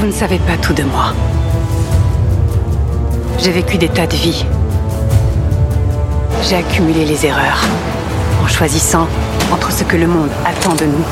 Vous 0.00 0.06
ne 0.06 0.12
savez 0.12 0.38
pas 0.38 0.56
tout 0.56 0.72
de 0.72 0.82
moi. 0.82 1.12
J'ai 3.38 3.50
vécu 3.50 3.76
des 3.76 3.90
tas 3.90 4.06
de 4.06 4.16
vies. 4.16 4.46
J'ai 6.42 6.56
accumulé 6.56 7.04
les 7.04 7.26
erreurs 7.26 7.60
en 8.42 8.48
choisissant 8.48 9.06
entre 9.52 9.70
ce 9.70 9.84
que 9.84 9.98
le 9.98 10.06
monde 10.06 10.30
attend 10.46 10.74
de 10.74 10.86
nous 10.86 11.04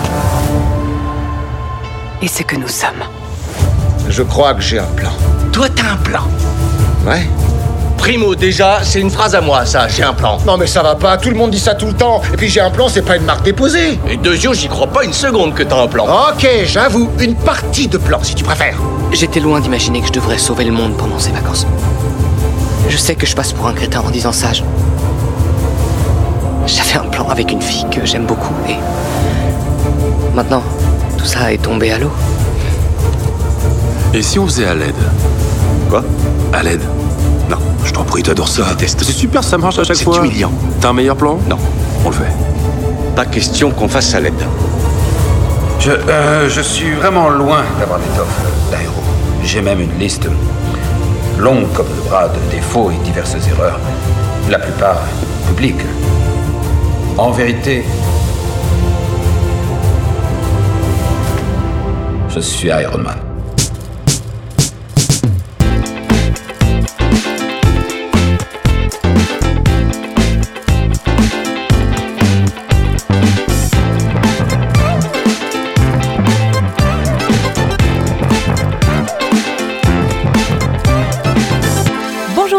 et 2.22 2.28
ce 2.28 2.42
que 2.42 2.56
nous 2.56 2.68
sommes. 2.68 3.04
Je 4.08 4.22
crois 4.22 4.54
que 4.54 4.62
j'ai 4.62 4.78
un 4.78 4.90
plan. 4.96 5.12
Toi, 5.52 5.68
t'as 5.68 5.92
un 5.92 5.96
plan. 5.96 6.22
Ouais 7.06 7.28
Primo, 7.98 8.34
déjà, 8.34 8.78
c'est 8.82 9.00
une 9.00 9.10
phrase 9.10 9.34
à 9.34 9.40
moi, 9.40 9.66
ça, 9.66 9.86
j'ai 9.88 10.02
un 10.02 10.14
plan. 10.14 10.38
Non 10.46 10.56
mais 10.56 10.66
ça 10.66 10.82
va 10.82 10.94
pas, 10.94 11.18
tout 11.18 11.28
le 11.28 11.36
monde 11.36 11.50
dit 11.50 11.58
ça 11.58 11.74
tout 11.74 11.86
le 11.86 11.92
temps. 11.92 12.22
Et 12.32 12.36
puis 12.36 12.48
j'ai 12.48 12.60
un 12.60 12.70
plan, 12.70 12.88
c'est 12.88 13.02
pas 13.02 13.16
une 13.16 13.24
marque 13.24 13.44
déposée. 13.44 13.98
Et 14.08 14.16
Deuxio, 14.16 14.54
j'y 14.54 14.68
crois 14.68 14.86
pas 14.86 15.04
une 15.04 15.12
seconde 15.12 15.52
que 15.54 15.62
t'as 15.62 15.82
un 15.82 15.88
plan. 15.88 16.06
Ok, 16.06 16.48
j'avoue, 16.64 17.10
une 17.20 17.34
partie 17.34 17.88
de 17.88 17.98
plan 17.98 18.20
si 18.22 18.34
tu 18.34 18.44
préfères. 18.44 18.78
J'étais 19.12 19.40
loin 19.40 19.60
d'imaginer 19.60 20.00
que 20.00 20.06
je 20.06 20.12
devrais 20.12 20.38
sauver 20.38 20.64
le 20.64 20.72
monde 20.72 20.96
pendant 20.96 21.18
ces 21.18 21.32
vacances. 21.32 21.66
Je 22.88 22.96
sais 22.96 23.14
que 23.14 23.26
je 23.26 23.34
passe 23.36 23.52
pour 23.52 23.66
un 23.66 23.74
crétin 23.74 24.00
en 24.00 24.10
disant 24.10 24.32
ça. 24.32 24.48
J'avais 26.66 26.96
un 27.04 27.08
plan 27.10 27.28
avec 27.28 27.50
une 27.52 27.60
fille 27.60 27.86
que 27.90 28.06
j'aime 28.06 28.24
beaucoup 28.24 28.54
et. 28.68 28.76
Maintenant, 30.34 30.62
tout 31.18 31.26
ça 31.26 31.52
est 31.52 31.58
tombé 31.62 31.90
à 31.90 31.98
l'eau. 31.98 32.12
Et 34.14 34.22
si 34.22 34.38
on 34.38 34.46
faisait 34.46 34.66
à 34.66 34.74
l'aide 34.74 34.94
Quoi? 35.90 36.02
À 36.52 36.62
l'aide 36.62 36.82
je 37.84 37.92
t'en 37.92 38.04
prie, 38.04 38.22
t'adores 38.22 38.48
ça. 38.48 38.64
déteste. 38.70 39.02
C'est 39.04 39.12
super, 39.12 39.42
ça 39.44 39.58
marche 39.58 39.78
à 39.78 39.84
chaque 39.84 39.96
C'est 39.96 40.04
fois. 40.04 40.18
humiliant. 40.18 40.52
T'as 40.80 40.90
un 40.90 40.92
meilleur 40.92 41.16
plan? 41.16 41.38
Non. 41.48 41.58
On 42.04 42.08
le 42.10 42.14
fait. 42.14 42.32
Pas 43.16 43.26
question 43.26 43.70
qu'on 43.70 43.88
fasse 43.88 44.14
à 44.14 44.20
l'aide. 44.20 44.34
Je, 45.80 45.90
euh, 45.90 46.48
je 46.48 46.60
suis 46.60 46.92
vraiment 46.92 47.28
loin 47.28 47.62
d'avoir 47.78 47.98
l'étoffe 47.98 48.26
d'un 48.70 48.80
héros. 48.80 48.92
J'ai 49.44 49.60
même 49.62 49.80
une 49.80 49.96
liste 49.98 50.28
longue 51.38 51.70
comme 51.72 51.86
le 51.96 52.08
bras 52.08 52.28
de 52.28 52.38
défauts 52.50 52.90
et 52.90 52.96
diverses 53.04 53.36
erreurs, 53.52 53.78
la 54.50 54.58
plupart 54.58 54.98
publiques. 55.46 55.80
En 57.16 57.30
vérité, 57.30 57.84
je 62.28 62.40
suis 62.40 62.68
Iron 62.68 62.98
Man. 62.98 63.18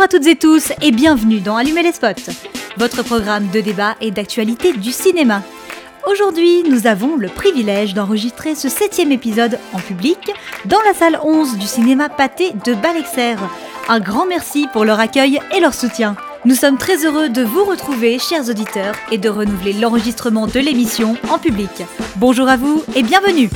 Toutes 0.09 0.25
et 0.25 0.35
tous 0.35 0.71
et 0.81 0.91
bienvenue 0.91 1.39
dans 1.39 1.55
Allumer 1.55 1.83
les 1.83 1.91
spots, 1.91 2.31
votre 2.77 3.03
programme 3.03 3.47
de 3.49 3.61
débat 3.61 3.95
et 4.01 4.09
d'actualité 4.09 4.73
du 4.73 4.91
cinéma. 4.91 5.43
Aujourd'hui, 6.09 6.63
nous 6.67 6.87
avons 6.87 7.15
le 7.15 7.27
privilège 7.27 7.93
d'enregistrer 7.93 8.55
ce 8.55 8.69
septième 8.69 9.11
épisode 9.11 9.59
en 9.71 9.77
public 9.77 10.17
dans 10.65 10.81
la 10.87 10.95
salle 10.95 11.19
11 11.23 11.57
du 11.57 11.67
cinéma 11.67 12.09
Pâté 12.09 12.53
de 12.65 12.73
Balexer. 12.73 13.35
Un 13.87 13.99
grand 13.99 14.25
merci 14.25 14.67
pour 14.73 14.83
leur 14.83 14.99
accueil 14.99 15.39
et 15.55 15.59
leur 15.59 15.75
soutien. 15.75 16.15
Nous 16.43 16.55
sommes 16.55 16.77
très 16.77 17.05
heureux 17.05 17.29
de 17.29 17.43
vous 17.43 17.65
retrouver, 17.65 18.17
chers 18.17 18.49
auditeurs, 18.49 18.95
et 19.11 19.19
de 19.19 19.29
renouveler 19.29 19.73
l'enregistrement 19.73 20.47
de 20.47 20.59
l'émission 20.59 21.17
en 21.29 21.37
public. 21.37 21.83
Bonjour 22.15 22.49
à 22.49 22.57
vous 22.57 22.83
et 22.95 23.03
bienvenue 23.03 23.49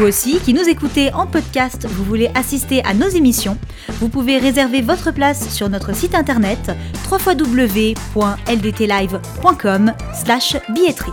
vous 0.00 0.06
aussi, 0.06 0.40
qui 0.40 0.54
nous 0.54 0.66
écoutez 0.68 1.12
en 1.12 1.26
podcast, 1.26 1.86
vous 1.88 2.04
voulez 2.04 2.30
assister 2.34 2.82
à 2.84 2.94
nos 2.94 3.08
émissions, 3.08 3.58
vous 4.00 4.08
pouvez 4.08 4.38
réserver 4.38 4.80
votre 4.80 5.10
place 5.10 5.50
sur 5.50 5.68
notre 5.68 5.94
site 5.94 6.14
internet 6.14 6.70
www.ldtlive.com 7.10 9.92
slash 10.14 10.56
billetterie. 10.70 11.12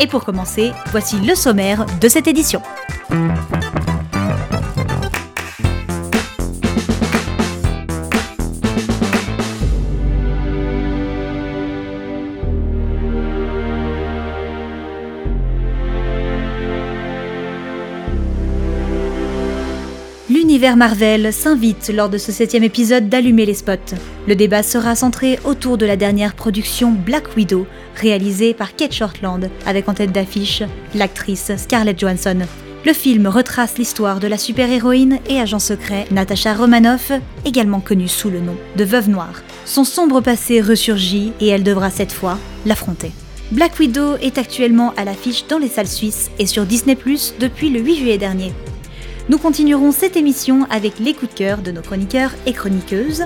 Et 0.00 0.06
pour 0.06 0.24
commencer, 0.24 0.72
voici 0.92 1.20
le 1.20 1.34
sommaire 1.34 1.84
de 2.00 2.08
cette 2.08 2.26
édition. 2.26 2.62
Marvel 20.70 21.32
s'invite 21.32 21.90
lors 21.92 22.08
de 22.08 22.18
ce 22.18 22.30
septième 22.30 22.62
épisode 22.62 23.08
d'Allumer 23.08 23.44
les 23.44 23.54
spots. 23.54 23.96
Le 24.28 24.36
débat 24.36 24.62
sera 24.62 24.94
centré 24.94 25.40
autour 25.44 25.76
de 25.76 25.84
la 25.84 25.96
dernière 25.96 26.34
production 26.34 26.92
Black 26.92 27.36
Widow, 27.36 27.66
réalisée 27.96 28.54
par 28.54 28.76
Kate 28.76 28.92
Shortland, 28.92 29.50
avec 29.66 29.88
en 29.88 29.94
tête 29.94 30.12
d'affiche 30.12 30.62
l'actrice 30.94 31.50
Scarlett 31.56 31.98
Johansson. 31.98 32.38
Le 32.86 32.92
film 32.92 33.26
retrace 33.26 33.76
l'histoire 33.76 34.20
de 34.20 34.28
la 34.28 34.38
super-héroïne 34.38 35.18
et 35.28 35.40
agent 35.40 35.58
secret 35.58 36.06
Natasha 36.12 36.54
Romanoff, 36.54 37.10
également 37.44 37.80
connue 37.80 38.08
sous 38.08 38.30
le 38.30 38.40
nom 38.40 38.56
de 38.76 38.84
Veuve 38.84 39.10
Noire. 39.10 39.42
Son 39.64 39.82
sombre 39.82 40.20
passé 40.20 40.60
ressurgit 40.60 41.32
et 41.40 41.48
elle 41.48 41.64
devra 41.64 41.90
cette 41.90 42.12
fois 42.12 42.38
l'affronter. 42.66 43.10
Black 43.50 43.78
Widow 43.80 44.16
est 44.22 44.38
actuellement 44.38 44.94
à 44.96 45.04
l'affiche 45.04 45.46
dans 45.48 45.58
les 45.58 45.68
salles 45.68 45.88
suisses 45.88 46.30
et 46.38 46.46
sur 46.46 46.66
Disney⁇ 46.66 46.96
depuis 47.40 47.68
le 47.68 47.80
8 47.80 47.96
juillet 47.96 48.18
dernier. 48.18 48.52
Nous 49.28 49.38
continuerons 49.38 49.92
cette 49.92 50.16
émission 50.16 50.66
avec 50.68 50.98
les 50.98 51.14
coups 51.14 51.32
de 51.32 51.38
cœur 51.38 51.58
de 51.58 51.70
nos 51.70 51.80
chroniqueurs 51.82 52.32
et 52.44 52.52
chroniqueuses. 52.52 53.24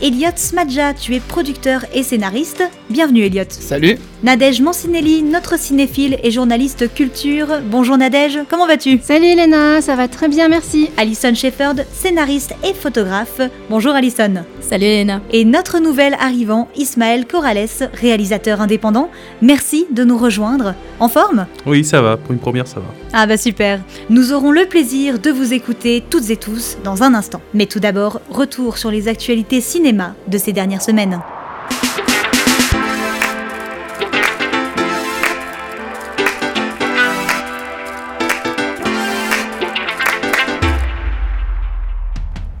Elliot 0.00 0.30
Smadja, 0.36 0.94
tu 0.94 1.14
es 1.14 1.20
producteur 1.20 1.84
et 1.92 2.02
scénariste. 2.02 2.62
Bienvenue 2.88 3.22
Elliot. 3.22 3.44
Salut 3.48 3.98
Nadège 4.24 4.62
Mancinelli, 4.62 5.22
notre 5.22 5.58
cinéphile 5.58 6.16
et 6.22 6.30
journaliste 6.30 6.94
culture. 6.94 7.60
Bonjour 7.70 7.98
Nadège, 7.98 8.38
comment 8.48 8.66
vas-tu? 8.66 8.98
Salut 9.02 9.26
Elena, 9.26 9.82
ça 9.82 9.96
va 9.96 10.08
très 10.08 10.28
bien, 10.28 10.48
merci. 10.48 10.88
Alison 10.96 11.34
Shepard, 11.34 11.74
scénariste 11.92 12.54
et 12.64 12.72
photographe. 12.72 13.42
Bonjour 13.68 13.92
Alison. 13.92 14.32
Salut 14.62 14.86
Elena. 14.86 15.20
Et 15.30 15.44
notre 15.44 15.78
nouvel 15.78 16.16
arrivant, 16.18 16.68
Ismaël 16.74 17.26
Corrales, 17.26 17.68
réalisateur 17.92 18.62
indépendant. 18.62 19.10
Merci 19.42 19.84
de 19.90 20.04
nous 20.04 20.16
rejoindre. 20.16 20.74
En 21.00 21.10
forme? 21.10 21.44
Oui, 21.66 21.84
ça 21.84 22.00
va. 22.00 22.16
Pour 22.16 22.32
une 22.32 22.38
première, 22.38 22.66
ça 22.66 22.80
va. 22.80 22.86
Ah 23.12 23.26
bah 23.26 23.36
super. 23.36 23.80
Nous 24.08 24.32
aurons 24.32 24.52
le 24.52 24.64
plaisir 24.64 25.18
de 25.18 25.28
vous 25.28 25.52
écouter 25.52 26.02
toutes 26.08 26.30
et 26.30 26.38
tous 26.38 26.78
dans 26.82 27.02
un 27.02 27.12
instant. 27.12 27.42
Mais 27.52 27.66
tout 27.66 27.78
d'abord, 27.78 28.22
retour 28.30 28.78
sur 28.78 28.90
les 28.90 29.06
actualités 29.06 29.60
cinéma 29.60 30.14
de 30.28 30.38
ces 30.38 30.54
dernières 30.54 30.80
semaines. 30.80 31.20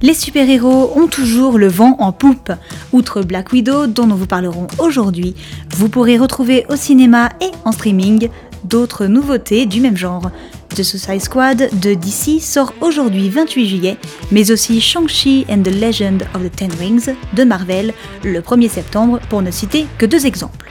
Les 0.04 0.12
super-héros 0.12 0.92
ont 0.96 1.06
toujours 1.06 1.56
le 1.56 1.66
vent 1.66 1.96
en 1.98 2.12
poupe. 2.12 2.52
Outre 2.92 3.22
Black 3.22 3.52
Widow, 3.52 3.86
dont 3.86 4.06
nous 4.06 4.18
vous 4.18 4.26
parlerons 4.26 4.66
aujourd'hui, 4.78 5.34
vous 5.70 5.88
pourrez 5.88 6.18
retrouver 6.18 6.66
au 6.68 6.76
cinéma 6.76 7.30
et 7.40 7.50
en 7.64 7.72
streaming 7.72 8.28
d'autres 8.64 9.06
nouveautés 9.06 9.64
du 9.64 9.80
même 9.80 9.96
genre. 9.96 10.30
The 10.76 10.82
Suicide 10.82 11.22
Squad 11.22 11.70
de 11.80 11.94
DC 11.94 12.38
sort 12.42 12.74
aujourd'hui 12.82 13.30
28 13.30 13.66
juillet, 13.66 13.96
mais 14.30 14.50
aussi 14.50 14.78
Shang-Chi 14.78 15.46
and 15.48 15.62
the 15.62 15.74
Legend 15.74 16.22
of 16.34 16.42
the 16.42 16.54
Ten 16.54 16.70
Rings 16.78 17.14
de 17.32 17.44
Marvel 17.44 17.94
le 18.22 18.40
1er 18.40 18.68
septembre, 18.68 19.20
pour 19.30 19.40
ne 19.40 19.50
citer 19.50 19.86
que 19.96 20.04
deux 20.04 20.26
exemples. 20.26 20.68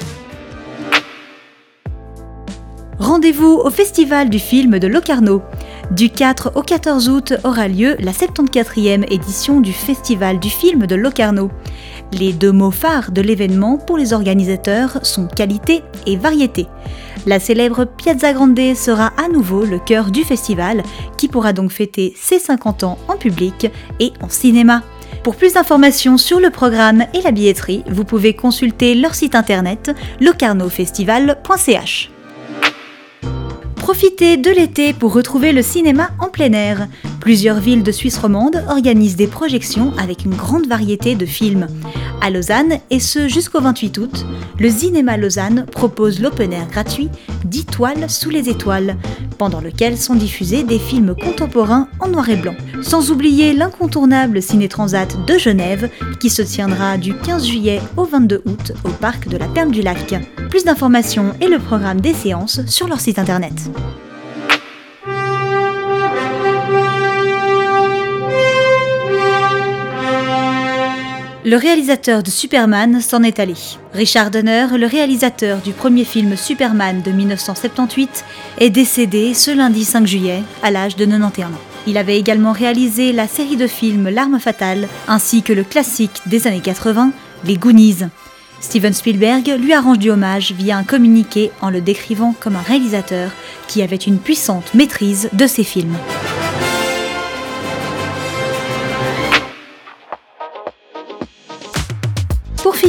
Rendez-vous 2.99 3.59
au 3.63 3.71
Festival 3.71 4.29
du 4.29 4.37
film 4.37 4.77
de 4.77 4.87
Locarno. 4.87 5.41
Du 5.95 6.09
4 6.09 6.53
au 6.55 6.63
14 6.63 7.07
août 7.07 7.33
aura 7.43 7.67
lieu 7.67 7.95
la 7.99 8.13
74e 8.13 9.05
édition 9.13 9.61
du 9.61 9.71
Festival 9.71 10.39
du 10.39 10.49
film 10.49 10.87
de 10.87 10.95
Locarno. 10.95 11.51
Les 12.11 12.33
deux 12.33 12.51
mots 12.51 12.71
phares 12.71 13.11
de 13.11 13.21
l'événement 13.21 13.77
pour 13.77 13.99
les 13.99 14.11
organisateurs 14.11 14.97
sont 15.05 15.27
qualité 15.27 15.83
et 16.07 16.17
variété. 16.17 16.65
La 17.27 17.39
célèbre 17.39 17.85
Piazza 17.85 18.33
Grande 18.33 18.73
sera 18.75 19.13
à 19.23 19.29
nouveau 19.29 19.65
le 19.65 19.77
cœur 19.77 20.09
du 20.09 20.23
festival, 20.23 20.81
qui 21.15 21.27
pourra 21.27 21.53
donc 21.53 21.71
fêter 21.71 22.15
ses 22.19 22.39
50 22.39 22.83
ans 22.83 22.97
en 23.07 23.15
public 23.15 23.67
et 23.99 24.13
en 24.23 24.29
cinéma. 24.29 24.81
Pour 25.21 25.35
plus 25.35 25.53
d'informations 25.53 26.17
sur 26.17 26.39
le 26.39 26.49
programme 26.49 27.05
et 27.13 27.21
la 27.21 27.29
billetterie, 27.29 27.83
vous 27.87 28.03
pouvez 28.03 28.33
consulter 28.35 28.95
leur 28.95 29.13
site 29.13 29.35
internet 29.35 29.91
locarnofestival.ch. 30.21 32.09
Profitez 33.83 34.37
de 34.37 34.49
l'été 34.49 34.93
pour 34.93 35.11
retrouver 35.11 35.51
le 35.51 35.61
cinéma 35.61 36.11
en 36.17 36.29
plein 36.29 36.53
air. 36.53 36.87
Plusieurs 37.19 37.59
villes 37.59 37.83
de 37.83 37.91
Suisse 37.91 38.17
romande 38.17 38.63
organisent 38.69 39.17
des 39.17 39.27
projections 39.27 39.91
avec 39.97 40.23
une 40.23 40.35
grande 40.35 40.67
variété 40.67 41.15
de 41.15 41.25
films. 41.25 41.67
À 42.21 42.29
Lausanne, 42.29 42.79
et 42.89 43.01
ce 43.01 43.27
jusqu'au 43.27 43.59
28 43.59 43.97
août, 43.97 44.25
le 44.57 44.69
Cinéma 44.69 45.17
Lausanne 45.17 45.65
propose 45.69 46.21
l'open 46.21 46.53
air 46.53 46.67
gratuit 46.67 47.09
10 47.43 47.65
toiles 47.65 48.09
sous 48.09 48.29
les 48.29 48.47
étoiles, 48.47 48.95
pendant 49.37 49.59
lequel 49.59 49.97
sont 49.97 50.15
diffusés 50.15 50.63
des 50.63 50.79
films 50.79 51.13
contemporains 51.13 51.89
en 51.99 52.07
noir 52.07 52.29
et 52.29 52.37
blanc. 52.37 52.55
Sans 52.83 53.11
oublier 53.11 53.53
l'incontournable 53.53 54.41
Ciné 54.41 54.67
Transat 54.67 55.25
de 55.25 55.37
Genève, 55.37 55.89
qui 56.19 56.29
se 56.29 56.41
tiendra 56.41 56.97
du 56.97 57.15
15 57.15 57.47
juillet 57.47 57.81
au 57.97 58.03
22 58.03 58.41
août 58.45 58.73
au 58.83 58.89
parc 58.89 59.27
de 59.27 59.37
la 59.37 59.47
Perle 59.47 59.71
du 59.71 59.81
Lac. 59.81 60.13
Plus 60.49 60.65
d'informations 60.65 61.33
et 61.41 61.47
le 61.47 61.59
programme 61.59 62.01
des 62.01 62.13
séances 62.13 62.59
sur 62.67 62.87
leur 62.87 62.99
site 62.99 63.19
internet. 63.19 63.53
Le 71.45 71.57
réalisateur 71.57 72.23
de 72.23 72.29
Superman 72.29 73.01
s'en 73.01 73.21
est 73.23 73.39
allé. 73.39 73.55
Richard 73.93 74.31
Donner, 74.31 74.67
le 74.77 74.87
réalisateur 74.87 75.59
du 75.59 75.73
premier 75.73 76.05
film 76.05 76.37
Superman 76.37 77.01
de 77.01 77.11
1978, 77.11 78.23
est 78.59 78.69
décédé 78.69 79.33
ce 79.33 79.51
lundi 79.51 79.83
5 79.83 80.07
juillet 80.07 80.41
à 80.61 80.71
l'âge 80.71 80.95
de 80.95 81.05
91 81.05 81.47
ans. 81.47 81.72
Il 81.85 81.97
avait 81.97 82.17
également 82.17 82.51
réalisé 82.53 83.11
la 83.11 83.27
série 83.27 83.57
de 83.57 83.67
films 83.67 84.09
L'arme 84.09 84.39
fatale 84.39 84.87
ainsi 85.07 85.43
que 85.43 85.53
le 85.53 85.63
classique 85.63 86.21
des 86.25 86.47
années 86.47 86.61
80, 86.61 87.11
Les 87.45 87.57
Goonies. 87.57 88.05
Steven 88.61 88.93
Spielberg 88.93 89.45
lui 89.59 89.73
a 89.73 89.81
rendu 89.81 90.09
hommage 90.09 90.53
via 90.53 90.77
un 90.77 90.83
communiqué 90.83 91.51
en 91.59 91.69
le 91.69 91.81
décrivant 91.81 92.33
comme 92.39 92.55
un 92.55 92.61
réalisateur 92.61 93.31
qui 93.67 93.81
avait 93.81 93.97
une 93.97 94.19
puissante 94.19 94.73
maîtrise 94.73 95.29
de 95.33 95.45
ses 95.45 95.65
films. 95.65 95.97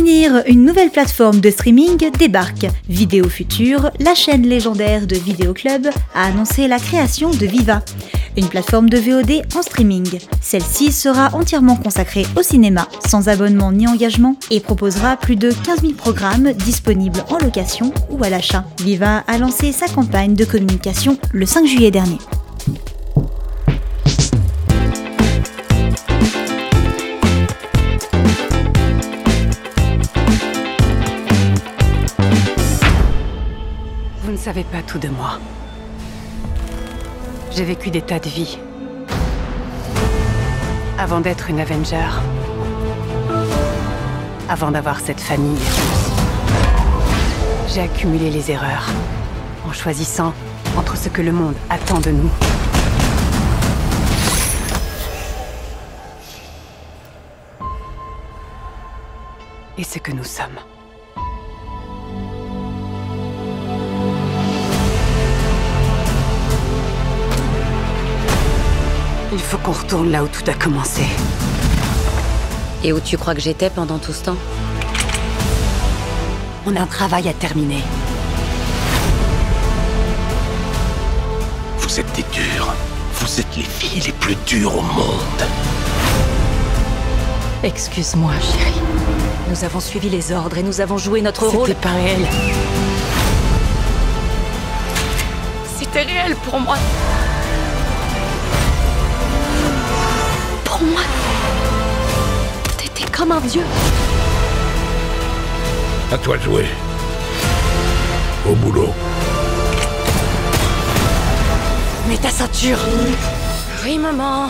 Une 0.07 0.67
nouvelle 0.67 0.91
plateforme 0.91 1.41
de 1.41 1.49
streaming 1.49 2.11
débarque. 2.19 2.67
Vidéo 2.91 3.27
Future, 3.31 3.91
la 4.01 4.15
chaîne 4.15 4.43
légendaire 4.43 5.07
de 5.07 5.17
Vidéo 5.17 5.55
Club, 5.55 5.89
a 6.15 6.27
annoncé 6.27 6.69
la 6.69 6.79
création 6.79 7.31
de 7.31 7.47
Viva, 7.47 7.83
une 8.37 8.49
plateforme 8.49 8.91
de 8.91 8.99
VOD 8.99 9.47
en 9.57 9.63
streaming. 9.63 10.19
Celle-ci 10.43 10.93
sera 10.93 11.31
entièrement 11.35 11.77
consacrée 11.77 12.27
au 12.37 12.43
cinéma, 12.43 12.87
sans 13.09 13.31
abonnement 13.31 13.73
ni 13.73 13.89
engagement, 13.89 14.37
et 14.51 14.61
proposera 14.61 15.17
plus 15.17 15.37
de 15.37 15.51
15 15.51 15.81
000 15.81 15.95
programmes 15.95 16.53
disponibles 16.53 17.25
en 17.31 17.39
location 17.39 17.91
ou 18.11 18.23
à 18.23 18.29
l'achat. 18.29 18.67
Viva 18.81 19.25
a 19.27 19.39
lancé 19.39 19.73
sa 19.73 19.89
campagne 19.89 20.35
de 20.35 20.45
communication 20.45 21.17
le 21.33 21.47
5 21.47 21.65
juillet 21.65 21.91
dernier. 21.91 22.19
Savez 34.45 34.65
pas 34.65 34.83
tout 34.83 34.99
de 34.99 35.09
moi. 35.09 35.39
J'ai 37.51 37.65
vécu 37.65 37.91
des 37.91 38.03
tas 38.03 38.19
de 38.19 38.29
vies. 38.29 38.59
Avant 40.99 41.21
d'être 41.21 41.49
une 41.49 41.61
Avenger. 41.61 42.11
Avant 44.51 44.71
d'avoir 44.71 45.01
cette 45.01 45.19
famille. 45.19 45.57
J'ai 47.69 47.81
accumulé 47.81 48.29
les 48.29 48.51
erreurs. 48.51 48.87
En 49.67 49.73
choisissant 49.73 50.35
entre 50.77 50.99
ce 50.99 51.09
que 51.09 51.23
le 51.23 51.33
monde 51.33 51.57
attend 51.71 52.01
de 52.01 52.11
nous. 52.11 52.31
Et 59.79 59.85
ce 59.85 59.99
que 59.99 60.13
nous 60.13 60.23
sommes. 60.23 60.74
Il 69.35 69.41
faut 69.41 69.59
qu'on 69.59 69.73
retourne 69.73 70.13
là 70.13 70.23
où 70.23 70.29
tout 70.29 70.49
a 70.49 70.55
commencé. 70.55 71.03
Et 72.85 72.93
où 72.93 73.01
tu 73.01 73.19
crois 73.19 73.35
que 73.35 73.41
j'étais 73.41 73.69
pendant 73.69 73.99
tout 73.99 74.13
ce 74.13 74.27
temps? 74.27 74.37
On 76.65 76.77
a 76.77 76.81
un 76.81 76.87
travail 76.87 77.29
à 77.29 77.33
terminer. 77.33 77.83
Vous 81.79 81.99
êtes 81.99 82.13
des 82.15 82.23
durs. 82.31 82.73
Vous 83.15 83.41
êtes 83.41 83.57
les 83.57 83.65
filles 83.65 84.03
les 84.07 84.13
plus 84.13 84.37
dures 84.47 84.79
au 84.79 84.83
monde. 84.83 85.43
Excuse-moi, 87.65 88.35
chérie. 88.41 88.83
Nous 89.51 89.65
avons 89.65 89.81
suivi 89.81 90.11
les 90.11 90.31
ordres 90.31 90.59
et 90.59 90.63
nous 90.63 90.81
avons 90.81 90.97
joué 90.97 91.23
notre 91.23 91.49
rôle. 91.49 91.67
C'était 91.67 91.81
pas 91.81 91.95
réel. 91.95 92.25
C'était 95.77 96.03
réel 96.03 96.37
pour 96.37 96.61
moi. 96.61 96.77
T'étais 103.25 103.29
comme 103.29 103.33
un 103.33 103.41
dieu. 103.41 103.63
À 106.13 106.19
toi 106.19 106.37
de 106.37 106.43
jouer. 106.43 106.67
Au 108.49 108.55
boulot. 108.55 108.91
Mets 112.09 112.19
ta 112.19 112.29
ceinture. 112.29 112.79
Oui, 113.85 113.99
maman. 113.99 114.49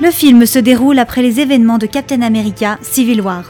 Le 0.00 0.10
film 0.10 0.46
se 0.46 0.58
déroule 0.58 0.98
après 0.98 1.22
les 1.22 1.40
événements 1.40 1.76
de 1.76 1.86
Captain 1.86 2.22
America 2.22 2.78
Civil 2.82 3.20
War. 3.20 3.42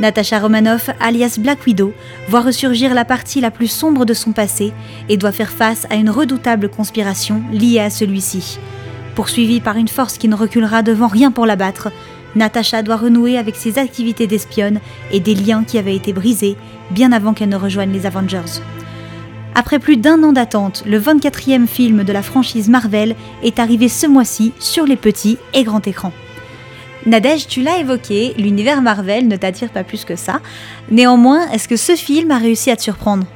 Natasha 0.00 0.40
Romanoff, 0.40 0.90
alias 1.00 1.36
Black 1.38 1.64
Widow, 1.66 1.92
voit 2.28 2.40
ressurgir 2.40 2.94
la 2.94 3.04
partie 3.04 3.40
la 3.40 3.50
plus 3.50 3.68
sombre 3.68 4.04
de 4.04 4.14
son 4.14 4.32
passé 4.32 4.72
et 5.08 5.16
doit 5.16 5.32
faire 5.32 5.50
face 5.50 5.86
à 5.88 5.94
une 5.94 6.10
redoutable 6.10 6.68
conspiration 6.68 7.42
liée 7.52 7.78
à 7.78 7.90
celui-ci. 7.90 8.58
Poursuivie 9.14 9.60
par 9.60 9.76
une 9.76 9.88
force 9.88 10.18
qui 10.18 10.28
ne 10.28 10.34
reculera 10.34 10.82
devant 10.82 11.06
rien 11.06 11.30
pour 11.30 11.46
l'abattre, 11.46 11.90
Natasha 12.34 12.82
doit 12.82 12.96
renouer 12.96 13.38
avec 13.38 13.54
ses 13.54 13.78
activités 13.78 14.26
d'espionne 14.26 14.80
et 15.12 15.20
des 15.20 15.36
liens 15.36 15.62
qui 15.62 15.78
avaient 15.78 15.94
été 15.94 16.12
brisés 16.12 16.56
bien 16.90 17.12
avant 17.12 17.32
qu'elle 17.32 17.48
ne 17.48 17.56
rejoigne 17.56 17.92
les 17.92 18.06
Avengers. 18.06 18.60
Après 19.54 19.78
plus 19.78 19.96
d'un 19.96 20.24
an 20.24 20.32
d'attente, 20.32 20.82
le 20.84 20.98
24e 20.98 21.68
film 21.68 22.02
de 22.02 22.12
la 22.12 22.22
franchise 22.22 22.68
Marvel 22.68 23.14
est 23.44 23.60
arrivé 23.60 23.88
ce 23.88 24.08
mois-ci 24.08 24.52
sur 24.58 24.84
les 24.84 24.96
petits 24.96 25.38
et 25.54 25.62
grands 25.62 25.80
écrans. 25.80 26.12
Nadège, 27.06 27.46
tu 27.46 27.60
l'as 27.60 27.78
évoqué, 27.78 28.34
l'univers 28.38 28.80
Marvel 28.80 29.28
ne 29.28 29.36
t'attire 29.36 29.70
pas 29.70 29.84
plus 29.84 30.04
que 30.04 30.16
ça. 30.16 30.40
Néanmoins, 30.90 31.50
est-ce 31.50 31.68
que 31.68 31.76
ce 31.76 31.96
film 31.96 32.30
a 32.30 32.38
réussi 32.38 32.70
à 32.70 32.76
te 32.76 32.82
surprendre? 32.82 33.26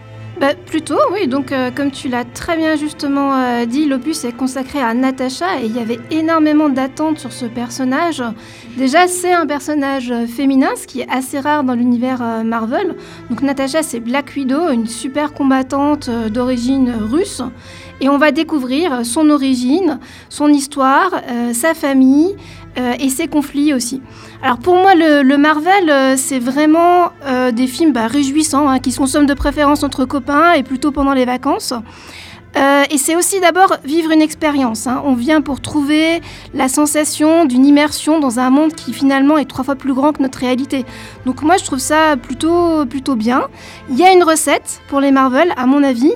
Bah, 0.41 0.55
plutôt, 0.55 0.99
oui. 1.13 1.27
Donc, 1.27 1.51
euh, 1.51 1.71
comme 1.75 1.91
tu 1.91 2.09
l'as 2.09 2.25
très 2.25 2.57
bien 2.57 2.77
justement 2.77 3.35
euh, 3.35 3.67
dit, 3.67 3.87
l'opus 3.87 4.25
est 4.25 4.33
consacré 4.33 4.81
à 4.81 4.95
Natasha 4.95 5.61
et 5.61 5.67
il 5.67 5.77
y 5.77 5.81
avait 5.81 5.99
énormément 6.11 6.69
d'attentes 6.69 7.19
sur 7.19 7.33
ce 7.33 7.45
personnage. 7.45 8.23
Déjà, 8.79 9.09
c'est 9.09 9.33
un 9.33 9.45
personnage 9.45 10.13
euh, 10.13 10.29
féminin, 10.29 10.69
ce 10.77 10.87
qui 10.87 11.01
est 11.01 11.11
assez 11.11 11.41
rare 11.41 11.65
dans 11.65 11.75
l'univers 11.75 12.23
euh, 12.23 12.45
Marvel. 12.45 12.95
Donc, 13.29 13.43
Natasha, 13.43 13.83
c'est 13.83 13.99
Black 13.99 14.35
Widow, 14.37 14.71
une 14.71 14.87
super 14.87 15.35
combattante 15.35 16.09
euh, 16.09 16.29
d'origine 16.29 16.95
russe. 17.11 17.43
Et 18.01 18.09
on 18.09 18.19
va 18.19 18.31
découvrir 18.31 19.05
son 19.05 19.31
origine, 19.31 19.99
son 20.29 20.47
histoire, 20.47 21.11
sa 21.53 21.75
famille 21.75 22.37
et 23.01 23.09
ses 23.09 23.27
conflits 23.27 23.75
aussi. 23.75 24.01
Alors 24.41 24.59
pour 24.59 24.77
moi, 24.77 24.95
le, 24.95 25.37
Marvel, 25.37 26.17
c'est 26.17 26.39
vraiment 26.39 27.11
des 27.51 27.67
films 27.67 27.93
bah, 27.93 28.07
réjouissants, 28.07 28.69
hein, 28.69 28.79
qui 28.79 28.93
se 28.93 28.99
consomment 28.99 29.27
de 29.27 29.35
préférence 29.35 29.83
entre 29.83 30.05
copains 30.05 30.53
et 30.53 30.63
plutôt 30.63 30.93
pendant 30.93 31.13
les 31.13 31.25
vacances. 31.25 31.75
Euh, 32.57 32.83
et 32.91 32.99
c'est 32.99 33.15
aussi 33.15 33.41
d'abord 33.41 33.77
vivre 33.85 34.11
une 34.11 34.23
expérience. 34.23 34.87
hein. 34.87 35.03
On 35.05 35.15
vient 35.15 35.43
pour 35.43 35.61
trouver 35.61 36.21
la 36.55 36.69
sensation 36.69 37.45
d'une 37.45 37.67
immersion 37.67 38.21
dans 38.21 38.39
un 38.39 38.51
monde 38.51 38.73
qui 38.73 38.93
finalement 38.93 39.37
est 39.39 39.45
trois 39.45 39.65
fois 39.65 39.75
plus 39.77 39.93
grand 39.93 40.13
que 40.13 40.23
notre 40.23 40.39
réalité. 40.39 40.85
Donc 41.27 41.43
moi 41.43 41.57
je 41.59 41.65
trouve 41.65 41.79
ça 41.79 42.17
plutôt, 42.17 42.87
plutôt 42.87 43.17
bien. 43.17 43.43
Il 43.91 43.97
y 43.97 44.03
a 44.05 44.13
une 44.13 44.23
recette 44.23 44.81
pour 44.89 45.01
les 45.01 45.11
Marvel, 45.11 45.53
à 45.57 45.67
mon 45.67 45.83
avis. 45.83 46.13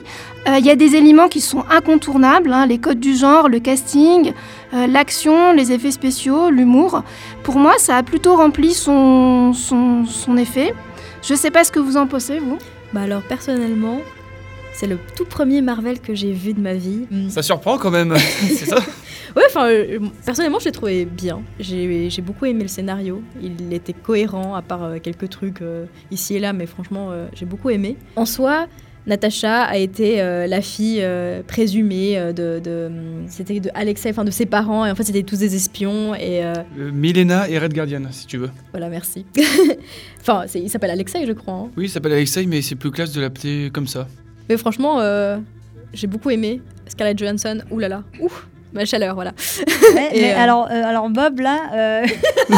Euh, 0.49 0.57
Il 0.59 0.67
y 0.67 0.71
a 0.71 0.75
des 0.77 0.97
éléments 0.97 1.29
qui 1.29 1.41
sont 1.41 1.65
incontournables, 1.71 2.53
hein, 2.53 2.67
les 2.67 2.79
codes 2.79 2.99
du 2.99 3.15
genre, 3.15 3.49
le 3.49 3.61
casting, 3.61 4.33
euh, 4.75 4.87
l'action, 4.89 5.53
les 5.53 5.71
effets 5.71 5.93
spéciaux, 5.93 6.51
l'humour. 6.51 7.03
Pour 7.45 7.57
moi, 7.57 7.75
ça 7.79 7.97
a 7.99 8.03
plutôt 8.03 8.35
rempli 8.37 8.73
son, 8.75 9.53
son, 9.53 10.05
son 10.07 10.37
effet. 10.37 10.75
Je 11.23 11.35
sais 11.35 11.51
pas 11.53 11.63
ce 11.63 11.71
que 11.71 11.79
vous 11.79 11.97
en 11.97 12.07
pensez, 12.09 12.39
vous. 12.41 12.59
Bah 12.93 13.03
alors 13.03 13.23
personnellement, 13.23 13.99
C'est 14.75 14.87
le 14.87 14.99
tout 15.17 15.25
premier 15.25 15.61
Marvel 15.63 16.01
que 16.01 16.15
j'ai 16.15 16.33
vu 16.33 16.55
de 16.55 16.61
ma 16.61 16.75
vie. 16.75 17.07
Ça 17.29 17.43
surprend 17.43 17.79
quand 17.79 17.91
même, 17.91 18.15
c'est 18.17 18.67
ça 18.67 18.79
Ouais, 19.37 19.45
enfin, 19.49 19.69
euh, 19.69 19.99
personnellement, 20.27 20.59
je 20.59 20.67
l'ai 20.67 20.73
trouvé 20.73 21.05
bien. 21.07 21.41
J'ai 21.59 22.11
beaucoup 22.23 22.45
aimé 22.45 22.63
le 22.63 22.69
scénario. 22.69 23.23
Il 23.43 23.73
était 23.73 23.95
cohérent, 23.95 24.55
à 24.55 24.61
part 24.63 24.83
euh, 24.85 24.99
quelques 24.99 25.29
trucs 25.31 25.63
euh, 25.63 25.87
ici 26.11 26.35
et 26.37 26.39
là, 26.39 26.53
mais 26.53 26.67
franchement, 26.67 27.09
euh, 27.13 27.27
j'ai 27.35 27.47
beaucoup 27.47 27.71
aimé. 27.71 27.97
En 28.17 28.27
soi, 28.27 28.67
Natasha 29.07 29.63
a 29.63 29.79
été 29.79 30.21
euh, 30.21 30.47
la 30.47 30.61
fille 30.61 30.99
euh, 31.01 31.43
présumée 31.47 32.19
euh, 32.19 32.33
de, 32.35 32.61
de 32.63 32.91
c'était 33.27 33.59
de 33.61 33.71
Alexei, 33.75 34.11
enfin 34.11 34.25
de 34.25 34.31
ses 34.31 34.45
parents, 34.47 34.85
et 34.85 34.91
en 34.91 34.95
fait 34.95 35.05
c'était 35.05 35.23
tous 35.23 35.39
des 35.39 35.55
espions 35.57 36.15
et 36.15 36.45
euh, 36.45 36.53
Euh, 36.79 36.91
Milena 36.93 37.49
et 37.49 37.59
Red 37.59 37.73
Guardian, 37.73 38.03
si 38.11 38.27
tu 38.27 38.37
veux. 38.37 38.51
voilà, 38.73 38.89
merci. 38.91 39.25
enfin, 40.21 40.45
il 40.55 40.69
s'appelle 40.69 40.91
Alexei, 40.91 41.25
je 41.27 41.33
crois. 41.33 41.55
hein. 41.55 41.71
Oui, 41.77 41.85
il 41.87 41.89
s'appelle 41.89 42.13
Alexei, 42.13 42.45
mais 42.47 42.61
c'est 42.63 42.75
plus 42.77 42.91
classe 42.91 43.13
de 43.13 43.21
l'appeler 43.23 43.71
comme 43.73 43.87
ça. 43.87 44.07
Mais 44.53 44.59
franchement, 44.59 45.01
euh, 45.01 45.39
j'ai 45.95 46.07
beaucoup 46.07 46.29
aimé 46.29 46.61
Scarlett 46.87 47.19
Johansson. 47.19 47.63
Ouh 47.71 47.79
là 47.79 47.89
là, 47.89 48.03
ouh, 48.21 48.29
ma 48.75 48.85
chaleur, 48.85 49.15
voilà. 49.15 49.33
Ouais, 49.57 49.93
mais 50.13 50.35
euh, 50.35 50.39
alors, 50.39 50.67
euh, 50.71 50.85
alors 50.85 51.09
Bob, 51.09 51.41
là, 51.41 51.71
euh, 51.73 52.07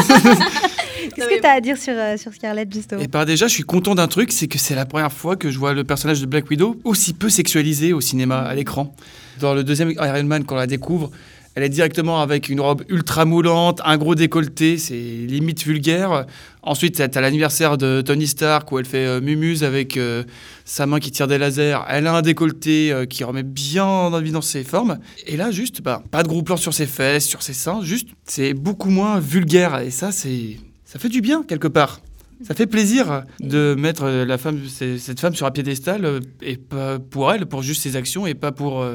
qu'est-ce 1.15 1.29
que 1.29 1.39
tu 1.39 1.47
as 1.47 1.51
à 1.51 1.61
dire 1.61 1.77
sur, 1.77 1.93
euh, 1.95 2.17
sur 2.17 2.33
Scarlett, 2.33 2.73
justement 2.73 3.01
Et 3.01 3.07
par 3.07 3.25
déjà, 3.25 3.47
je 3.47 3.53
suis 3.53 3.63
content 3.63 3.95
d'un 3.95 4.09
truc, 4.09 4.33
c'est 4.33 4.47
que 4.47 4.57
c'est 4.57 4.75
la 4.75 4.85
première 4.85 5.13
fois 5.13 5.37
que 5.37 5.49
je 5.49 5.57
vois 5.57 5.73
le 5.73 5.85
personnage 5.85 6.19
de 6.19 6.25
Black 6.25 6.49
Widow 6.49 6.75
aussi 6.83 7.13
peu 7.13 7.29
sexualisé 7.29 7.93
au 7.93 8.01
cinéma, 8.01 8.39
à 8.39 8.53
l'écran. 8.55 8.93
Dans 9.39 9.53
le 9.53 9.63
deuxième 9.63 9.91
Iron 9.91 10.23
Man, 10.23 10.43
quand 10.43 10.55
on 10.55 10.57
la 10.57 10.67
découvre, 10.67 11.11
elle 11.55 11.63
est 11.63 11.69
directement 11.69 12.21
avec 12.21 12.49
une 12.49 12.59
robe 12.59 12.83
ultra 12.89 13.23
moulante, 13.23 13.79
un 13.85 13.97
gros 13.97 14.13
décolleté, 14.13 14.77
c'est 14.77 14.93
limite 14.93 15.63
vulgaire. 15.63 16.25
Ensuite, 16.61 17.01
t'as 17.09 17.21
l'anniversaire 17.21 17.77
de 17.77 18.01
Tony 18.01 18.27
Stark 18.27 18.69
où 18.73 18.79
elle 18.79 18.85
fait 18.85 19.05
euh, 19.05 19.21
mumuse 19.21 19.63
avec 19.63 19.95
euh, 19.95 20.25
sa 20.65 20.85
main 20.85 20.99
qui 20.99 21.11
tire 21.11 21.27
des 21.27 21.37
lasers. 21.37 21.79
Elle 21.87 22.07
a 22.07 22.13
un 22.13 22.21
décolleté 22.21 22.91
euh, 22.91 23.05
qui 23.05 23.23
remet 23.23 23.43
bien 23.43 23.85
en 23.85 24.19
évidence 24.19 24.49
ses 24.49 24.65
formes. 24.65 24.99
Et 25.27 25.37
là, 25.37 25.49
juste, 25.49 25.81
bah, 25.81 26.03
pas 26.11 26.23
de 26.23 26.27
gros 26.27 26.43
plan 26.43 26.57
sur 26.57 26.73
ses 26.73 26.87
fesses, 26.87 27.25
sur 27.25 27.41
ses 27.41 27.53
seins, 27.53 27.81
juste, 27.81 28.09
c'est 28.25 28.53
beaucoup 28.53 28.89
moins 28.89 29.21
vulgaire. 29.21 29.79
Et 29.79 29.91
ça, 29.91 30.11
ça 30.11 30.99
fait 30.99 31.09
du 31.09 31.21
bien 31.21 31.43
quelque 31.43 31.69
part. 31.69 32.01
Ça 32.43 32.53
fait 32.53 32.67
plaisir 32.67 33.23
de 33.39 33.75
mettre 33.79 34.03
euh, 34.03 34.25
la 34.25 34.37
femme, 34.37 34.59
cette 34.67 35.21
femme 35.21 35.35
sur 35.35 35.45
un 35.45 35.51
piédestal 35.51 36.19
et 36.41 36.57
pas 36.57 36.99
pour 36.99 37.31
elle, 37.31 37.45
pour 37.45 37.61
juste 37.61 37.81
ses 37.81 37.95
actions 37.95 38.27
et 38.27 38.33
pas 38.33 38.51
pour 38.51 38.85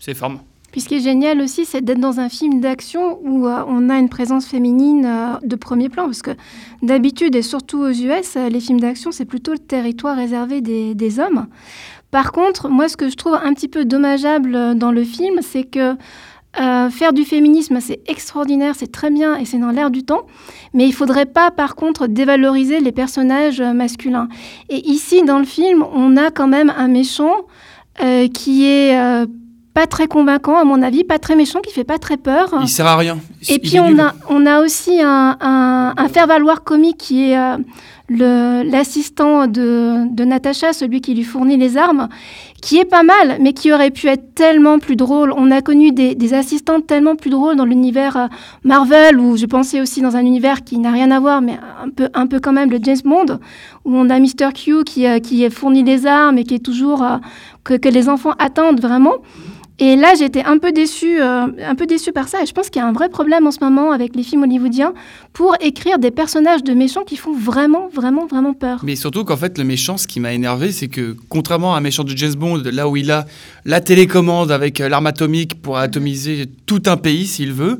ses 0.00 0.14
formes. 0.14 0.40
Puis 0.72 0.80
ce 0.80 0.88
qui 0.88 0.96
est 0.96 1.00
génial 1.00 1.40
aussi, 1.40 1.64
c'est 1.64 1.80
d'être 1.80 1.98
dans 1.98 2.20
un 2.20 2.28
film 2.28 2.60
d'action 2.60 3.18
où 3.22 3.46
euh, 3.46 3.64
on 3.66 3.88
a 3.90 3.98
une 3.98 4.08
présence 4.08 4.46
féminine 4.46 5.04
euh, 5.04 5.34
de 5.42 5.56
premier 5.56 5.88
plan, 5.88 6.04
parce 6.04 6.22
que 6.22 6.32
d'habitude, 6.82 7.34
et 7.34 7.42
surtout 7.42 7.80
aux 7.80 7.90
US, 7.90 8.36
euh, 8.36 8.48
les 8.48 8.60
films 8.60 8.80
d'action, 8.80 9.10
c'est 9.10 9.24
plutôt 9.24 9.52
le 9.52 9.58
territoire 9.58 10.16
réservé 10.16 10.60
des, 10.60 11.18
hommes. 11.18 11.46
Par 12.12 12.30
contre, 12.30 12.68
moi, 12.68 12.88
ce 12.88 12.96
que 12.96 13.10
je 13.10 13.16
trouve 13.16 13.34
un 13.34 13.52
petit 13.52 13.68
peu 13.68 13.84
dommageable 13.84 14.76
dans 14.76 14.92
le 14.92 15.02
film, 15.02 15.40
c'est 15.42 15.64
que 15.64 15.96
faire 16.54 17.12
du 17.12 17.24
féminisme, 17.24 17.80
c'est 17.80 18.00
extraordinaire, 18.06 18.74
c'est 18.76 18.90
très 18.90 19.10
bien 19.10 19.36
et 19.36 19.44
c'est 19.44 19.58
dans 19.58 19.70
l'air 19.70 19.90
du 19.90 20.04
temps, 20.04 20.22
mais 20.72 20.86
il 20.86 20.92
faudrait 20.92 21.26
pas, 21.26 21.50
par 21.50 21.74
contre, 21.74 22.06
dévaloriser 22.06 22.80
les 22.80 22.92
personnages 22.92 23.60
masculins. 23.60 24.28
Et 24.68 24.88
ici, 24.88 25.22
dans 25.24 25.38
le 25.38 25.44
film, 25.44 25.84
on 25.92 26.16
a 26.16 26.30
quand 26.30 26.48
même 26.48 26.72
un 26.76 26.88
méchant 26.88 27.34
qui 28.32 28.66
est 28.66 29.26
pas 29.72 29.86
très 29.86 30.08
convaincant, 30.08 30.58
à 30.58 30.64
mon 30.64 30.82
avis, 30.82 31.04
pas 31.04 31.18
très 31.18 31.36
méchant, 31.36 31.60
qui 31.60 31.72
fait 31.72 31.84
pas 31.84 31.98
très 31.98 32.16
peur. 32.16 32.48
Il 32.60 32.68
sert 32.68 32.86
à 32.86 32.96
rien. 32.96 33.18
Et 33.48 33.54
Il 33.54 33.60
puis 33.60 33.78
on 33.80 33.90
nul. 33.90 34.00
a, 34.00 34.14
on 34.28 34.44
a 34.46 34.60
aussi 34.60 35.00
un, 35.00 35.36
un, 35.40 35.94
un 35.96 36.08
faire-valoir 36.08 36.64
comique 36.64 36.98
qui 36.98 37.30
est 37.30 37.38
euh, 37.38 37.56
l'assistant 38.64 39.46
de, 39.46 40.12
de 40.12 40.24
Natacha, 40.24 40.72
celui 40.72 41.00
qui 41.00 41.14
lui 41.14 41.22
fournit 41.22 41.56
les 41.56 41.76
armes, 41.76 42.08
qui 42.60 42.78
est 42.78 42.84
pas 42.84 43.02
mal, 43.02 43.38
mais 43.40 43.52
qui 43.52 43.72
aurait 43.72 43.90
pu 43.90 44.08
être 44.08 44.34
tellement 44.34 44.78
plus 44.78 44.96
drôle. 44.96 45.32
On 45.36 45.50
a 45.50 45.62
connu 45.62 45.92
des, 45.92 46.14
des 46.14 46.34
assistantes 46.34 46.86
tellement 46.86 47.16
plus 47.16 47.30
drôles 47.30 47.56
dans 47.56 47.64
l'univers 47.64 48.16
euh, 48.16 48.26
Marvel, 48.64 49.18
ou 49.18 49.36
je 49.36 49.46
pensais 49.46 49.80
aussi 49.80 50.02
dans 50.02 50.16
un 50.16 50.20
univers 50.20 50.62
qui 50.64 50.78
n'a 50.78 50.90
rien 50.90 51.10
à 51.10 51.20
voir, 51.20 51.40
mais 51.40 51.58
un 51.82 51.90
peu, 51.90 52.08
un 52.14 52.26
peu 52.26 52.40
quand 52.40 52.52
même 52.52 52.70
le 52.70 52.78
James 52.82 53.00
Bond, 53.04 53.38
où 53.84 53.96
on 53.96 54.10
a 54.10 54.18
Mr. 54.18 54.52
Q 54.54 54.84
qui, 54.84 55.06
euh, 55.06 55.18
qui 55.18 55.48
fournit 55.50 55.82
les 55.82 56.06
armes 56.06 56.38
et 56.38 56.44
qui 56.44 56.54
est 56.54 56.64
toujours 56.64 57.02
euh, 57.02 57.16
que 57.64 57.88
les 57.88 58.08
enfants 58.08 58.34
attendent 58.38 58.80
vraiment. 58.80 59.16
Et 59.82 59.96
là, 59.96 60.12
j'étais 60.16 60.44
un 60.44 60.58
peu 60.58 60.72
déçue, 60.72 61.22
euh, 61.22 61.46
un 61.66 61.74
peu 61.74 61.86
déçue 61.86 62.12
par 62.12 62.28
ça. 62.28 62.42
Et 62.42 62.46
je 62.46 62.52
pense 62.52 62.68
qu'il 62.68 62.82
y 62.82 62.84
a 62.84 62.86
un 62.86 62.92
vrai 62.92 63.08
problème 63.08 63.46
en 63.46 63.50
ce 63.50 63.64
moment 63.64 63.92
avec 63.92 64.14
les 64.14 64.22
films 64.22 64.42
hollywoodiens 64.42 64.92
pour 65.32 65.54
écrire 65.60 65.98
des 65.98 66.10
personnages 66.10 66.62
de 66.62 66.74
méchants 66.74 67.02
qui 67.02 67.16
font 67.16 67.34
vraiment, 67.34 67.88
vraiment, 67.88 68.26
vraiment 68.26 68.52
peur. 68.52 68.80
Mais 68.84 68.94
surtout 68.94 69.24
qu'en 69.24 69.38
fait, 69.38 69.56
le 69.56 69.64
méchant, 69.64 69.96
ce 69.96 70.06
qui 70.06 70.20
m'a 70.20 70.34
énervé, 70.34 70.70
c'est 70.70 70.88
que 70.88 71.16
contrairement 71.30 71.74
à 71.74 71.78
un 71.78 71.80
méchant 71.80 72.04
de 72.04 72.14
James 72.14 72.34
Bond, 72.34 72.62
là 72.70 72.90
où 72.90 72.96
il 72.98 73.10
a 73.10 73.24
la 73.64 73.80
télécommande 73.80 74.52
avec 74.52 74.82
euh, 74.82 74.90
l'arme 74.90 75.06
atomique 75.06 75.62
pour 75.62 75.78
atomiser 75.78 76.44
tout 76.66 76.82
un 76.84 76.98
pays 76.98 77.26
s'il 77.26 77.54
veut, 77.54 77.78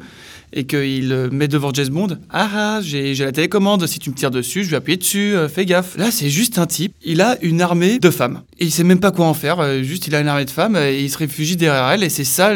et 0.53 0.65
qu'il 0.65 1.13
euh, 1.13 1.29
met 1.31 1.49
devant 1.49 1.73
James 1.73 1.89
Bond, 1.89 2.19
ah 2.31 2.49
ah, 2.55 2.81
j'ai 2.83 3.15
la 3.15 3.33
télécommande, 3.33 3.87
si 3.87 3.99
tu 3.99 4.11
me 4.11 4.15
tires 4.15 4.31
dessus, 4.31 4.65
je 4.65 4.71
vais 4.71 4.77
appuyer 4.77 4.97
dessus, 4.97 5.37
euh, 5.37 5.49
fais 5.49 5.65
gaffe. 5.65 5.97
Là, 5.97 6.11
c'est 6.11 6.29
juste 6.29 6.59
un 6.59 6.67
type, 6.67 6.95
il 7.05 7.21
a 7.21 7.37
une 7.43 7.61
armée 7.61 7.99
de 7.99 8.11
femmes. 8.11 8.43
Et 8.59 8.65
il 8.65 8.71
sait 8.71 8.85
même 8.85 9.01
pas 9.01 9.13
quoi 9.13 9.27
en 9.27 9.35
faire, 9.35 9.61
euh, 9.61 9.83
juste 9.83 10.07
il 10.07 10.15
a 10.15 10.21
une 10.21 10.29
armée 10.29 10.45
de 10.45 10.51
femmes, 10.51 10.77
et 10.77 11.01
il 11.01 11.11
se 11.11 11.19
réfugie 11.19 11.57
derrière 11.57 11.89
elle, 11.91 12.03
et 12.03 12.09
c'est 12.09 12.25
ça 12.25 12.53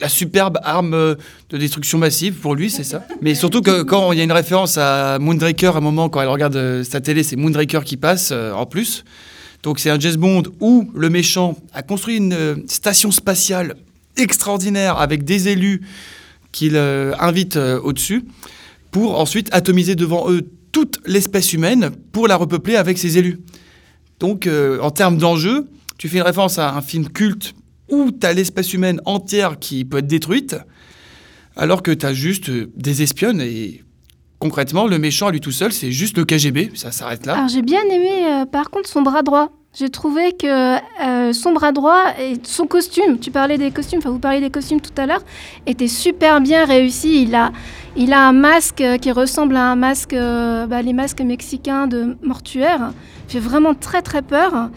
la 0.00 0.08
superbe 0.08 0.58
arme 0.64 1.16
de 1.50 1.58
destruction 1.58 1.98
massive 1.98 2.34
pour 2.34 2.54
lui, 2.54 2.70
c'est 2.70 2.82
ça. 2.82 3.06
Mais 3.20 3.34
surtout 3.34 3.60
que 3.60 3.82
quand 3.82 4.10
il 4.12 4.18
y 4.18 4.20
a 4.20 4.24
une 4.24 4.32
référence 4.32 4.76
à 4.78 5.18
Moonraker, 5.20 5.76
à 5.76 5.78
un 5.78 5.80
moment, 5.80 6.08
quand 6.08 6.20
elle 6.20 6.28
regarde 6.28 6.82
sa 6.82 7.00
télé, 7.00 7.22
c'est 7.22 7.36
Moonraker 7.36 7.84
qui 7.84 7.96
passe 7.96 8.32
en 8.32 8.66
plus. 8.66 9.04
Donc 9.62 9.78
c'est 9.78 9.90
un 9.90 10.00
James 10.00 10.16
Bond 10.16 10.44
où 10.60 10.90
le 10.94 11.08
méchant 11.08 11.56
a 11.72 11.82
construit 11.82 12.16
une 12.16 12.64
station 12.66 13.12
spatiale 13.12 13.76
extraordinaire 14.16 14.98
avec 14.98 15.24
des 15.24 15.48
élus 15.48 15.82
qu'il 16.52 16.76
euh, 16.76 17.12
invite 17.18 17.56
euh, 17.56 17.80
au-dessus 17.80 18.24
pour 18.90 19.18
ensuite 19.18 19.48
atomiser 19.52 19.96
devant 19.96 20.30
eux 20.30 20.42
toute 20.70 21.00
l'espèce 21.06 21.52
humaine 21.52 21.90
pour 22.12 22.28
la 22.28 22.36
repeupler 22.36 22.76
avec 22.76 22.98
ses 22.98 23.18
élus. 23.18 23.40
Donc 24.20 24.46
euh, 24.46 24.78
en 24.80 24.90
termes 24.90 25.18
d'enjeu, 25.18 25.68
tu 25.98 26.08
fais 26.08 26.18
une 26.18 26.22
référence 26.22 26.58
à 26.58 26.74
un 26.74 26.82
film 26.82 27.08
culte 27.08 27.54
où 27.90 28.10
tu 28.12 28.26
as 28.26 28.32
l'espèce 28.32 28.72
humaine 28.72 29.00
entière 29.04 29.58
qui 29.58 29.84
peut 29.84 29.98
être 29.98 30.06
détruite, 30.06 30.56
alors 31.56 31.82
que 31.82 31.90
tu 31.90 32.06
as 32.06 32.14
juste 32.14 32.50
des 32.50 33.02
espionnes 33.02 33.40
et 33.40 33.82
concrètement, 34.38 34.86
le 34.86 34.98
méchant 34.98 35.28
à 35.28 35.30
lui 35.30 35.40
tout 35.40 35.52
seul, 35.52 35.72
c'est 35.72 35.92
juste 35.92 36.16
le 36.16 36.24
KGB, 36.24 36.72
ça 36.74 36.90
s'arrête 36.90 37.26
là. 37.26 37.34
Alors 37.34 37.48
j'ai 37.48 37.62
bien 37.62 37.82
aimé 37.84 38.44
par 38.50 38.70
contre 38.70 38.88
son 38.88 39.02
bras 39.02 39.22
droit. 39.22 39.52
J'ai 39.74 39.88
trouvé 39.88 40.32
que 40.32 40.76
euh, 41.02 41.32
son 41.32 41.54
bras 41.54 41.72
droit 41.72 42.04
et 42.20 42.34
son 42.42 42.66
costume, 42.66 43.18
tu 43.18 43.30
parlais 43.30 43.56
des 43.56 43.70
costumes, 43.70 44.00
enfin 44.00 44.10
vous 44.10 44.18
parliez 44.18 44.40
des 44.42 44.50
costumes 44.50 44.82
tout 44.82 44.92
à 44.98 45.06
l'heure, 45.06 45.22
était 45.64 45.88
super 45.88 46.42
bien 46.42 46.66
réussi. 46.66 47.22
Il 47.22 47.34
a, 47.34 47.52
il 47.96 48.12
a 48.12 48.28
un 48.28 48.34
masque 48.34 48.82
euh, 48.82 48.98
qui 48.98 49.10
ressemble 49.10 49.56
à 49.56 49.70
un 49.70 49.76
masque, 49.76 50.12
euh, 50.12 50.66
bah, 50.66 50.82
les 50.82 50.92
masques 50.92 51.22
mexicains 51.22 51.86
de 51.86 52.18
mortuaire. 52.22 52.92
Fait 53.28 53.38
vraiment 53.38 53.72
très 53.72 54.02
très 54.02 54.20
peur. 54.20 54.68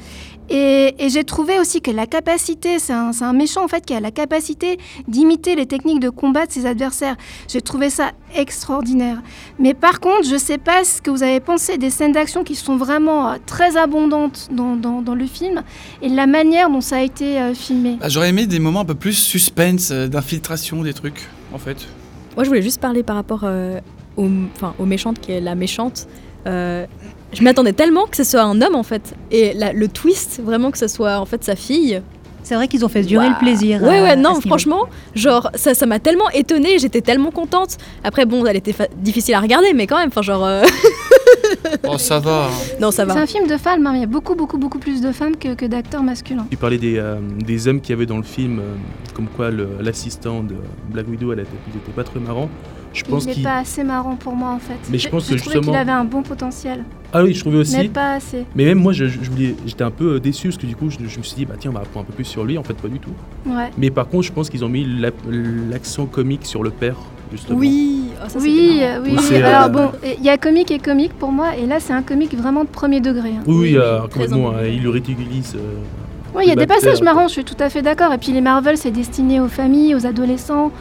Et, 0.50 0.96
et 1.00 1.10
j'ai 1.10 1.24
trouvé 1.24 1.60
aussi 1.60 1.82
que 1.82 1.92
la 1.92 2.06
capacité, 2.06 2.78
c'est 2.80 2.94
un, 2.94 3.34
méchant 3.34 3.64
en 3.64 3.68
fait 3.68 3.86
qui 3.86 3.94
a 3.94 4.00
la 4.00 4.12
capacité 4.12 4.78
d'imiter 5.08 5.56
les 5.56 5.66
techniques 5.66 6.00
de 6.00 6.10
combat 6.10 6.46
de 6.46 6.52
ses 6.52 6.66
adversaires. 6.66 7.16
J'ai 7.48 7.62
trouvé 7.62 7.90
ça 7.90 8.12
extraordinaire. 8.36 9.22
Mais 9.60 9.74
par 9.74 10.00
contre, 10.00 10.28
je 10.30 10.38
sais 10.38 10.58
pas 10.58 10.84
ce 10.84 11.02
que 11.02 11.10
vous 11.10 11.24
avez 11.24 11.40
pensé 11.40 11.78
des 11.78 11.90
scènes 11.90 12.12
d'action 12.12 12.44
qui 12.44 12.56
sont 12.56 12.78
vraiment 12.78 13.30
euh, 13.32 13.36
très 13.46 13.76
abondantes 13.78 14.50
dans, 14.52 14.76
dans- 14.76 15.02
dans 15.02 15.16
le 15.16 15.26
film 15.26 15.64
et 16.02 16.10
la 16.10 16.28
manière 16.28 16.70
dont 16.70 16.82
ça 16.82 16.98
a 16.98 17.02
été 17.02 17.40
euh, 17.40 17.54
filmé. 17.54 17.98
Bah, 18.00 18.10
J'aurais 18.10 18.30
aimé 18.30 18.46
des 18.48 18.60
moments 18.60 18.82
un 18.82 18.86
peu 18.86 18.96
plus 18.96 19.14
suspense, 19.14 19.90
euh, 19.92 20.08
d'infiltration 20.08 20.82
des 20.84 20.94
trucs, 20.94 21.28
en 21.54 21.58
fait. 21.58 21.78
Moi, 22.36 22.44
je 22.44 22.50
voulais 22.50 22.62
juste 22.62 22.80
parler 22.82 23.02
par 23.04 23.16
rapport 23.16 23.42
euh, 23.44 23.80
au, 24.18 24.28
aux 24.80 24.86
méchantes, 24.86 25.20
qui 25.20 25.32
est 25.32 25.42
la 25.42 25.56
méchante. 25.56 26.08
Euh, 26.48 26.86
je 27.34 27.44
m'attendais 27.44 27.74
tellement 27.74 28.06
que 28.06 28.16
ce 28.18 28.24
soit 28.24 28.42
un 28.44 28.62
homme, 28.62 28.76
en 28.76 28.84
fait. 28.84 29.14
Et 29.32 29.54
la- 29.54 29.74
le 29.74 29.88
twist, 29.88 30.40
vraiment, 30.44 30.72
que 30.72 30.78
ce 30.78 30.88
soit, 30.88 31.20
en 31.20 31.26
fait, 31.26 31.44
sa 31.44 31.56
fille. 31.56 32.02
C'est 32.44 32.54
vrai 32.54 32.68
qu'ils 32.68 32.86
ont 32.86 32.90
fait 32.90 33.02
durer 33.02 33.28
le 33.28 33.40
plaisir. 33.40 33.82
Ouais, 33.82 33.88
euh, 34.00 34.04
ouais, 34.04 34.10
à 34.12 34.16
non, 34.16 34.40
franchement, 34.40 34.82
genre, 35.16 35.50
ça 35.56 35.74
ça 35.74 35.88
m'a 35.88 35.98
tellement 35.98 36.30
étonnée, 36.30 36.78
j'étais 36.78 37.02
tellement 37.02 37.32
contente. 37.32 37.78
Après, 38.04 38.28
bon, 38.28 38.46
elle 38.46 38.56
était 38.56 38.76
difficile 38.98 39.34
à 39.34 39.40
regarder, 39.40 39.74
mais 39.74 39.88
quand 39.88 39.98
même, 39.98 40.10
enfin, 40.10 40.22
genre. 40.22 40.46
euh, 40.46 40.64
Oh, 41.88 41.98
ça 41.98 42.20
va. 42.20 42.50
non, 42.80 42.92
ça 42.92 43.04
C'est 43.08 43.14
va. 43.14 43.22
un 43.22 43.26
film 43.26 43.48
de 43.48 43.58
femmes, 43.58 43.86
hein, 43.88 43.92
mais 43.94 43.98
il 44.00 44.02
y 44.02 44.04
a 44.04 44.08
beaucoup, 44.08 44.36
beaucoup, 44.36 44.58
beaucoup 44.60 44.78
plus 44.80 45.02
de 45.02 45.12
femmes 45.12 45.36
que, 45.38 45.56
que 45.56 45.66
d'acteurs 45.66 46.04
masculins. 46.04 46.46
Tu 46.52 46.58
parlais 46.58 46.78
des, 46.78 46.98
euh, 46.98 47.16
des 47.40 47.68
hommes 47.68 47.82
qu'il 47.82 47.92
y 47.92 47.94
avait 47.94 48.06
dans 48.06 48.18
le 48.18 48.24
film, 48.24 48.60
euh, 48.60 48.64
comme 49.16 49.28
quoi 49.28 49.50
l'assistant 49.82 50.44
de 50.44 50.56
Black 50.90 51.08
Widow, 51.08 51.34
elle 51.34 51.40
était, 51.40 51.50
il 51.74 51.78
était 51.80 51.92
pas 51.92 52.04
très 52.04 52.20
marrant. 52.20 52.50
Je 52.96 53.04
pense 53.04 53.26
il 53.26 53.38
n'est 53.38 53.44
pas 53.44 53.58
assez 53.58 53.84
marrant 53.84 54.16
pour 54.16 54.36
moi 54.36 54.50
en 54.52 54.60
fait. 54.60 54.78
Mais 54.90 54.98
je 54.98 55.08
pense 55.10 55.24
que 55.28 55.36
trouvé 55.36 55.42
qu'il 55.56 55.62
justement- 55.62 55.78
avait 55.78 55.92
un 55.92 56.06
bon 56.06 56.24
potentiel, 56.24 56.84
Ah 57.14 57.24
oui, 57.24 57.34
je 57.34 57.42
trouvais 57.42 57.58
aussi. 57.58 57.78
mais 57.78 57.90
pas 57.90 58.14
assez. 58.14 58.46
Mais 58.56 58.66
même 58.66 58.80
moi, 58.80 58.94
je, 58.94 59.06
j'étais 59.66 59.84
un 59.84 59.92
peu 59.92 60.14
euh, 60.16 60.20
déçu 60.20 60.48
parce 60.48 60.58
que 60.58 60.66
du 60.66 60.76
coup, 60.76 60.90
je, 60.90 60.98
je 61.08 61.18
me 61.18 61.24
suis 61.24 61.36
dit, 61.36 61.46
bah 61.46 61.56
tiens, 61.60 61.72
on 61.72 61.74
va 61.74 61.82
apprendre 61.82 62.06
un 62.06 62.10
peu 62.10 62.14
plus 62.14 62.24
sur 62.26 62.44
lui. 62.46 62.58
En 62.58 62.64
fait, 62.64 62.74
pas 62.74 62.88
du 62.88 63.00
tout. 63.00 63.12
Ouais. 63.46 63.70
Mais 63.78 63.90
par 63.92 64.08
contre, 64.08 64.24
je 64.24 64.32
pense 64.32 64.50
qu'ils 64.50 64.64
ont 64.66 64.70
mis 64.70 64.86
la- 64.86 65.12
l'accent 65.70 66.06
comique 66.06 66.46
sur 66.46 66.64
le 66.64 66.70
père, 66.72 66.96
justement. 67.32 67.60
Oui, 67.60 68.06
oh, 68.24 68.30
ça, 68.30 68.40
Oui, 68.40 68.80
euh, 68.82 69.00
marrant. 69.00 69.04
oui. 69.06 69.14
Ou 69.18 69.20
c'est, 69.22 69.42
Alors 69.44 69.66
euh, 69.66 69.70
bon, 69.70 69.92
il 70.20 70.24
y 70.26 70.30
a 70.30 70.38
comique 70.38 70.72
et 70.72 70.80
comique 70.80 71.14
pour 71.14 71.32
moi, 71.32 71.56
et 71.58 71.66
là 71.66 71.80
c'est 71.80 71.94
un 71.94 72.02
comique 72.02 72.34
vraiment 72.36 72.64
de 72.64 72.70
premier 72.70 73.02
degré. 73.02 73.30
hein. 73.30 73.44
Oui, 73.46 73.56
oui, 73.56 73.62
Oui, 73.72 73.78
euh, 73.78 74.02
complètement. 74.02 74.54
il 74.66 74.82
le 74.84 74.90
ridiculise 74.90 75.56
euh, 75.56 75.76
Oui, 76.36 76.44
il 76.46 76.50
y 76.50 76.52
a 76.52 76.56
des 76.56 76.68
passages 76.68 77.02
marrants, 77.02 77.28
je 77.28 77.34
suis 77.34 77.44
tout 77.44 77.58
à 77.60 77.70
fait 77.70 77.82
d'accord. 77.82 78.12
Et 78.14 78.18
puis 78.18 78.32
les 78.32 78.42
Marvel, 78.42 78.78
c'est 78.78 78.92
destiné 78.92 79.40
aux 79.40 79.48
familles, 79.48 79.96
aux 79.96 80.06
adolescents, 80.06 80.72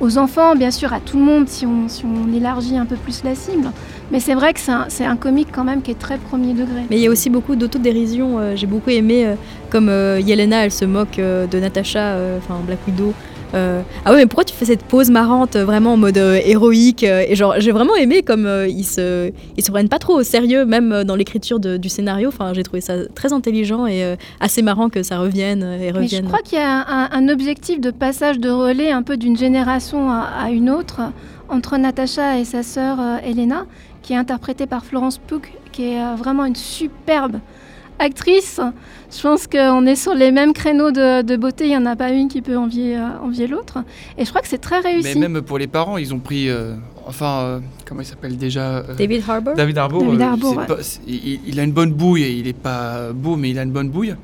aux 0.00 0.18
enfants, 0.18 0.54
bien 0.54 0.70
sûr, 0.70 0.92
à 0.92 1.00
tout 1.00 1.16
le 1.18 1.24
monde 1.24 1.48
si 1.48 1.66
on, 1.66 1.88
si 1.88 2.04
élargit 2.34 2.76
un 2.76 2.86
peu 2.86 2.96
plus 2.96 3.22
la 3.24 3.34
cible. 3.34 3.70
Mais 4.12 4.20
c'est 4.20 4.34
vrai 4.34 4.52
que 4.52 4.60
c'est 4.60 5.04
un, 5.04 5.10
un 5.10 5.16
comique 5.16 5.48
quand 5.52 5.64
même 5.64 5.82
qui 5.82 5.90
est 5.90 5.98
très 5.98 6.18
premier 6.18 6.52
degré. 6.52 6.82
Mais 6.90 6.96
il 6.96 7.02
y 7.02 7.06
a 7.06 7.10
aussi 7.10 7.30
beaucoup 7.30 7.56
d'autodérision. 7.56 8.38
euh, 8.38 8.56
J'ai 8.56 8.66
beaucoup 8.66 8.90
aimé, 8.90 9.26
euh, 9.26 9.34
comme 9.70 9.88
euh, 9.88 10.20
Yelena, 10.20 10.64
elle 10.64 10.70
se 10.72 10.84
moque 10.84 11.16
de 11.16 11.58
Natasha, 11.58 12.12
euh, 12.14 12.38
enfin 12.38 12.60
Black 12.66 12.78
Widow. 12.86 13.12
Euh, 13.54 13.82
ah 14.04 14.10
ouais, 14.10 14.18
mais 14.18 14.26
pourquoi 14.26 14.44
tu 14.44 14.54
fais 14.54 14.64
cette 14.64 14.82
pause 14.84 15.10
marrante, 15.10 15.56
euh, 15.56 15.64
vraiment 15.64 15.92
en 15.92 15.96
mode 15.96 16.18
euh, 16.18 16.40
héroïque 16.44 17.04
euh, 17.04 17.24
Et 17.28 17.36
genre, 17.36 17.54
j'ai 17.58 17.72
vraiment 17.72 17.94
aimé 17.96 18.22
comme 18.22 18.48
ils 18.68 18.84
se, 18.84 19.30
ils 19.56 19.64
se 19.64 19.70
prennent 19.70 19.88
pas 19.88 19.98
trop 19.98 20.14
au 20.18 20.22
sérieux, 20.22 20.64
même 20.64 21.04
dans 21.04 21.14
l'écriture 21.16 21.60
du 21.60 21.88
scénario. 21.88 22.28
Enfin, 22.28 22.52
j'ai 22.54 22.62
trouvé 22.62 22.80
ça 22.80 23.06
très 23.14 23.32
intelligent 23.32 23.86
et 23.86 24.16
assez 24.40 24.62
marrant 24.62 24.88
que 24.88 25.02
ça 25.02 25.18
revienne 25.18 25.62
et 25.62 25.78
Mais 25.78 25.88
je 25.90 25.94
revienne. 25.94 26.26
crois 26.26 26.42
qu'il 26.42 26.58
y 26.58 26.62
a 26.62 26.84
un, 26.88 27.08
un 27.12 27.28
objectif 27.28 27.80
de 27.80 27.90
passage 27.90 28.38
de 28.38 28.50
relais 28.50 28.90
un 28.90 29.02
peu 29.02 29.16
d'une 29.16 29.36
génération 29.36 30.10
à, 30.10 30.28
à 30.44 30.50
une 30.50 30.70
autre 30.70 31.00
entre 31.48 31.76
Natacha 31.76 32.38
et 32.38 32.44
sa 32.44 32.62
sœur 32.62 32.98
Elena, 33.24 33.66
qui 34.02 34.12
est 34.12 34.16
interprétée 34.16 34.66
par 34.66 34.84
Florence 34.84 35.18
Pugh, 35.18 35.46
qui 35.72 35.92
est 35.92 36.14
vraiment 36.16 36.44
une 36.44 36.56
superbe 36.56 37.38
actrice. 37.98 38.60
Je 39.16 39.22
pense 39.22 39.46
qu'on 39.46 39.86
est 39.86 39.94
sur 39.96 40.14
les 40.14 40.32
mêmes 40.32 40.52
créneaux 40.52 40.90
de, 40.90 41.22
de 41.22 41.36
beauté, 41.36 41.64
il 41.64 41.70
n'y 41.70 41.76
en 41.76 41.86
a 41.86 41.96
pas 41.96 42.10
une 42.10 42.28
qui 42.28 42.42
peut 42.42 42.56
envier, 42.56 42.96
euh, 42.96 43.02
envier 43.22 43.46
l'autre. 43.46 43.78
Et 44.18 44.24
je 44.24 44.30
crois 44.30 44.42
que 44.42 44.48
c'est 44.48 44.58
très 44.58 44.82
Mais 44.82 44.90
réussi. 45.00 45.18
même 45.18 45.40
pour 45.42 45.58
les 45.58 45.66
parents, 45.68 45.96
ils 45.96 46.12
ont 46.12 46.18
pris. 46.18 46.48
euh, 46.50 46.74
enfin, 47.06 47.38
euh, 47.40 47.58
comment 47.86 48.00
il 48.00 48.06
s'appelle 48.06 48.36
déjà 48.36 48.78
euh, 48.78 48.94
David 48.98 49.22
Harbour 49.28 49.54
David 49.54 49.78
Harbour. 49.78 50.04
David 50.04 50.22
Harbour, 50.22 50.56
ouais. 50.56 50.66
pas- 50.66 50.98
il, 51.06 51.40
il 51.46 51.60
a 51.60 51.62
une 51.62 51.72
bonne 51.72 51.92
bouille. 51.92 52.38
Il 52.40 52.48
est 52.48 52.52
pas 52.58 53.12
beau, 53.14 53.36
mais 53.36 53.50
il 53.50 53.58
a 53.58 53.62
une 53.62 53.70
bonne 53.72 53.88
bouille. 53.90 54.14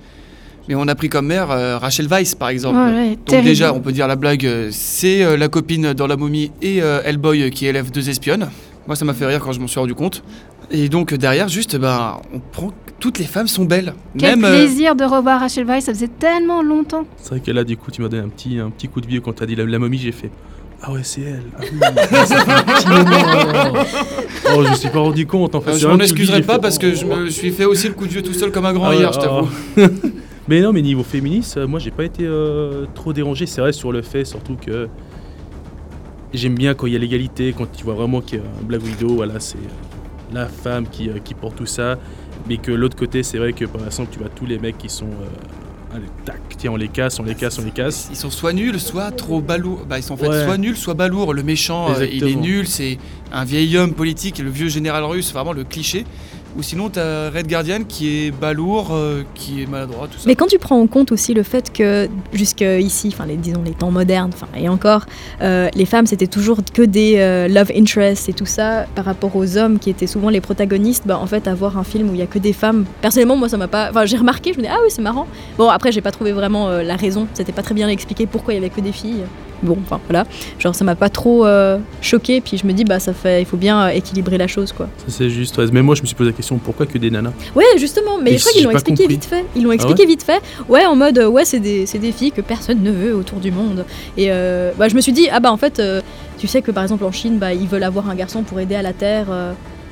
Mais 0.69 0.75
on 0.77 0.87
a 0.87 0.95
pris 0.95 1.09
comme 1.09 1.27
mère 1.27 1.51
euh, 1.51 1.79
Rachel 1.79 2.07
Weisz, 2.07 2.35
par 2.37 2.49
exemple. 2.51 2.79
Ouais, 2.79 2.93
ouais, 2.95 3.09
Donc 3.17 3.25
terrible. 3.27 3.49
déjà, 3.49 3.73
on 3.75 3.81
peut 3.81 3.91
dire 3.93 4.07
la 4.09 4.15
blague, 4.17 4.49
c'est 4.71 5.23
euh, 5.25 5.37
la 5.37 5.49
copine 5.49 5.93
dans 5.93 6.07
La 6.07 6.17
Momie 6.17 6.53
et 6.61 6.83
euh, 6.83 7.01
Hellboy 7.05 7.51
qui 7.51 7.67
élève 7.67 7.91
deux 7.91 8.09
espionnes. 8.11 8.49
Moi, 8.87 8.95
ça 8.97 9.05
m'a 9.05 9.15
fait 9.15 9.27
rire 9.27 9.41
quand 9.41 9.53
je 9.53 9.61
m'en 9.61 9.67
suis 9.69 9.81
rendu 9.81 9.95
compte. 9.95 10.23
Et 10.71 10.89
donc 10.89 11.15
derrière, 11.15 11.49
juste, 11.49 11.77
ben, 11.77 12.17
on 12.33 12.39
prend 12.39 12.71
toutes 13.03 13.19
les 13.19 13.25
femmes 13.25 13.49
sont 13.49 13.65
belles. 13.65 13.95
Quel 14.17 14.39
Même 14.39 14.45
euh, 14.45 14.65
plaisir 14.65 14.95
de 14.95 15.03
revoir 15.03 15.41
Rachel 15.41 15.67
Weisz, 15.67 15.87
ça 15.87 15.93
faisait 15.93 16.07
tellement 16.07 16.63
longtemps. 16.63 17.05
C'est 17.17 17.31
vrai 17.31 17.41
que 17.41 17.51
là, 17.51 17.65
du 17.65 17.77
coup, 17.77 17.91
tu 17.91 18.01
m'as 18.01 18.09
donné 18.09 18.23
un 18.23 18.29
petit, 18.29 18.61
un 18.61 18.71
petit 18.71 18.87
coup 18.87 19.01
de 19.01 19.09
vieux 19.09 19.21
quand 19.21 19.33
t'as 19.33 19.45
dit 19.45 19.57
la, 19.57 19.65
la 19.65 19.81
momie, 19.81 19.99
j'ai 19.99 20.13
fait. 20.13 20.31
Ah 20.81 20.93
ouais, 20.93 21.01
c'est 21.03 21.23
elle. 21.23 21.43
Ah 21.59 21.63
oui. 21.63 21.71
Oh, 24.55 24.63
je 24.65 24.71
me 24.71 24.75
suis 24.75 24.91
pas 24.91 24.99
rendu 24.99 25.27
compte 25.27 25.55
en 25.55 25.61
fait. 25.61 25.71
euh, 25.71 25.79
je 25.79 25.87
m'en 25.89 25.97
que 25.97 26.03
excuserai 26.03 26.43
pas 26.43 26.55
fait, 26.55 26.61
parce 26.61 26.79
que 26.79 26.95
je 26.95 27.07
me 27.07 27.31
suis 27.31 27.53
fait 27.53 27.65
aussi 27.65 27.89
le 27.89 27.95
coup 27.95 28.07
de 28.07 28.13
vieux 28.13 28.23
tout 28.23 28.35
seul 28.35 28.53
comme 28.53 28.67
un 28.67 28.73
grand 28.73 28.87
Ah 28.87 28.91
ouais, 28.91 28.99
hier, 28.99 29.13
je 29.13 29.19
ah. 29.19 29.23
t'avoue. 29.23 29.49
mais 30.49 30.61
non, 30.61 30.73
mais 30.73 30.83
niveau 30.83 31.03
féministe, 31.03 31.57
euh, 31.57 31.67
moi 31.67 31.81
j'ai 31.81 31.91
pas 31.91 32.05
été 32.05 32.25
euh, 32.25 32.85
trop 32.95 33.13
dérangé. 33.13 33.47
C'est 33.47 33.63
vrai 33.63 33.73
sur 33.73 33.91
le 33.93 34.03
fait 34.03 34.25
surtout 34.25 34.57
que 34.57 34.89
j'aime 36.35 36.55
bien 36.55 36.75
quand 36.75 36.87
il 36.87 36.93
y 36.93 36.97
a 36.97 36.99
l'égalité, 36.99 37.55
quand 37.57 37.71
tu 37.73 37.85
vois 37.85 37.95
vraiment 37.95 38.21
qu'il 38.21 38.41
y 38.41 38.43
a 38.43 38.45
un 38.45 38.65
Black 38.65 38.83
Widow, 38.83 39.15
voilà, 39.15 39.41
c'est 39.41 39.59
la 40.33 40.47
femme 40.47 40.87
qui, 40.89 41.09
euh, 41.09 41.19
qui 41.23 41.35
porte 41.35 41.57
tout 41.57 41.67
ça. 41.67 41.97
Mais 42.49 42.57
que 42.57 42.73
l'autre 42.73 42.97
côté, 42.97 43.23
c'est 43.23 43.39
vrai 43.39 43.53
que 43.53 43.65
par 43.65 43.85
exemple, 43.85 44.11
tu 44.13 44.19
vois 44.19 44.29
tous 44.29 44.47
les 44.47 44.59
mecs 44.59 44.79
qui 44.79 44.89
sont. 44.89 45.07
euh, 45.07 45.95
allez, 45.97 46.07
tac, 46.25 46.41
tiens, 46.57 46.73
on 46.73 46.77
les 46.77 46.89
casse, 46.89 47.21
on 47.21 47.23
les 47.23 47.35
casse, 47.35 47.59
on 47.59 47.65
les 47.65 47.71
casse. 47.71 48.09
Ils 48.11 48.17
sont 48.17 48.31
soit 48.31 48.53
nuls, 48.53 48.81
soit 48.81 49.11
trop 49.13 49.41
balourds. 49.41 49.85
Bah, 49.89 49.99
ils 49.99 50.03
sont 50.03 50.15
en 50.15 50.17
fait 50.17 50.29
Ouais. 50.29 50.45
soit 50.45 50.59
nuls, 50.59 50.77
soit 50.77 50.95
balourds. 50.95 51.35
Le 51.35 51.43
méchant, 51.43 51.95
euh, 51.95 52.07
il 52.11 52.25
est 52.25 52.35
nul, 52.35 52.67
c'est 52.67 52.99
un 53.33 53.45
vieil 53.45 53.77
homme 53.77 53.93
politique, 53.93 54.39
le 54.39 54.51
vieux 54.51 54.69
général 54.69 55.05
russe, 55.05 55.33
vraiment 55.33 55.53
le 55.53 55.65
cliché. 55.65 56.05
Ou 56.57 56.63
sinon, 56.63 56.91
t'as 56.91 57.31
Red 57.31 57.49
Guardian 57.49 57.85
qui 57.89 58.27
est 58.27 58.31
balourd, 58.31 58.91
euh, 58.93 59.23
qui 59.35 59.63
est 59.63 59.67
maladroit, 59.67 60.07
tout 60.07 60.19
ça. 60.19 60.25
Mais 60.27 60.35
quand 60.35 60.47
tu 60.47 60.59
prends 60.59 60.79
en 60.79 60.87
compte 60.87 61.11
aussi 61.11 61.33
le 61.33 61.43
fait 61.43 61.73
que 61.73 62.09
jusqu'ici, 62.33 63.09
enfin 63.13 63.25
les, 63.25 63.37
disons 63.37 63.63
les 63.65 63.73
temps 63.73 63.91
modernes, 63.91 64.31
enfin 64.35 64.49
et 64.57 64.69
encore, 64.69 65.07
euh, 65.41 65.69
les 65.75 65.87
femmes 65.87 66.07
c'était 66.07 66.27
toujours 66.27 66.59
que 66.75 66.83
des 66.83 67.17
euh, 67.17 67.49
love 67.49 67.73
interests 67.75 68.29
et 68.29 68.35
tout 68.35 68.47
ça 68.47 68.87
par 68.95 69.07
rapport 69.07 69.35
aux 69.35 69.57
hommes 69.57 69.79
qui 69.79 69.89
étaient 69.89 70.07
souvent 70.07 70.29
les 70.29 70.43
protagonistes, 70.43 71.05
bah 71.07 71.19
en 71.19 71.27
fait 71.27 71.49
avoir 71.49 71.79
un 71.79 71.85
film 71.85 72.11
où 72.11 72.13
il 72.13 72.19
y 72.19 72.23
a 72.23 72.27
que 72.27 72.39
des 72.39 72.53
femmes, 72.53 72.85
personnellement 73.01 73.37
moi 73.37 73.49
ça 73.49 73.57
m'a 73.57 73.69
pas, 73.69 73.89
enfin 73.91 74.05
j'ai 74.05 74.19
remarqué, 74.19 74.53
je 74.53 74.59
me 74.59 74.63
dis 74.63 74.69
ah 74.71 74.79
oui 74.83 74.91
c'est 74.91 75.03
marrant. 75.03 75.27
Bon 75.57 75.69
après 75.69 75.91
j'ai 75.91 76.03
pas 76.03 76.13
trouvé 76.13 76.33
vraiment 76.33 76.69
la 76.69 76.97
raison, 76.97 77.27
c'était 77.33 77.53
pas 77.53 77.63
très 77.63 77.75
bien 77.75 77.89
expliqué 77.89 78.27
pourquoi 78.27 78.53
il 78.53 78.57
y 78.57 78.61
avait 78.61 78.71
que 78.71 78.81
des 78.81 78.93
filles. 78.93 79.25
Bon 79.63 79.77
enfin 79.85 80.01
voilà, 80.09 80.25
genre 80.59 80.75
ça 80.75 80.85
m'a 80.85 80.97
pas 80.97 81.09
trop 81.09 81.47
euh, 81.47 81.79
choqué 82.01 82.41
puis 82.41 82.59
je 82.59 82.67
me 82.67 82.73
dis 82.73 82.85
bah 82.85 82.99
ça 82.99 83.13
fait, 83.13 83.43
il 83.43 83.45
faut 83.45 83.57
bien 83.57 83.83
euh, 83.85 83.89
équilibrer 83.91 84.37
la 84.39 84.49
chose 84.49 84.73
quoi. 84.73 84.89
C'est 85.09 85.31
juste. 85.31 85.57
ouais. 85.59 85.67
Mais 85.73 85.83
moi 85.83 85.95
je 85.95 86.03
me 86.03 86.07
suis 86.07 86.17
posé 86.17 86.31
la 86.31 86.37
question 86.37 86.59
pourquoi 86.59 86.87
que 86.87 86.99
des 86.99 87.11
nanas? 87.11 87.31
Ouais, 87.55 87.65
justement, 87.79 88.19
mais 88.21 88.33
Et 88.33 88.39
je 88.39 88.41
crois 88.43 88.53
qu'ils 88.53 88.65
l'ont 88.65 88.71
expliqué 88.73 89.03
compris. 89.05 89.15
vite 89.15 89.25
fait. 89.25 89.45
Ils 89.55 89.63
l'ont 89.63 89.71
Ah 89.71 89.75
expliqué 89.75 90.03
ouais? 90.03 90.09
vite 90.09 90.23
fait. 90.25 90.41
Ouais, 90.69 90.85
en 90.85 90.97
mode, 90.97 91.19
ouais, 91.19 91.45
c'est 91.45 91.61
des, 91.61 91.87
c'est 91.87 91.99
des 91.99 92.13
filles 92.13 92.33
que 92.33 92.41
personne 92.41 92.83
ne 92.83 92.91
veut 92.91 93.15
autour 93.15 93.39
du 93.39 93.53
monde. 93.53 93.85
Et 94.17 94.27
euh, 94.33 94.73
bah, 94.77 94.89
je 94.89 94.97
me 94.97 95.01
suis 95.01 95.13
dit, 95.13 95.29
ah 95.31 95.39
bah 95.41 95.53
en 95.53 95.57
fait, 95.57 95.79
euh, 95.79 96.01
tu 96.39 96.49
sais 96.49 96.61
que 96.63 96.71
par 96.73 96.83
exemple 96.83 97.05
en 97.05 97.13
Chine, 97.13 97.39
bah, 97.39 97.55
ils 97.55 97.69
veulent 97.69 97.83
avoir 97.85 98.09
un 98.11 98.15
garçon 98.17 98.43
pour 98.43 98.59
aider 98.59 98.75
à 98.75 98.83
la 98.83 98.93
terre. 98.93 99.27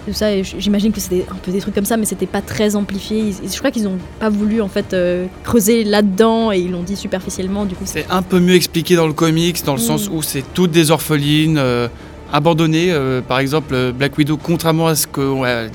Tout 0.07 0.13
ça, 0.15 0.43
j'imagine 0.43 0.93
que 0.93 1.01
c'était 1.01 1.27
un 1.31 1.35
peu 1.37 1.53
des 1.53 1.61
trucs 1.61 1.75
comme 1.75 1.85
ça, 1.85 1.97
mais 1.97 2.05
c'était 2.07 2.27
pas 2.27 2.41
très 2.43 2.75
amplifié. 2.77 3.19
Ils- 3.43 3.51
je 3.53 3.59
crois 3.59 3.71
qu'ils 3.71 3.87
ont 3.87 3.99
pas 4.19 4.29
voulu 4.31 4.61
en 4.61 4.69
fait 4.69 4.93
euh, 4.95 5.27
creuser 5.45 5.85
là-dedans 5.85 6.53
et 6.53 6.59
ils 6.59 6.71
l'ont 6.71 6.83
dit 6.83 6.97
superficiellement. 6.97 7.65
Du 7.67 7.75
coup, 7.75 7.85
c'est 7.85 8.07
un 8.11 8.23
peu 8.23 8.41
mieux 8.41 8.55
expliqué 8.55 8.97
dans 8.97 9.07
le 9.07 9.13
comics, 9.13 9.63
dans 9.65 9.75
le 9.75 9.81
Mm. 9.81 9.85
sens 9.85 10.09
où 10.13 10.23
c'est 10.23 10.45
toutes 10.55 10.71
des 10.71 10.91
orphelines, 10.91 11.59
euh, 11.59 11.89
abandonnées. 12.33 12.93
euh, 12.93 13.21
par 13.21 13.39
exemple, 13.41 13.93
Black 13.93 14.17
Widow, 14.17 14.37
contrairement 14.37 14.87
à 14.87 14.95
ce 14.95 15.07
que 15.07 15.21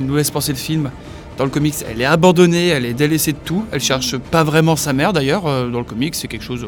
nous 0.01 0.15
laisse 0.15 0.31
penser 0.31 0.51
le 0.53 0.57
film, 0.57 0.89
dans 1.37 1.43
le 1.43 1.49
comics, 1.51 1.75
elle 1.89 2.01
est 2.01 2.05
abandonnée, 2.05 2.69
elle 2.69 2.85
est 2.85 2.93
délaissée 2.93 3.33
de 3.33 3.37
tout. 3.43 3.65
Elle 3.71 3.81
cherche 3.81 4.17
pas 4.17 4.43
vraiment 4.43 4.75
sa 4.77 4.93
mère 4.93 5.11
d'ailleurs. 5.13 5.43
dans 5.43 5.79
le 5.79 5.83
comics, 5.83 6.15
c'est 6.15 6.27
quelque 6.29 6.43
chose. 6.45 6.65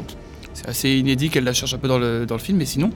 C'est 0.68 0.72
assez 0.72 0.98
inédit 0.98 1.30
qu'elle 1.30 1.46
la 1.46 1.54
cherche 1.54 1.74
un 1.74 1.78
peu 1.78 1.88
dans 1.88 1.98
le, 1.98 2.26
dans 2.26 2.36
le 2.36 2.42
film, 2.42 2.58
mais 2.58 2.66
sinon, 2.66 2.90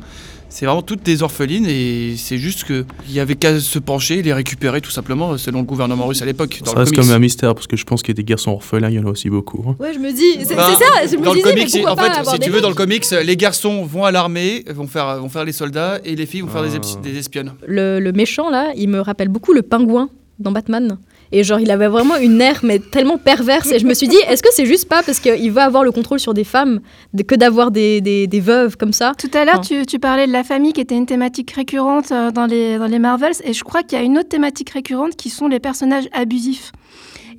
c'est 0.50 0.66
vraiment 0.66 0.82
toutes 0.82 1.04
des 1.04 1.24
orphelines 1.24 1.66
et 1.66 2.16
c'est 2.18 2.38
juste 2.38 2.66
qu'il 2.66 2.84
y 3.10 3.22
avait 3.22 3.36
qu'à 3.36 3.58
se 3.62 3.80
pencher 3.80 4.20
et 4.20 4.22
les 4.22 4.34
récupérer 4.34 4.82
tout 4.82 4.92
simplement, 4.92 5.38
selon 5.38 5.60
le 5.60 5.66
gouvernement 5.66 6.06
russe 6.06 6.22
à 6.22 6.26
l'époque. 6.26 6.60
Ça 6.66 6.74
le 6.74 6.80
reste 6.80 6.94
comics. 6.94 7.08
comme 7.08 7.16
un 7.16 7.20
mystère 7.20 7.56
parce 7.56 7.68
que 7.68 7.78
je 7.78 7.86
pense 7.86 8.02
qu'il 8.02 8.10
y 8.14 8.18
a 8.18 8.20
des 8.22 8.26
garçons 8.26 8.52
orphelins, 8.52 8.90
il 8.90 8.96
y 8.96 9.00
en 9.00 9.06
a 9.06 9.10
aussi 9.10 9.30
beaucoup. 9.30 9.64
hein. 9.70 9.78
Ouais, 9.80 9.94
je 9.94 10.00
me 10.00 10.12
dis, 10.12 10.46
c'est 10.46 10.56
Bah, 10.56 10.70
c'est 10.78 10.84
ça, 10.84 11.08
je 11.10 11.16
me 11.18 11.24
dans 11.24 11.32
le 11.32 11.38
disais, 11.40 11.54
mais 11.56 11.66
comics, 11.66 11.88
en 11.88 11.96
pas 11.96 12.14
fait, 12.26 12.30
si 12.32 12.40
tu 12.40 12.50
veux, 12.50 12.60
dans 12.60 12.68
le 12.70 12.76
comics, 12.76 13.06
les 13.24 13.38
garçons 13.38 13.86
vont 13.86 14.04
à 14.04 14.12
l'armée, 14.12 14.66
vont 14.70 14.88
faire, 14.88 15.18
vont 15.22 15.30
faire 15.30 15.46
les 15.46 15.54
soldats, 15.54 16.00
et 16.04 16.18
les 16.18 16.26
filles 16.26 16.42
vont 16.42 16.50
faire 16.50 16.64
des, 16.64 16.76
eps- 16.76 17.00
des 17.02 17.18
espionnes. 17.18 17.54
le, 17.66 18.00
le 18.02 18.12
méchant 18.12 18.50
là, 18.50 18.74
il 18.76 18.90
me 18.90 19.00
rappelle 19.00 19.30
beaucoup 19.30 19.54
le 19.54 19.62
pingouin 19.62 20.10
dans 20.40 20.52
Batman. 20.52 20.98
Et 21.32 21.44
genre, 21.44 21.60
il 21.60 21.72
avait 21.72 21.88
vraiment 21.88 22.18
une 22.18 22.42
air, 22.42 22.60
mais 22.64 22.80
tellement 22.80 23.18
perverse. 23.18 23.72
Et 23.72 23.80
je 23.80 23.86
me 23.86 23.94
suis 23.94 24.08
dit, 24.08 24.18
est-ce 24.28 24.44
que 24.44 24.50
c'est 24.52 24.66
juste 24.66 24.90
pas 24.90 25.02
parce 25.04 25.20
qu'il 25.20 25.52
veut 25.52 25.62
avoir 25.62 25.84
le 25.84 25.92
contrôle 25.92 26.20
sur 26.20 26.34
des 26.34 26.44
femmes 26.44 26.82
que 27.28 27.36
d'avoir 27.36 27.72
des, 27.72 28.02
des, 28.02 28.28
des 28.28 28.40
veuves 28.40 28.76
comme 28.78 28.94
ça 28.94 29.14
Tout 29.18 29.32
à 29.34 29.46
l'heure, 29.46 29.60
Enfin, 29.60 29.76
tu, 29.82 29.86
tu 29.86 30.00
parlais 30.00 30.28
de 30.28 30.32
la 30.32 30.44
famille 30.44 30.74
qui 30.74 30.82
était 30.82 30.96
une 30.96 31.06
thématique 31.06 31.52
récurrente 31.52 32.12
euh, 32.12 32.32
dans 32.32 32.46
les, 32.46 32.78
dans 32.78 32.88
les 32.88 33.00
Marvels, 33.00 33.36
et 33.44 33.54
je 33.54 33.64
crois 33.64 33.84
qu'il 33.84 33.98
y 33.98 34.02
a 34.02 34.04
une 34.04 34.18
autre 34.18 34.30
thématique 34.30 34.70
récurrente 34.72 35.16
qui 35.16 35.30
sont 35.30 35.48
les 35.48 35.60
personnages 35.60 36.08
abusifs. 36.14 36.72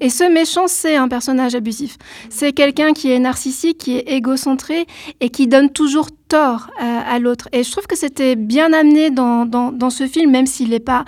Et 0.01 0.11
ce 0.11 0.25
méchant, 0.25 0.67
c'est 0.67 0.97
un 0.97 1.07
personnage 1.07 1.55
abusif. 1.55 1.97
C'est 2.29 2.53
quelqu'un 2.53 2.93
qui 2.93 3.13
est 3.13 3.21
narcissique, 3.21 3.79
qui 3.79 3.99
est 3.99 4.09
égocentré 4.13 4.87
et 5.21 5.29
qui 5.29 5.47
donne 5.47 5.71
toujours 5.71 6.09
tort 6.29 6.71
à, 6.79 7.01
à 7.15 7.19
l'autre. 7.21 7.49
Et 7.53 7.63
je 7.63 7.71
trouve 7.71 7.87
que 7.87 7.97
c'était 7.97 8.35
bien 8.35 8.73
amené 8.73 9.11
dans, 9.11 9.47
dans, 9.47 9.71
dans 9.71 9.91
ce 9.91 10.09
film, 10.09 10.33
même 10.33 10.47
s'il 10.47 10.71
n'est 10.71 10.81
pas 10.81 11.05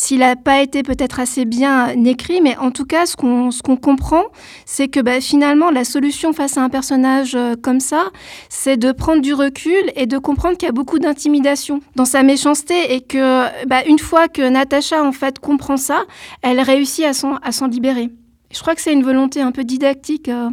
s'il 0.00 0.20
n'a 0.20 0.34
pas 0.34 0.62
été 0.62 0.82
peut-être 0.82 1.20
assez 1.20 1.44
bien 1.44 1.88
écrit, 2.06 2.40
mais 2.40 2.56
en 2.56 2.70
tout 2.70 2.86
cas, 2.86 3.04
ce 3.04 3.16
qu'on 3.16 3.50
ce 3.50 3.60
comprend, 3.60 4.22
c'est 4.64 4.88
que 4.88 4.98
bah, 4.98 5.20
finalement, 5.20 5.70
la 5.70 5.84
solution 5.84 6.32
face 6.32 6.56
à 6.56 6.62
un 6.62 6.70
personnage 6.70 7.34
euh, 7.34 7.54
comme 7.60 7.80
ça, 7.80 8.08
c'est 8.48 8.78
de 8.78 8.92
prendre 8.92 9.20
du 9.20 9.34
recul 9.34 9.92
et 9.96 10.06
de 10.06 10.16
comprendre 10.16 10.56
qu'il 10.56 10.66
y 10.66 10.70
a 10.70 10.72
beaucoup 10.72 10.98
d'intimidation 10.98 11.80
dans 11.96 12.06
sa 12.06 12.22
méchanceté 12.22 12.94
et 12.94 13.02
que 13.02 13.66
bah, 13.66 13.84
une 13.86 13.98
fois 13.98 14.28
que 14.28 14.48
Natacha 14.48 15.04
en 15.04 15.12
fait 15.12 15.38
comprend 15.38 15.76
ça, 15.76 16.04
elle 16.40 16.60
réussit 16.60 17.04
à 17.04 17.12
s'en 17.12 17.36
à 17.42 17.52
s'en 17.52 17.66
libérer. 17.66 18.08
Je 18.52 18.60
crois 18.60 18.74
que 18.74 18.80
c'est 18.80 18.94
une 18.94 19.04
volonté 19.04 19.42
un 19.42 19.52
peu 19.52 19.64
didactique 19.64 20.28
euh, 20.28 20.48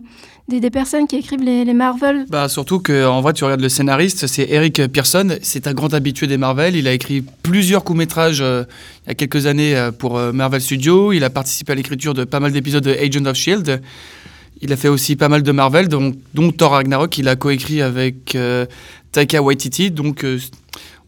des, 0.47 0.59
des 0.59 0.69
personnes 0.69 1.07
qui 1.07 1.17
écrivent 1.17 1.43
les, 1.43 1.65
les 1.65 1.73
Marvel. 1.73 2.25
Bah, 2.29 2.47
surtout 2.47 2.79
qu'en 2.79 3.21
vrai, 3.21 3.33
tu 3.33 3.43
regardes 3.43 3.61
le 3.61 3.69
scénariste, 3.69 4.27
c'est 4.27 4.47
Eric 4.49 4.87
Pearson, 4.87 5.37
c'est 5.41 5.67
un 5.67 5.73
grand 5.73 5.93
habitué 5.93 6.27
des 6.27 6.37
Marvel. 6.37 6.75
Il 6.75 6.87
a 6.87 6.93
écrit 6.93 7.23
plusieurs 7.43 7.83
courts-métrages 7.83 8.41
euh, 8.41 8.63
il 9.05 9.09
y 9.09 9.11
a 9.11 9.15
quelques 9.15 9.45
années 9.45 9.75
euh, 9.75 9.91
pour 9.91 10.17
euh, 10.17 10.31
Marvel 10.31 10.61
Studios. 10.61 11.11
Il 11.11 11.23
a 11.23 11.29
participé 11.29 11.73
à 11.73 11.75
l'écriture 11.75 12.13
de 12.13 12.23
pas 12.23 12.39
mal 12.39 12.51
d'épisodes 12.51 12.83
de 12.83 12.91
Agent 12.91 13.25
of 13.25 13.35
Shield. 13.35 13.81
Il 14.61 14.73
a 14.73 14.77
fait 14.77 14.87
aussi 14.87 15.15
pas 15.15 15.29
mal 15.29 15.43
de 15.43 15.51
Marvel, 15.51 15.87
dont, 15.87 16.13
dont 16.33 16.51
Thor 16.51 16.71
Ragnarok. 16.71 17.17
Il 17.17 17.27
a 17.27 17.35
coécrit 17.35 17.81
avec 17.81 18.33
euh, 18.35 18.65
Taika 19.11 19.41
Waititi. 19.41 19.91
Donc, 19.91 20.25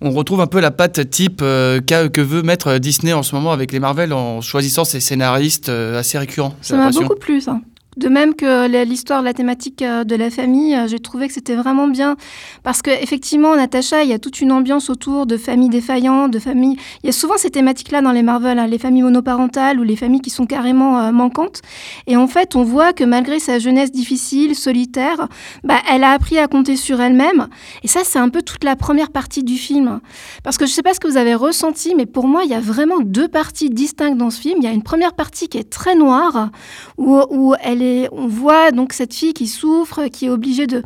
on 0.01 0.11
retrouve 0.11 0.39
un 0.39 0.47
peu 0.47 0.61
la 0.61 0.71
patte 0.71 1.09
type 1.09 1.41
euh, 1.41 1.81
que 1.81 2.21
veut 2.21 2.41
mettre 2.41 2.77
Disney 2.77 3.11
en 3.11 3.23
ce 3.23 3.35
moment 3.35 3.51
avec 3.51 3.71
les 3.73 3.79
Marvel 3.79 4.13
en 4.13 4.39
choisissant 4.39 4.85
ses 4.85 5.01
scénaristes 5.01 5.67
euh, 5.67 5.99
assez 5.99 6.17
récurrents. 6.17 6.55
Ça 6.61 6.77
m'a 6.77 6.91
beaucoup 6.91 7.15
plu, 7.15 7.41
ça. 7.41 7.59
De 7.99 8.07
même 8.07 8.33
que 8.33 8.65
l'histoire, 8.85 9.21
la 9.21 9.33
thématique 9.33 9.81
euh, 9.81 10.05
de 10.05 10.15
la 10.15 10.29
famille, 10.29 10.73
euh, 10.73 10.87
j'ai 10.87 10.99
trouvé 10.99 11.27
que 11.27 11.33
c'était 11.33 11.55
vraiment 11.55 11.89
bien. 11.89 12.15
Parce 12.63 12.81
que 12.81 12.91
effectivement, 12.91 13.57
Natacha, 13.57 14.03
il 14.03 14.09
y 14.09 14.13
a 14.13 14.19
toute 14.19 14.39
une 14.39 14.53
ambiance 14.53 14.89
autour 14.89 15.25
de 15.25 15.35
familles 15.35 15.67
défaillantes, 15.67 16.31
de 16.31 16.39
familles. 16.39 16.77
Il 17.03 17.07
y 17.07 17.09
a 17.09 17.11
souvent 17.11 17.35
ces 17.35 17.49
thématiques-là 17.49 18.01
dans 18.01 18.13
les 18.13 18.23
Marvel, 18.23 18.57
hein, 18.57 18.67
les 18.67 18.77
familles 18.77 19.01
monoparentales 19.01 19.81
ou 19.81 19.83
les 19.83 19.97
familles 19.97 20.21
qui 20.21 20.29
sont 20.29 20.45
carrément 20.45 20.97
euh, 20.97 21.11
manquantes. 21.11 21.61
Et 22.07 22.15
en 22.15 22.27
fait, 22.27 22.55
on 22.55 22.63
voit 22.63 22.93
que 22.93 23.03
malgré 23.03 23.37
sa 23.37 23.59
jeunesse 23.59 23.91
difficile, 23.91 24.55
solitaire, 24.55 25.27
bah, 25.65 25.79
elle 25.91 26.05
a 26.05 26.11
appris 26.11 26.37
à 26.37 26.47
compter 26.47 26.77
sur 26.77 27.01
elle-même. 27.01 27.49
Et 27.83 27.89
ça, 27.89 28.01
c'est 28.05 28.19
un 28.19 28.29
peu 28.29 28.41
toute 28.43 28.63
la 28.63 28.77
première 28.77 29.11
partie 29.11 29.43
du 29.43 29.57
film. 29.57 29.99
Parce 30.45 30.57
que 30.57 30.65
je 30.65 30.71
ne 30.71 30.75
sais 30.75 30.83
pas 30.83 30.93
ce 30.93 31.01
que 31.01 31.07
vous 31.09 31.17
avez 31.17 31.35
ressenti, 31.35 31.95
mais 31.95 32.05
pour 32.05 32.29
moi, 32.29 32.43
il 32.45 32.49
y 32.49 32.55
a 32.55 32.61
vraiment 32.61 33.01
deux 33.01 33.27
parties 33.27 33.69
distinctes 33.69 34.17
dans 34.17 34.29
ce 34.29 34.39
film. 34.39 34.59
Il 34.59 34.63
y 34.63 34.67
a 34.67 34.71
une 34.71 34.83
première 34.83 35.15
partie 35.15 35.49
qui 35.49 35.57
est 35.57 35.69
très 35.69 35.95
noire, 35.95 36.49
où, 36.97 37.19
où 37.29 37.55
elle 37.61 37.81
est, 37.81 37.88
on 38.11 38.27
voit 38.27 38.71
donc 38.71 38.93
cette 38.93 39.13
fille 39.13 39.33
qui 39.33 39.47
souffre, 39.47 40.07
qui 40.07 40.25
est 40.25 40.29
obligée 40.29 40.67
de 40.67 40.81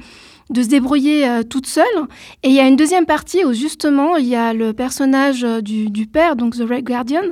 de 0.50 0.62
se 0.62 0.68
débrouiller 0.68 1.26
euh, 1.28 1.42
toute 1.42 1.66
seule. 1.66 1.86
Et 2.44 2.50
il 2.50 2.54
y 2.54 2.60
a 2.60 2.68
une 2.68 2.76
deuxième 2.76 3.06
partie 3.06 3.46
où 3.46 3.54
justement 3.54 4.18
il 4.18 4.28
y 4.28 4.36
a 4.36 4.54
le 4.54 4.74
personnage 4.74 5.44
euh, 5.46 5.62
du, 5.62 5.90
du 5.90 6.06
père, 6.06 6.36
donc 6.36 6.56
The 6.58 6.64
Red 6.70 6.84
Guardian, 6.84 7.24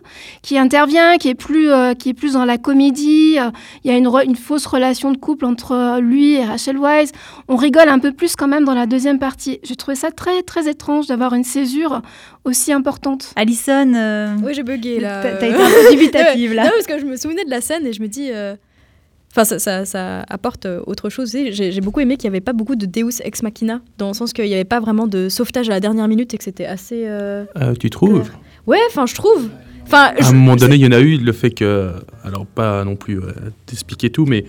qui 0.41 0.57
intervient, 0.57 1.17
qui 1.17 1.27
est 1.27 1.35
plus, 1.35 1.69
euh, 1.69 1.93
qui 1.93 2.09
est 2.09 2.13
plus 2.13 2.33
dans 2.33 2.45
la 2.45 2.57
comédie. 2.57 3.35
Il 3.83 3.91
y 3.91 3.93
a 3.93 3.97
une, 3.97 4.07
re- 4.07 4.25
une 4.25 4.37
fausse 4.37 4.65
relation 4.65 5.11
de 5.11 5.17
couple 5.17 5.45
entre 5.45 5.99
lui 5.99 6.35
et 6.35 6.45
Rachel 6.45 6.77
Weisz. 6.79 7.11
On 7.49 7.57
rigole 7.57 7.89
un 7.89 7.99
peu 7.99 8.13
plus 8.13 8.35
quand 8.37 8.47
même 8.47 8.63
dans 8.63 8.73
la 8.73 8.85
deuxième 8.87 9.19
partie. 9.19 9.59
J'ai 9.61 9.75
trouvé 9.75 9.95
ça 9.95 10.09
très 10.09 10.41
très 10.41 10.69
étrange 10.69 11.07
d'avoir 11.07 11.33
une 11.33 11.43
césure 11.43 12.01
aussi 12.45 12.71
importante. 12.71 13.33
Alison, 13.35 13.93
euh, 13.93 14.33
Oui, 14.41 14.53
j'ai 14.55 14.63
bugué 14.63 15.01
là. 15.01 15.21
T'as- 15.21 15.33
t'as 15.35 15.47
été 15.47 15.61
un 15.61 15.69
peu 15.69 15.91
dubitative, 15.95 16.53
là. 16.53 16.63
Non, 16.63 16.71
parce 16.73 16.87
que 16.87 16.97
je 16.97 17.05
me 17.05 17.17
souvenais 17.17 17.43
de 17.43 17.49
la 17.51 17.59
scène 17.61 17.85
et 17.85 17.91
je 17.93 18.01
me 18.01 18.07
dis. 18.07 18.29
Enfin, 19.31 19.45
ça, 19.45 19.59
ça- 19.59 19.85
ça 19.85 20.25
apporte 20.29 20.65
euh, 20.65 20.81
autre 20.87 21.09
chose. 21.09 21.31
J'ai 21.51 21.81
beaucoup 21.81 21.99
aimé 22.01 22.17
qu'il 22.17 22.29
n'y 22.29 22.35
avait 22.35 22.41
pas 22.41 22.53
beaucoup 22.53 22.75
de 22.75 22.85
Deus 22.85 23.21
ex 23.23 23.43
machina, 23.43 23.81
dans 23.97 24.09
le 24.09 24.13
sens 24.13 24.33
qu'il 24.33 24.45
n'y 24.45 24.53
avait 24.53 24.65
pas 24.65 24.79
vraiment 24.79 25.07
de 25.07 25.29
sauvetage 25.29 25.69
à 25.69 25.73
la 25.73 25.79
dernière 25.79 26.07
minute 26.07 26.33
et 26.33 26.37
que 26.37 26.43
c'était 26.43 26.65
assez. 26.65 27.03
euh, 27.07 27.45
Euh, 27.57 27.73
tu 27.79 27.89
trouves? 27.89 28.29
Ouais, 28.67 28.79
enfin, 28.89 29.05
je 29.05 29.15
trouve. 29.15 29.47
Enfin, 29.87 30.11
À 30.19 30.27
un 30.29 30.33
moment 30.33 30.55
donné, 30.55 30.75
il 30.75 30.81
y 30.81 30.87
en 30.87 30.91
a 30.91 30.99
eu 30.99 31.17
le 31.17 31.31
fait 31.31 31.49
que, 31.51 31.91
alors 32.23 32.45
pas 32.45 32.83
non 32.85 32.95
plus 32.95 33.19
euh, 33.19 33.31
t'expliquer 33.65 34.09
tout, 34.09 34.25
mais 34.25 34.45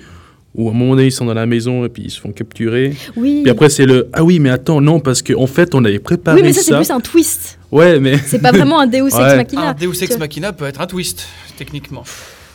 où 0.54 0.68
à 0.68 0.70
un 0.72 0.74
moment 0.74 0.94
donné 0.94 1.06
ils 1.06 1.12
sont 1.12 1.24
dans 1.24 1.32
la 1.34 1.46
maison 1.46 1.84
et 1.86 1.88
puis 1.88 2.02
ils 2.04 2.10
se 2.10 2.20
font 2.20 2.30
capturer. 2.30 2.94
Oui. 3.16 3.40
Puis 3.42 3.50
après 3.50 3.70
c'est 3.70 3.86
le 3.86 4.08
ah 4.12 4.22
oui 4.22 4.38
mais 4.38 4.50
attends 4.50 4.82
non 4.82 5.00
parce 5.00 5.22
qu'en 5.22 5.40
en 5.40 5.46
fait 5.46 5.74
on 5.74 5.82
avait 5.82 5.98
préparé 5.98 6.36
Oui, 6.36 6.46
mais 6.46 6.52
ça, 6.52 6.60
c'est 6.60 6.76
plus 6.76 6.90
un 6.90 7.00
twist. 7.00 7.58
Ouais 7.70 7.98
mais 7.98 8.18
C'est 8.18 8.38
pas 8.42 8.52
vraiment 8.52 8.78
un 8.80 8.86
Deus 8.86 9.06
ex 9.06 9.16
machina. 9.18 9.70
Un 9.70 9.72
Deus 9.72 10.02
Ex. 10.02 10.18
Machina 10.18 10.52
peut 10.52 10.66
être 10.66 10.82
un 10.82 10.86
twist, 10.86 11.26
techniquement. 11.56 12.04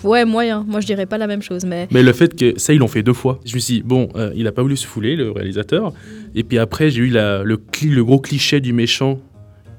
Ouais, 0.03 0.25
moyen. 0.25 0.63
Moi, 0.67 0.79
je 0.81 0.86
dirais 0.86 1.05
pas 1.05 1.17
la 1.17 1.27
même 1.27 1.41
chose, 1.41 1.65
mais. 1.65 1.88
Mais 1.91 2.03
le 2.03 2.13
fait 2.13 2.36
que 2.36 2.57
ça, 2.60 2.73
ils 2.73 2.79
l'ont 2.79 2.88
fait 2.88 3.03
deux 3.03 3.13
fois. 3.13 3.39
Je 3.45 3.55
me 3.55 3.60
suis 3.60 3.75
dit, 3.75 3.81
bon, 3.83 4.10
euh, 4.15 4.31
il 4.36 4.45
a 4.47 4.51
pas 4.51 4.62
voulu 4.62 4.77
se 4.77 4.86
fouler, 4.88 5.15
le 5.15 5.31
réalisateur. 5.31 5.93
Et 6.36 6.43
puis 6.43 6.57
après, 6.60 6.89
j'ai 6.89 7.01
eu 7.01 7.10
la- 7.10 7.43
le, 7.43 7.57
cli- 7.57 7.89
le 7.93 8.03
gros 8.03 8.19
cliché 8.19 8.60
du 8.60 8.73
méchant 8.73 9.19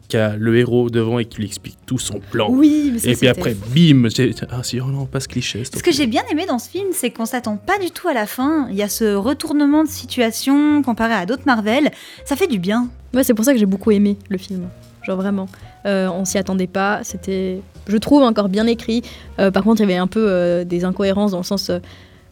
qui 0.08 0.16
a 0.16 0.36
le 0.36 0.56
héros 0.56 0.88
devant 0.88 1.18
et 1.18 1.26
qui 1.26 1.36
lui 1.38 1.44
explique 1.46 1.76
tout 1.84 1.98
son 1.98 2.18
plan. 2.18 2.48
Oui, 2.50 2.90
mais 2.94 2.98
ça, 2.98 3.10
Et 3.10 3.14
puis 3.14 3.28
après, 3.28 3.54
bim, 3.74 4.08
ah 4.50 4.62
si, 4.62 4.80
oh 4.80 4.86
non, 4.86 5.04
pas 5.04 5.20
ce 5.20 5.28
cliché. 5.28 5.62
Ce 5.64 5.82
que 5.82 5.92
j'ai 5.92 6.06
bien 6.06 6.22
aimé 6.32 6.46
dans 6.48 6.58
ce 6.58 6.70
film, 6.70 6.88
c'est 6.92 7.10
qu'on 7.10 7.26
s'attend 7.26 7.58
pas 7.58 7.78
du 7.78 7.90
tout 7.90 8.08
à 8.08 8.14
la 8.14 8.24
fin. 8.26 8.68
Il 8.70 8.76
y 8.76 8.82
a 8.82 8.88
ce 8.88 9.14
retournement 9.14 9.84
de 9.84 9.88
situation 9.90 10.82
comparé 10.82 11.12
à 11.12 11.26
d'autres 11.26 11.42
Marvel. 11.44 11.90
Ça 12.24 12.36
fait 12.36 12.46
du 12.46 12.58
bien. 12.58 12.88
Ouais, 13.12 13.22
c'est 13.22 13.34
pour 13.34 13.44
ça 13.44 13.52
que 13.52 13.58
j'ai 13.58 13.66
beaucoup 13.66 13.90
aimé 13.90 14.16
le 14.30 14.38
film. 14.38 14.68
Genre 15.08 15.16
vraiment. 15.16 15.46
Euh, 15.86 16.08
on 16.10 16.26
s'y 16.26 16.36
attendait 16.36 16.66
pas. 16.66 17.00
C'était, 17.02 17.62
je 17.86 17.96
trouve, 17.96 18.22
encore 18.22 18.50
bien 18.50 18.66
écrit. 18.66 19.02
Euh, 19.38 19.50
par 19.50 19.64
contre, 19.64 19.80
il 19.80 19.88
y 19.88 19.90
avait 19.90 19.96
un 19.96 20.06
peu 20.06 20.26
euh, 20.28 20.64
des 20.64 20.84
incohérences 20.84 21.30
dans 21.30 21.38
le 21.38 21.44
sens. 21.44 21.70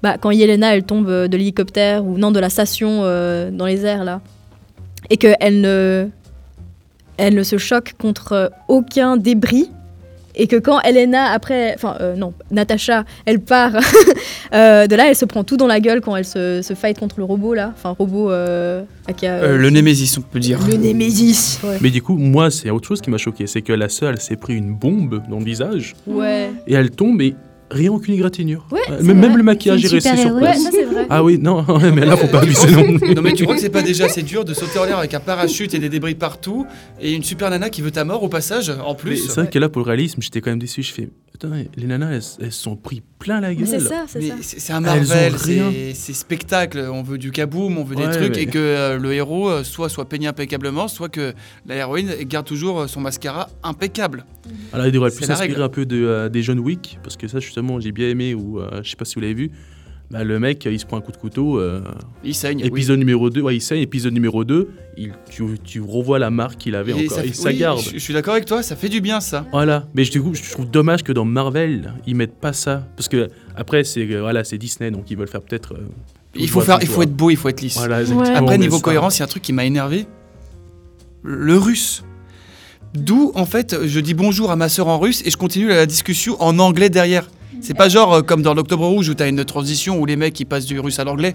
bah, 0.03 0.19
quand 0.21 0.31
Yelena, 0.31 0.77
elle 0.77 0.83
tombe 0.83 1.11
de 1.11 1.37
l'hélicoptère 1.37 2.05
ou 2.05 2.19
non, 2.19 2.33
de 2.33 2.39
la 2.39 2.51
station 2.51 3.01
dans 3.01 3.67
les 3.67 3.87
airs, 3.87 4.05
là. 4.05 4.21
Et 5.09 5.17
qu'elle 5.17 5.61
ne. 5.61 6.09
Elle 7.17 7.35
ne 7.35 7.43
se 7.43 7.57
choque 7.57 7.95
contre 7.99 8.53
aucun 8.69 9.17
débris. 9.17 9.71
Et 10.39 10.47
que 10.49 10.57
quand 10.57 10.81
Elena, 10.83 11.31
après. 11.33 11.73
Enfin, 11.75 11.97
euh, 12.01 12.15
non, 12.15 12.35
Natacha, 12.51 13.05
elle 13.25 13.41
part 13.41 13.73
euh, 14.55 14.87
de 14.87 14.95
là, 14.95 15.09
elle 15.09 15.17
se 15.17 15.25
prend 15.25 15.45
tout 15.45 15.57
dans 15.57 15.67
la 15.67 15.81
gueule 15.81 16.01
quand 16.01 16.15
elle 16.17 16.25
se, 16.25 16.61
se 16.63 16.75
fight 16.75 16.99
contre 16.99 17.17
le 17.19 17.25
robot, 17.25 17.55
là. 17.55 17.73
Enfin, 17.75 17.95
robot. 17.99 18.31
Euh, 18.31 18.83
qui 19.17 19.27
a- 19.27 19.35
Euh, 19.43 19.57
le 19.57 19.71
Némésis, 19.71 20.19
on 20.19 20.23
peut 20.23 20.39
dire. 20.41 20.59
Le 20.69 20.77
Némésis, 20.77 21.61
ouais. 21.65 21.79
Mais 21.81 21.91
du 21.91 22.03
coup, 22.03 22.17
moi, 22.17 22.51
c'est 22.51 22.71
autre 22.71 22.87
chose 22.87 23.01
qui 23.01 23.11
m'a 23.11 23.19
choqué. 23.19 23.47
C'est 23.47 23.63
que 23.63 23.73
la 23.73 23.89
sœur, 23.89 24.11
elle 24.11 24.21
s'est 24.21 24.37
pris 24.37 24.55
une 24.55 24.75
bombe 24.75 25.23
dans 25.31 25.39
le 25.39 25.45
visage. 25.45 25.95
Ouais. 26.07 26.51
Et 26.67 26.75
elle 26.75 26.91
tombe 26.91 27.23
et 27.23 27.35
rien 27.71 27.91
aucune 27.93 28.15
égratignure. 28.15 28.67
Ouais, 28.71 28.81
Euh, 28.91 28.99
c'est 29.01 29.15
même, 29.15 29.37
le 29.37 29.43
maquillage 29.43 29.85
est 29.85 29.89
C'est 29.89 29.95
resté 30.11 30.17
sur 30.17 30.37
place. 30.39 30.59
Ouais, 30.59 30.63
ça, 30.65 30.71
c'est 30.73 30.85
vrai. 30.85 31.07
Ah 31.11 31.23
oui, 31.25 31.39
non, 31.39 31.65
mais 31.95 32.05
là, 32.05 32.17
faut 32.17 32.27
pas 32.29 32.43
abuser 32.43 32.71
non. 32.71 32.99
Non 33.15 33.23
mais 33.23 33.33
tu 33.33 33.43
crois 33.45 33.55
que 33.57 33.61
c'est 33.61 33.69
pas 33.71 33.83
déjà 33.83 34.05
assez 34.07 34.23
dur 34.23 34.45
de 34.45 34.55
sauter 34.55 34.79
en 34.79 34.85
l'air 34.85 34.99
avec 34.99 35.15
un 35.15 35.21
parachute 35.21 35.75
et 35.75 35.79
des 35.79 35.89
débris 35.89 36.15
partout 36.15 36.67
et 37.01 37.13
une 37.15 37.23
super 37.25 37.51
nana 37.51 37.71
qui 37.71 37.83
veut 37.83 37.91
ta 37.91 38.05
mort 38.05 38.23
au 38.23 38.29
passage 38.29 38.71
en 38.85 38.95
plus 38.95 39.17
C'est 39.29 39.41
vrai 39.41 39.51
que 39.51 39.59
là, 39.59 39.69
pour 39.69 39.83
le 39.83 39.87
réalisme, 39.87 40.21
j'étais 40.23 40.41
quand 40.41 40.51
même 40.51 40.59
déçu. 40.59 40.83
Je 40.83 40.93
fais, 40.93 41.09
attends, 41.35 41.51
les 41.77 41.87
nanas, 41.87 42.11
elles 42.13 42.23
elles 42.47 42.53
se 42.53 42.63
sont 42.63 42.77
pris 42.77 43.03
plein 43.19 43.41
la 43.41 43.55
gueule. 43.55 43.67
C'est 43.67 43.81
c'est 44.43 44.73
un 44.73 44.85
Elles 44.85 45.03
ont 45.03 45.09
Marvel, 45.09 45.33
c'est- 45.39 45.95
c'est 45.95 46.13
spectacle. 46.13 46.89
On 46.93 47.03
veut 47.03 47.19
du 47.19 47.31
kaboom, 47.33 47.79
on 47.79 47.85
veut 47.85 47.97
des 47.97 48.05
Ouais, 48.05 48.11
trucs 48.13 48.37
mais- 48.37 48.43
et 48.43 48.47
que 48.47 48.59
euh, 48.59 48.99
le 48.99 49.13
héros 49.13 49.49
euh, 49.51 49.65
soit 49.65 49.89
soit 49.89 50.09
peigné 50.09 50.27
impeccablement, 50.29 50.89
soit 50.89 51.09
que 51.09 51.33
la 51.67 51.77
héroïne 51.77 52.11
garde 52.23 52.47
toujours 52.47 52.81
euh, 52.81 52.87
son 52.87 53.01
mascara 53.01 53.49
impeccable. 53.63 54.25
Alors, 54.73 54.87
il 54.87 54.93
devrait 54.93 55.11
C'est 55.11 55.17
plus 55.19 55.27
s'inspirer 55.27 55.63
un 55.63 55.69
peu 55.69 55.87
de, 55.87 55.97
euh, 56.05 56.29
des 56.29 56.43
John 56.43 56.59
Wick, 56.61 56.99
parce 57.03 57.17
que 57.17 57.27
ça, 57.29 57.41
justement, 57.57 57.81
j'ai 57.81 57.93
bien 57.93 58.09
aimé, 58.11 58.35
ou 58.35 58.61
euh, 58.61 58.81
je 58.83 58.91
sais 58.91 58.97
pas 58.97 59.07
si 59.07 59.15
vous 59.15 59.23
l'avez 59.23 59.33
vu. 59.35 59.51
Bah, 60.11 60.23
le 60.25 60.39
mec, 60.39 60.67
il 60.71 60.79
se 60.79 60.85
prend 60.87 60.99
un 60.99 61.01
coup 61.01 61.11
de 61.11 61.17
couteau. 61.17 61.59
euh, 61.59 61.81
Il 62.23 62.35
saigne, 62.35 62.61
Épisode 62.61 62.99
numéro 62.99 63.29
2, 63.31 63.41
ouais, 63.41 63.57
il 63.57 63.61
saigne. 63.63 63.81
Épisode 63.81 64.13
numéro 64.13 64.45
2, 64.45 64.69
il, 64.99 65.13
tu, 65.31 65.43
tu 65.65 65.81
revois 65.81 66.19
la 66.19 66.31
marque 66.31 66.59
qu'il 66.59 66.75
avait 66.77 66.93
Et 66.93 67.07
encore. 67.07 67.25
ça 67.33 67.49
oui, 67.49 67.57
garde. 67.57 67.81
Je, 67.81 67.91
je 67.95 67.99
suis 67.99 68.13
d'accord 68.13 68.35
avec 68.35 68.45
toi, 68.45 68.63
ça 68.63 68.77
fait 68.77 68.91
du 68.91 69.01
bien 69.01 69.21
ça. 69.21 69.47
Voilà, 69.53 69.87
mais 69.95 70.05
je, 70.05 70.13
du 70.13 70.21
coup, 70.23 70.35
je 70.35 70.49
trouve 70.51 70.71
dommage 70.71 71.03
que 71.03 71.13
dans 71.13 71.25
Marvel, 71.25 71.95
ils 72.07 72.15
mettent 72.15 72.39
pas 72.39 72.53
ça. 72.53 72.87
Parce 72.95 73.09
que, 73.09 73.31
après, 73.57 73.83
c'est 73.85 74.07
euh, 74.07 74.21
voilà, 74.21 74.45
c'est 74.45 74.59
Disney, 74.59 74.91
donc 74.91 75.11
ils 75.11 75.17
veulent 75.17 75.27
faire 75.29 75.41
peut-être. 75.43 75.73
euh, 75.75 75.89
Il 76.37 76.49
faut, 76.51 76.61
faire, 76.61 76.79
il 76.83 76.89
faut 76.89 77.03
être 77.03 77.17
beau, 77.17 77.31
il 77.31 77.37
faut 77.37 77.49
être 77.49 77.63
lisse. 77.63 77.79
Voilà, 77.79 78.03
Après, 78.37 78.59
niveau 78.59 78.79
cohérence, 78.81 79.17
il 79.17 79.21
y 79.21 79.23
a 79.23 79.25
un 79.25 79.29
truc 79.29 79.43
qui 79.43 79.55
m'a 79.55 79.65
énervé. 79.65 80.05
Le 81.23 81.57
russe. 81.57 82.05
D'où, 82.95 83.33
en 83.35 83.45
fait, 83.45 83.77
je 83.85 84.01
dis 84.01 84.15
bonjour 84.15 84.51
à 84.53 84.57
ma 84.57 84.69
sœur 84.69 84.87
en 84.87 84.99
russe 85.01 85.21
et 85.27 85.31
je 85.31 85.37
continue 85.37 85.69
la 85.69 85.85
discussion 85.87 86.41
en 86.41 86.59
anglais 86.61 86.89
derrière. 86.91 87.29
C'est 87.61 87.75
pas 87.75 87.89
genre 87.89 88.15
euh, 88.15 88.23
comme 88.23 88.43
dans 88.43 88.55
l'Octobre 88.55 88.87
Rouge 88.87 89.09
où 89.09 89.15
t'as 89.15 89.29
une 89.29 89.45
transition 89.45 89.99
où 89.99 90.07
les 90.07 90.17
mecs 90.17 90.39
ils 90.39 90.45
passent 90.45 90.67
du 90.67 90.79
russe 90.79 90.99
à 90.99 91.05
l'anglais 91.05 91.35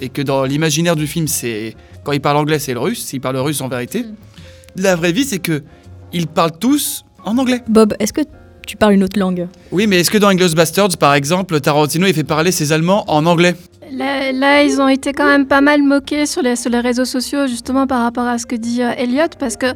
et 0.00 0.08
que 0.08 0.22
dans 0.22 0.44
l'imaginaire 0.44 0.96
du 0.96 1.06
film, 1.06 1.28
c'est 1.28 1.74
quand 2.04 2.12
ils 2.12 2.20
parlent 2.20 2.36
anglais, 2.36 2.58
c'est 2.58 2.72
le 2.72 2.80
russe, 2.80 3.04
s'ils 3.04 3.20
parlent 3.20 3.36
russe 3.36 3.60
en 3.60 3.68
vérité. 3.68 4.04
La 4.76 4.96
vraie 4.96 5.12
vie, 5.12 5.24
c'est 5.24 5.38
que 5.40 5.62
ils 6.12 6.26
parlent 6.26 6.58
tous 6.58 7.04
en 7.24 7.36
anglais. 7.38 7.62
Bob, 7.68 7.94
est-ce 7.98 8.12
que 8.12 8.22
tu 8.66 8.76
parles 8.76 8.94
une 8.94 9.04
autre 9.04 9.18
langue? 9.18 9.48
Oui, 9.72 9.86
mais 9.86 10.00
est-ce 10.00 10.10
que 10.10 10.18
dans 10.18 10.34
Bastards, 10.54 10.96
par 10.98 11.14
exemple, 11.14 11.58
Tarantino 11.60 12.06
il 12.06 12.14
fait 12.14 12.24
parler 12.24 12.52
ses 12.52 12.72
Allemands 12.72 13.04
en 13.08 13.26
anglais? 13.26 13.54
Là, 13.92 14.62
ils 14.62 14.80
ont 14.80 14.88
été 14.88 15.12
quand 15.12 15.26
même 15.26 15.46
pas 15.46 15.60
mal 15.60 15.82
moqués 15.82 16.26
sur 16.26 16.42
les, 16.42 16.54
réseaux 16.80 17.04
sociaux, 17.04 17.46
justement 17.46 17.86
par 17.86 18.02
rapport 18.02 18.26
à 18.26 18.38
ce 18.38 18.46
que 18.46 18.56
dit 18.56 18.82
euh, 18.82 18.92
Elliot, 18.96 19.28
parce 19.38 19.56
que 19.56 19.66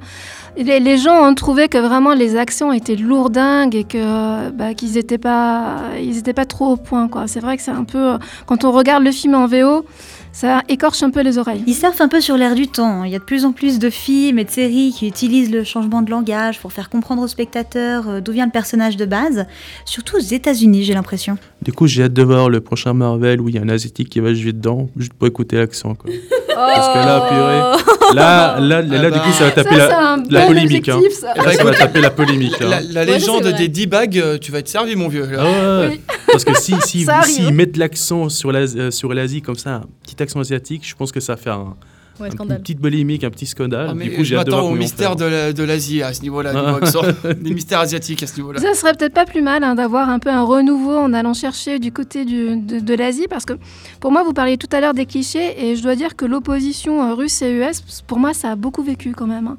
les, 0.57 0.99
gens 0.99 1.29
ont 1.29 1.35
trouvé 1.35 1.69
que 1.69 1.79
vraiment 1.79 2.13
les 2.13 2.37
actions 2.37 2.73
étaient 2.73 2.97
lourdingues 2.97 3.75
et 3.75 3.85
que 3.85 3.99
euh, 3.99 4.51
bah, 4.51 4.75
qu'ils 4.75 4.93
n'étaient 4.95 5.19
pas, 5.19 5.77
ils 6.01 6.23
pas 6.35 6.45
trop 6.45 6.73
au 6.73 6.77
point. 6.77 7.09
C'est 7.27 7.41
vrai 7.41 7.57
que 7.57 7.63
c'est 7.63 7.71
un 7.71 7.85
peu. 7.85 8.13
euh, 8.13 8.19
Quand 8.47 8.65
on 8.65 8.73
regarde 8.73 9.03
le 9.03 9.13
film 9.13 9.35
en 9.35 9.47
VO, 9.47 9.85
ça 10.33 10.63
écorche 10.69 11.03
un 11.03 11.11
peu 11.11 11.21
les 11.21 11.37
oreilles. 11.39 11.63
Ils 11.67 11.75
surfent 11.75 12.01
un 12.01 12.09
peu 12.09 12.21
sur 12.21 12.37
l'air 12.37 12.55
du 12.55 12.67
temps. 12.67 13.05
Il 13.05 13.13
y 13.13 13.15
a 13.15 13.19
de 13.19 13.25
plus 13.25 13.45
en 13.45 13.53
plus 13.53 13.79
de 13.79 13.91
films 13.91 14.39
et 14.39 14.45
de 14.45 14.51
séries 14.51 14.95
qui 14.97 15.07
utilisent 15.07 15.51
le 15.51 15.63
changement 15.63 16.01
de 16.03 16.11
langage 16.11 16.59
pour 16.59 16.73
faire 16.73 16.89
comprendre 16.89 17.23
aux 17.23 17.29
spectateurs 17.29 18.09
euh, 18.09 18.21
d'où 18.21 18.33
vient 18.33 18.47
le 18.47 18.51
personnage 18.53 18.97
de 18.97 19.05
base. 19.05 19.47
Surtout 19.85 20.17
aux 20.17 20.21
États-Unis, 20.21 20.85
j'ai 20.85 20.95
l'impression. 20.95 21.37
Du 21.61 21.73
coup, 21.73 21.87
j'ai 21.87 22.05
hâte 22.05 22.13
de 22.15 22.23
voir 22.23 22.49
le 22.49 22.61
prochain 22.61 22.93
Marvel 22.95 23.41
où 23.41 23.49
il 23.51 23.55
y 23.55 23.59
a 23.59 23.63
un 23.63 23.69
asiatique 23.69 24.09
qui 24.09 24.21
va 24.21 24.33
jouer 24.35 24.53
dedans, 24.53 24.89
juste 24.97 25.13
pour 25.13 25.29
écouter 25.29 25.57
l'accent. 25.59 25.95
quoi. 25.95 26.11
Parce 26.55 26.89
que 26.89 26.99
là, 26.99 27.27
purée. 27.29 28.15
Là, 28.17 28.61
là, 28.61 28.83
là, 28.83 29.01
Ah 29.05 29.11
du 29.11 29.19
coup, 29.21 29.33
ça 29.33 29.45
va 29.45 29.51
taper 29.53 29.77
Ça, 29.77 30.17
la, 30.29 30.47
polémique. 30.47 30.89
hein. 30.89 30.97
objectif, 30.97 31.19
ça. 31.21 31.35
Là, 31.35 31.53
ça 31.53 31.65
va 31.65 31.73
taper 31.75 32.01
la 32.01 32.11
polémique. 32.11 32.55
hein. 32.61 32.69
La, 32.69 32.81
la 32.81 33.05
légende 33.05 33.45
des 33.47 33.69
10 33.69 33.87
bagues, 33.87 34.19
euh, 34.19 34.39
tu 34.39 34.53
vas 34.53 34.59
être 34.59 34.69
servi, 34.69 34.95
mon 34.97 35.09
vieux. 35.09 35.27
Ah. 35.39 35.89
Parce 36.31 36.45
que 36.45 36.55
si, 36.59 36.75
si, 36.83 37.07
mettent 37.53 37.77
l'accent 37.79 38.27
euh, 38.27 38.91
sur 38.91 39.13
l'Asie 39.15 39.41
comme 39.43 39.57
ça, 39.57 39.77
un 39.77 39.83
petit 40.03 40.22
accent 40.23 40.41
asiatique, 40.41 40.87
je 40.89 40.95
pense 40.95 41.13
que 41.13 41.21
ça 41.21 41.37
faire 41.37 41.55
un, 41.55 41.77
Ouais, 42.23 42.29
un- 42.39 42.45
une 42.55 42.59
petite 42.61 42.81
polémique, 42.81 43.25
un 43.25 43.31
petit 43.31 43.47
scandale. 43.47 43.89
Ah, 43.91 43.95
mais 43.95 44.05
du 44.05 44.11
coup, 44.13 44.25
j'ai 44.25 44.35
je 44.35 44.41
hâte 44.41 44.47
de 44.47 44.53
au 44.53 44.71
mystère 44.75 45.09
faire. 45.11 45.17
de 45.17 45.25
la- 45.25 45.53
de 45.53 45.63
l'Asie 45.63 46.03
à 46.03 46.13
ce 46.15 46.23
niveau-là, 46.23 46.53
niveau 46.53 46.77
accent. 46.83 47.03
des 47.41 47.53
mystères 47.55 47.81
asiatiques 47.81 48.23
à 48.23 48.27
ce 48.27 48.37
niveau-là. 48.37 48.61
Ça 48.61 48.75
serait 48.75 48.95
peut-être 48.95 49.15
pas 49.15 49.25
plus 49.27 49.43
mal 49.43 49.65
hein, 49.65 49.75
d'avoir 49.75 50.09
un 50.09 50.19
peu 50.19 50.31
un 50.31 50.43
renouveau 50.43 50.97
en 50.97 51.13
allant 51.13 51.35
chercher 51.35 51.79
du 51.79 51.93
côté 51.93 52.25
du- 52.25 52.57
de, 52.57 52.79
de 52.81 52.95
l'Asie, 52.95 53.27
parce 53.29 53.45
que 53.45 53.55
pour 54.01 54.13
moi, 54.13 54.23
vous 54.23 54.33
parliez 54.33 54.57
tout 54.57 54.69
à 54.73 54.81
l'heure 54.81 54.95
des 54.95 55.07
clichés, 55.07 55.55
et 55.59 55.77
je 55.77 55.83
dois 55.83 55.97
dire 55.97 56.17
que 56.17 56.25
l'opposition 56.25 57.03
euh, 57.03 57.15
russe 57.15 57.43
et 57.43 57.51
US, 57.53 57.83
pour 58.07 58.19
moi, 58.19 58.33
ça 58.35 58.53
a 58.53 58.57
beaucoup 58.57 58.83
vécu 58.83 59.13
quand 59.17 59.27
même. 59.27 59.47
hein. 59.47 59.57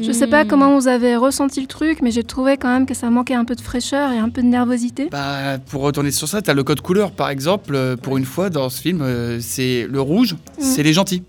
Je 0.00 0.12
sais 0.12 0.26
pas 0.26 0.44
Hmm. 0.44 0.48
comment 0.48 0.78
vous 0.78 0.88
avez 0.88 1.16
ressenti 1.16 1.60
le 1.60 1.66
truc, 1.66 1.98
mais 2.02 2.10
j'ai 2.10 2.24
trouvé 2.24 2.56
quand 2.56 2.68
même 2.68 2.86
que 2.86 2.94
ça 2.94 3.10
manquait 3.10 3.34
un 3.34 3.44
peu 3.44 3.54
de 3.54 3.60
fraîcheur 3.60 4.12
et 4.12 4.18
un 4.18 4.28
peu 4.28 4.42
de 4.42 4.46
nervosité. 4.46 5.08
Bah, 5.10 5.58
pour 5.70 5.82
retourner 5.82 6.10
sur 6.10 6.28
ça, 6.28 6.42
tu 6.42 6.50
as 6.50 6.54
le 6.54 6.62
code 6.64 6.80
couleur, 6.80 7.10
par 7.12 7.28
exemple. 7.30 7.74
euh, 7.74 7.96
Pour 7.96 8.16
une 8.18 8.24
fois, 8.24 8.50
dans 8.50 8.68
ce 8.68 8.80
film, 8.80 9.00
euh, 9.02 9.38
c'est 9.40 9.86
le 9.90 10.00
rouge, 10.00 10.36
c'est 10.58 10.82
les 10.82 10.92
gentils. 10.92 11.22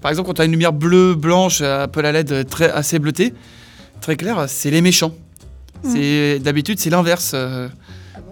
Par 0.00 0.10
exemple, 0.10 0.26
quand 0.28 0.34
tu 0.34 0.42
as 0.42 0.44
une 0.44 0.52
lumière 0.52 0.72
bleue, 0.72 1.14
blanche, 1.14 1.60
un 1.60 1.88
peu 1.88 2.00
la 2.00 2.12
LED 2.12 2.46
très, 2.48 2.70
assez 2.70 2.98
bleutée, 2.98 3.34
très 4.00 4.16
claire, 4.16 4.44
c'est 4.48 4.70
les 4.70 4.80
méchants. 4.80 5.12
C'est 5.82 6.38
D'habitude, 6.40 6.78
c'est 6.78 6.90
l'inverse. 6.90 7.32
euh, 7.34 7.68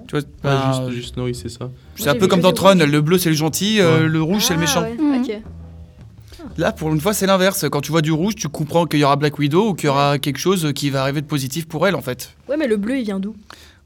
tu 0.09 0.16
vois, 0.16 0.20
Ah, 0.44 0.48
bah, 0.48 0.72
juste, 0.90 0.96
juste, 1.02 1.16
non, 1.16 1.24
oui, 1.24 1.35
c'est 1.35 1.48
ça. 1.48 1.70
c'est 1.96 2.09
un 2.09 2.14
peu 2.14 2.29
comme 2.29 2.40
dans 2.40 2.52
Tron, 2.52 2.74
le 2.74 3.00
bleu 3.00 3.18
c'est 3.18 3.31
le 3.31 3.35
gentil, 3.37 3.81
euh, 3.81 4.07
le 4.09 4.22
rouge 4.22 4.44
c'est 4.44 4.55
le 4.55 4.61
méchant. 4.61 4.85
Ah, 4.85 5.02
ouais, 5.02 5.18
ok. 5.20 5.42
Là, 6.59 6.70
pour 6.72 6.92
une 6.94 7.00
fois, 7.00 7.12
c'est 7.12 7.26
l'inverse. 7.26 7.66
Quand 7.70 7.81
tu 7.81 7.90
vois 7.90 8.02
du 8.02 8.12
rouge, 8.12 8.35
tu 8.37 8.48
comprends 8.48 8.87
qu'il 8.87 9.00
y 9.00 9.05
aura 9.05 9.16
Black 9.16 9.38
Widow 9.38 9.70
ou 9.70 9.74
qu'il 9.74 9.87
y 9.87 9.90
aura 9.90 10.18
quelque 10.18 10.38
chose 10.38 10.72
qui 10.74 10.90
va 10.90 11.02
arriver 11.02 11.20
de 11.20 11.26
positif 11.26 11.66
pour 11.66 11.87
elle, 11.87 11.94
en 11.96 12.00
fait. 12.00 12.35
Ouais, 12.48 12.57
mais 12.57 12.66
le 12.68 12.76
bleu, 12.76 12.98
il 12.98 13.05
vient 13.05 13.18
d'où? 13.20 13.35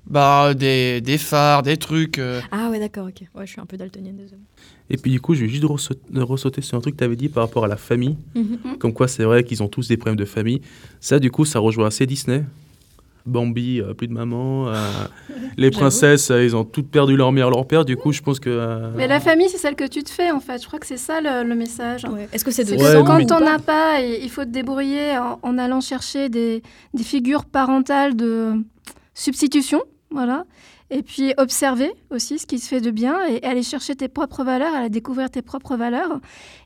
Bah, 0.07 0.53
des, 0.55 1.01
des 1.01 1.19
phares, 1.19 1.63
des 1.63 1.77
trucs. 1.79 2.19
euh. 2.19 2.41
Ah 2.53 2.69
ouais, 2.71 2.79
d'accord, 2.79 3.07
ok. 3.09 3.23
Ouais, 3.35 3.47
je 3.47 3.53
suis 3.53 3.61
un 3.61 3.67
peu 3.67 3.77
daltonienne, 3.77 4.17
désolé. 4.17 4.41
Et 4.91 4.97
puis 4.97 5.11
du 5.13 5.21
coup, 5.21 5.35
je 5.35 5.43
vais 5.43 5.49
juste 5.49 5.65
ressaut- 5.65 5.95
ressauter 6.15 6.63
sur 6.63 6.77
un 6.77 6.81
truc 6.81 6.95
que 6.95 6.99
tu 6.99 7.05
avais 7.05 7.17
dit 7.17 7.29
par 7.29 7.45
rapport 7.45 7.65
à 7.65 7.69
la 7.69 7.77
famille. 7.77 8.17
Mhm. 8.35 8.77
Comme 8.79 8.93
quoi, 8.93 9.07
c'est 9.09 9.25
vrai 9.25 9.45
qu'ils 9.45 9.63
ont 9.63 9.69
tous 9.69 9.87
des 9.89 9.97
problèmes 9.97 10.17
de 10.17 10.25
famille. 10.25 10.61
Ça, 11.01 11.19
du 11.21 11.31
coup, 11.31 11.45
ça 11.45 11.59
rejoint 11.61 11.87
assez 11.87 12.07
Disney. 12.07 12.45
Bambi, 13.27 13.81
euh, 13.81 13.93
plus 13.93 14.09
de 14.09 14.15
maman. 14.15 14.69
euh, 14.69 14.75
les 15.59 15.71
princesses, 15.71 16.31
euh, 16.31 16.43
ils 16.43 16.57
ont 16.57 16.65
toutes 16.65 16.89
perdu 16.91 17.17
leur 17.17 17.31
mère, 17.33 17.51
leur 17.51 17.67
père. 17.67 17.85
Du 17.85 17.97
coup, 17.97 18.13
je 18.13 18.23
pense 18.23 18.41
que. 18.41 18.49
euh, 18.51 18.91
Mais 18.97 19.07
la 19.07 19.21
famille, 19.21 19.49
c'est 19.51 19.59
celle 19.59 19.77
que 19.77 19.87
tu 19.87 20.03
te 20.03 20.11
fais, 20.11 20.31
en 20.31 20.41
fait. 20.41 20.61
Je 20.63 20.67
crois 20.67 20.79
que 20.79 20.87
c'est 20.87 20.97
ça 20.97 21.21
le, 21.21 21.47
le 21.49 21.55
message. 21.55 22.05
Est-ce 22.33 22.45
que 22.45 22.51
c'est 22.51 22.65
de 22.65 22.71
que 22.75 22.81
Ouais, 22.83 23.05
quand 23.07 23.19
mais- 23.19 23.31
on 23.33 23.41
n'a 23.41 23.59
pas, 23.59 24.01
il 24.01 24.29
faut 24.31 24.45
te 24.45 24.49
débrouiller 24.51 25.19
en, 25.19 25.39
en 25.43 25.59
allant 25.59 25.83
chercher 25.83 26.31
des, 26.31 26.63
des 26.95 27.03
figures 27.05 27.45
parentales 27.45 28.17
de 28.17 28.55
substitution, 29.15 29.83
voilà. 30.11 30.45
Et 30.91 31.03
puis 31.03 31.33
observer 31.39 31.93
aussi 32.11 32.39
ce 32.39 32.47
qui 32.47 32.59
se 32.59 32.69
fait 32.69 32.81
de 32.81 32.91
bien 32.91 33.17
et 33.27 33.43
aller 33.45 33.63
chercher 33.63 33.95
tes 33.95 34.09
propres 34.09 34.43
valeurs, 34.43 34.75
aller 34.75 34.91
découvrir 34.91 35.31
tes 35.31 35.43
propres 35.43 35.77
valeurs. 35.77 36.21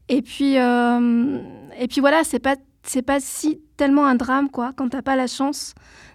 Et 0.09 0.23
puis, 0.23 0.59
euh, 0.59 1.39
et 1.79 1.89
puis 1.89 2.01
voilà, 2.01 2.25
c'est 2.25 2.39
pas 2.39 2.57
c'est 2.83 3.03
pas 3.03 3.21
si 3.21 3.61
tellement 3.77 4.07
un 4.07 4.15
drame 4.15 4.51
quoi 4.51 4.73
quand 4.77 4.91
t'as 4.91 5.03
pas 5.03 5.17
la 5.17 5.27
chance 5.27 5.75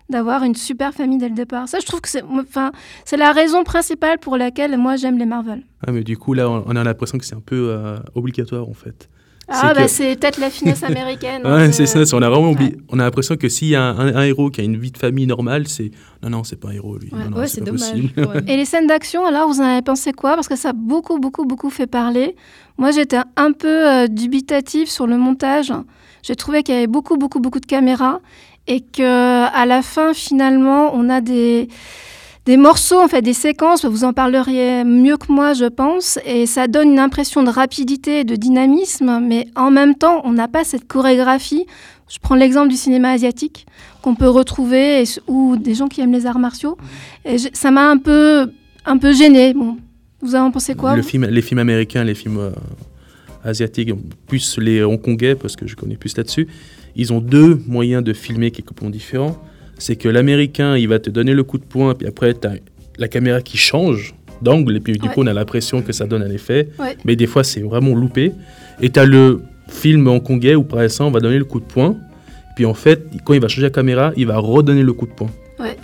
d'avoir 0.10 0.43
une 0.43 0.56
super 0.56 0.93
famille 0.93 1.19
dès 1.19 1.30
le 1.30 1.36
départ. 1.36 1.69
Ça, 1.69 1.80
je 1.80 1.86
trouve 1.86 2.02
que 2.02 2.10
c'est 2.10 2.24
enfin 2.24 2.72
c'est 3.06 3.17
la 3.17 3.32
raison 3.32 3.63
principale 3.63 4.17
pour 4.17 4.38
laquelle 4.38 4.76
moi 4.78 4.95
j'aime 4.95 5.17
les 5.19 5.26
Marvel. 5.26 5.63
Ah, 5.86 5.91
mais 5.91 6.04
du 6.04 6.17
coup, 6.17 6.34
là, 6.34 6.50
on 6.50 6.76
a 6.76 6.84
l'impression 6.84 7.17
que 7.19 7.26
c'est 7.26 7.36
un 7.36 7.41
peu 7.41 7.69
euh, 7.69 7.98
obligatoire, 8.15 8.67
en 8.67 8.74
fait. 8.74 9.10
Ah 9.52 9.60
C'est 9.70 9.74
bah 9.76 9.84
que- 9.84 9.88
c'est 9.90 10.16
peut-être 10.20 10.40
la 10.40 10.50
finesse 10.50 10.84
américaine. 10.84 11.42
hein, 11.46 11.58
Ouais, 11.68 11.72
c'est- 11.72 11.86
ça. 11.86 12.16
On 12.18 12.22
a 12.22 12.30
vraiment 12.30 12.52
oublié. 12.52 12.78
On 12.90 13.00
a 13.00 13.04
l'impression 13.04 13.36
que 13.36 13.50
s'il 13.50 13.70
y 13.70 13.76
a 13.76 13.84
un, 13.84 14.16
un 14.16 14.24
héros 14.24 14.50
qui 14.50 14.62
a 14.62 14.64
une 14.64 14.78
vie 14.78 14.92
de 14.92 14.98
famille 14.98 15.26
normale, 15.28 15.68
c'est 15.68 15.92
non, 16.24 16.30
non, 16.30 16.44
c'est 16.44 16.56
pas 16.58 16.70
un 16.70 16.72
héros 16.74 16.98
lui. 16.98 17.10
Ouais, 17.36 17.48
c'est 17.48 17.64
dommage. 17.64 17.94
Et 18.48 18.58
les 18.58 18.66
scènes 18.66 18.88
d'action, 18.88 19.26
alors, 19.26 19.48
vous 19.48 19.60
en 19.62 19.64
avez 19.66 19.82
pensé 19.82 20.12
quoi? 20.14 20.36
Parce 20.36 20.48
que 20.48 20.56
ça 20.56 20.70
a 20.70 20.74
beaucoup, 20.74 21.18
beaucoup, 21.20 21.46
beaucoup 21.46 21.70
fait 21.70 21.88
parler. 21.88 22.36
Moi, 22.78 22.92
j'étais 22.92 23.20
un 23.36 23.52
peu 23.52 23.68
euh, 23.90 24.08
dubitative 24.08 24.90
sur 24.90 25.08
le 25.08 25.18
montage. 25.18 25.74
J'ai 26.24 26.36
trouvé 26.36 26.64
qu'il 26.64 26.76
y 26.76 26.78
avait 26.78 26.88
beaucoup, 26.88 27.18
beaucoup, 27.18 27.40
beaucoup 27.40 27.60
de 27.60 27.66
caméras 27.66 28.20
et 28.68 28.82
que 28.82 29.46
à 29.48 29.66
la 29.66 29.82
fin, 29.82 30.14
finalement, 30.14 30.92
on 30.94 31.10
a 31.10 31.22
des 31.22 31.70
des 32.45 32.58
morceaux, 32.58 32.99
en 32.99 33.08
fait, 33.08 33.21
des 33.21 33.34
séquences. 33.34 33.86
Vous 33.86 34.04
en 34.04 34.13
parleriez 34.13 34.84
mieux 34.84 35.17
que 35.17 35.32
moi, 35.32 35.54
je 35.54 35.65
pense, 35.65 36.19
et 36.25 36.45
ça 36.45 36.67
donne 36.67 36.93
une 36.93 36.99
impression 36.99 37.43
de 37.43 37.49
rapidité 37.49 38.21
et 38.21 38.23
de 38.23 38.36
dynamisme. 38.36 39.19
Mais 39.21 39.47
en 39.56 39.71
même 39.71 39.95
temps, 39.95 40.21
on 40.23 40.32
n'a 40.32 40.47
pas 40.47 40.63
cette 40.63 40.88
chorégraphie. 40.88 41.65
Je 42.10 42.17
prends 42.19 42.36
l'exemple 42.36 42.69
du 42.69 42.75
cinéma 42.75 43.12
asiatique 43.12 43.67
qu'on 44.02 44.15
peut 44.15 44.30
retrouver, 44.30 45.04
et, 45.04 45.06
ou 45.28 45.58
des 45.58 45.75
gens 45.75 45.88
qui 45.88 46.02
aiment 46.02 46.13
les 46.13 46.25
arts 46.25 46.39
martiaux. 46.39 46.78
Et 47.25 47.38
ça 47.38 47.69
m'a 47.71 47.89
un 47.89 47.97
peu, 47.97 48.52
un 48.86 48.97
peu 48.97 49.13
gênée. 49.13 49.54
Bon, 49.54 49.78
vous 50.21 50.36
en 50.36 50.49
pensez 50.52 50.75
quoi 50.75 50.95
Le 50.95 51.02
vous 51.02 51.08
film, 51.08 51.25
les 51.25 51.41
films 51.41 51.60
américains, 51.60 52.04
les 52.04 52.15
films 52.15 52.39
euh, 52.39 52.52
asiatiques, 53.43 53.91
plus 54.28 54.58
les 54.58 54.84
hongkongais, 54.84 55.36
parce 55.36 55.56
que 55.56 55.67
je 55.67 55.75
connais 55.75 55.97
plus 55.97 56.17
là-dessus, 56.17 56.47
ils 56.95 57.13
ont 57.13 57.19
deux 57.19 57.62
moyens 57.67 58.04
de 58.04 58.13
filmer 58.13 58.52
qui 58.52 58.62
sont 58.62 58.67
complètement 58.67 58.89
différents. 58.89 59.38
C'est 59.80 59.96
que 59.96 60.08
l'américain, 60.08 60.78
il 60.78 60.88
va 60.88 61.00
te 61.00 61.10
donner 61.10 61.34
le 61.34 61.44
coup 61.44 61.58
de 61.58 61.63
poing, 61.63 61.96
puis 61.96 62.08
après, 62.08 62.34
tu 62.36 62.48
as 62.48 62.54
la 62.98 63.08
caméra 63.08 63.42
qui 63.42 63.58
change 63.58 64.13
d'angle, 64.42 64.76
et 64.78 64.80
puis 64.80 64.94
du 64.94 65.08
Ouais. 65.08 65.13
coup, 65.13 65.22
on 65.24 65.28
a 65.28 65.34
l'impression 65.34 65.82
que 65.82 65.92
ça 65.94 66.06
donne 66.06 66.22
un 66.22 66.30
effet. 66.30 66.70
Ouais. 66.80 66.96
Mais 67.06 67.15
des 67.15 67.26
fois, 67.28 67.44
c'est 67.44 67.62
vraiment 67.62 67.96
loupé. 67.96 68.32
Et 68.82 68.89
tu 68.89 69.00
as 69.00 69.06
le 69.06 69.42
film 69.68 70.08
hongkongais 70.08 70.56
où, 70.56 70.63
par 70.63 70.82
exemple, 70.82 71.10
on 71.10 71.12
va 71.12 71.20
donner 71.20 71.38
le 71.39 71.46
coup 71.46 71.60
de 71.60 71.65
poing, 71.65 71.96
puis 72.56 72.65
en 72.65 72.74
fait, 72.74 73.04
quand 73.26 73.34
il 73.34 73.42
va 73.42 73.48
changer 73.48 73.63
la 73.63 73.70
caméra, 73.70 74.12
il 74.18 74.28
va 74.28 74.38
redonner 74.38 74.84
le 74.84 74.94
coup 74.94 75.06
de 75.08 75.12
poing. 75.12 75.30
Ouais, 75.60 75.76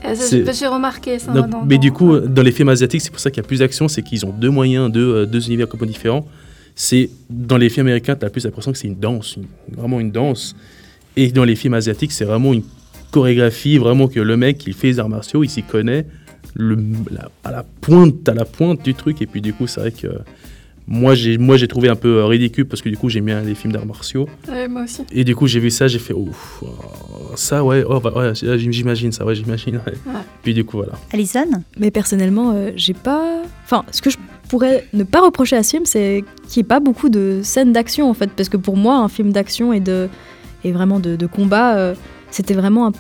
j'ai 0.53 0.67
remarqué 0.67 1.19
ça. 1.19 1.31
Donc, 1.33 1.49
dans- 1.49 1.65
mais 1.65 1.75
dans- 1.75 1.81
du 1.81 1.91
coup, 1.91 2.17
dans 2.19 2.41
les 2.43 2.51
films 2.53 2.69
asiatiques, 2.69 3.01
c'est 3.01 3.11
pour 3.11 3.19
ça 3.19 3.29
qu'il 3.29 3.43
y 3.43 3.45
a 3.45 3.47
plus 3.47 3.59
d'action, 3.59 3.87
c'est 3.89 4.01
qu'ils 4.03 4.25
ont 4.25 4.29
deux 4.31 4.49
moyens, 4.49 4.89
deux, 4.91 5.13
euh, 5.15 5.25
deux 5.25 5.45
univers 5.47 5.67
complètement 5.67 5.91
différents. 5.93 6.25
C'est 6.75 7.09
dans 7.29 7.57
les 7.57 7.69
films 7.69 7.87
américains, 7.87 8.15
tu 8.15 8.25
as 8.25 8.29
plus 8.29 8.43
l'impression 8.45 8.71
que 8.71 8.77
c'est 8.77 8.87
une 8.87 8.99
danse, 8.99 9.35
une- 9.35 9.45
vraiment 9.77 9.99
une 9.99 10.11
danse. 10.11 10.55
Et 11.17 11.29
dans 11.31 11.43
les 11.43 11.55
films 11.55 11.73
asiatiques, 11.73 12.11
c'est 12.13 12.25
vraiment 12.25 12.53
une 12.53 12.63
chorégraphie, 13.15 13.77
vraiment 13.77 14.07
que 14.09 14.19
le 14.19 14.35
mec, 14.35 14.67
il 14.67 14.73
fait 14.73 14.87
les 14.87 14.99
arts 14.99 15.09
martiaux, 15.09 15.43
il 15.43 15.49
s'y 15.49 15.63
connaît 15.63 16.05
le, 16.53 16.77
la- 17.11 17.29
à 17.45 17.51
la 17.51 17.63
pointe, 17.81 18.27
à 18.27 18.33
la 18.33 18.43
pointe 18.45 18.83
du 18.83 18.93
truc. 18.93 19.21
Et 19.21 19.25
puis 19.25 19.41
du 19.41 19.53
coup, 19.53 19.67
c'est 19.67 19.79
vrai 19.79 19.91
que 19.91 20.07
moi, 20.87 21.15
j'ai 21.15 21.37
moi 21.39 21.55
j'ai 21.57 21.67
trouvé 21.67 21.87
un 21.89 21.95
peu 21.95 22.17
euh, 22.19 22.25
ridicule 22.25 22.65
parce 22.67 22.81
que 22.81 22.89
du 22.89 22.97
coup, 22.97 23.07
j'aime 23.09 23.25
bien 23.25 23.41
les 23.41 23.55
films 23.55 23.73
d'arts 23.73 23.85
martiaux. 23.85 24.27
Ouais, 24.49 24.67
moi 24.67 24.83
aussi. 24.83 25.01
Et 25.11 25.23
du 25.23 25.33
coup, 25.35 25.47
j'ai 25.47 25.59
vu 25.61 25.71
ça, 25.71 25.87
j'ai 25.87 25.97
fait 25.99 26.13
ouf, 26.13 26.61
oh, 26.61 26.67
ça 27.35 27.63
ouais, 27.63 27.83
oh, 27.87 27.99
bah, 28.01 28.11
ouais, 28.15 28.33
j'imagine 28.35 29.11
ça, 29.13 29.25
ouais, 29.25 29.33
j'imagine. 29.33 29.77
ouais. 29.77 29.93
Ouais. 30.05 30.21
Puis 30.43 30.53
du 30.53 30.63
coup, 30.65 30.77
voilà. 30.77 30.93
Alison? 31.13 31.47
Mais 31.79 31.89
personnellement, 31.91 32.51
euh, 32.53 32.71
j'ai 32.75 32.93
pas. 32.93 33.41
Enfin, 33.63 33.83
ce 33.91 34.01
que 34.01 34.09
je 34.09 34.17
pourrais 34.49 34.85
ne 34.93 35.03
pas 35.03 35.21
reprocher 35.21 35.55
à 35.55 35.63
ce 35.63 35.71
film, 35.71 35.85
c'est 35.85 36.23
qu'il 36.49 36.59
n'y 36.61 36.65
ait 36.65 36.67
pas 36.75 36.79
beaucoup 36.81 37.09
de 37.09 37.39
scènes 37.43 37.71
d'action 37.73 38.09
en 38.09 38.13
fait. 38.13 38.29
Parce 38.35 38.49
que 38.49 38.57
pour 38.57 38.75
moi, 38.77 38.97
un 38.97 39.09
film 39.09 39.31
d'action 39.31 39.73
et, 39.73 39.79
de... 39.79 40.07
et 40.63 40.71
vraiment 40.71 40.99
de, 40.99 41.15
de 41.15 41.25
combat, 41.25 41.77
euh, 41.77 41.95
c'était 42.35 42.53
vraiment. 42.53 42.91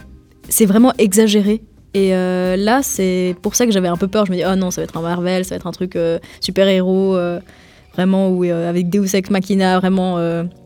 C'est 0.47 0.65
vraiment 0.65 0.93
exagéré. 0.97 1.61
Et 1.93 2.15
euh, 2.15 2.55
là, 2.55 2.81
c'est 2.83 3.35
pour 3.41 3.55
ça 3.55 3.65
que 3.65 3.71
j'avais 3.71 3.87
un 3.87 3.97
peu 3.97 4.07
peur. 4.07 4.25
Je 4.25 4.31
me 4.31 4.37
dis, 4.37 4.43
oh 4.49 4.55
non, 4.55 4.71
ça 4.71 4.81
va 4.81 4.83
être 4.85 4.97
un 4.97 5.01
Marvel, 5.01 5.43
ça 5.43 5.51
va 5.51 5.55
être 5.57 5.67
un 5.67 5.71
truc 5.71 5.95
euh, 5.95 6.19
super-héros, 6.39 7.15
euh, 7.15 7.39
vraiment, 7.93 8.37
euh, 8.43 8.69
avec 8.69 8.89
Deus 8.89 9.13
Ex 9.13 9.29
Machina, 9.29 9.79
vraiment 9.79 10.17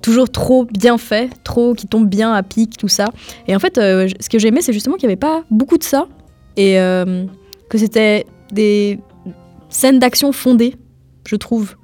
toujours 0.01 0.29
trop 0.29 0.65
bien 0.65 0.97
fait, 0.97 1.29
trop 1.43 1.73
qui 1.73 1.87
tombe 1.87 2.07
bien 2.07 2.33
à 2.33 2.43
pic, 2.43 2.77
tout 2.77 2.87
ça. 2.87 3.09
Et 3.47 3.55
en 3.55 3.59
fait, 3.59 3.75
ce 3.77 4.29
que 4.29 4.37
j'aimais, 4.37 4.61
c'est 4.61 4.73
justement 4.73 4.97
qu'il 4.97 5.07
n'y 5.07 5.13
avait 5.13 5.19
pas 5.19 5.43
beaucoup 5.49 5.77
de 5.77 5.83
ça. 5.83 6.07
Et 6.55 6.75
que 6.75 7.77
c'était 7.77 8.25
des 8.51 8.99
scènes 9.69 9.99
d'action 9.99 10.31
fondées, 10.31 10.75
je 11.27 11.35
trouve. 11.35 11.75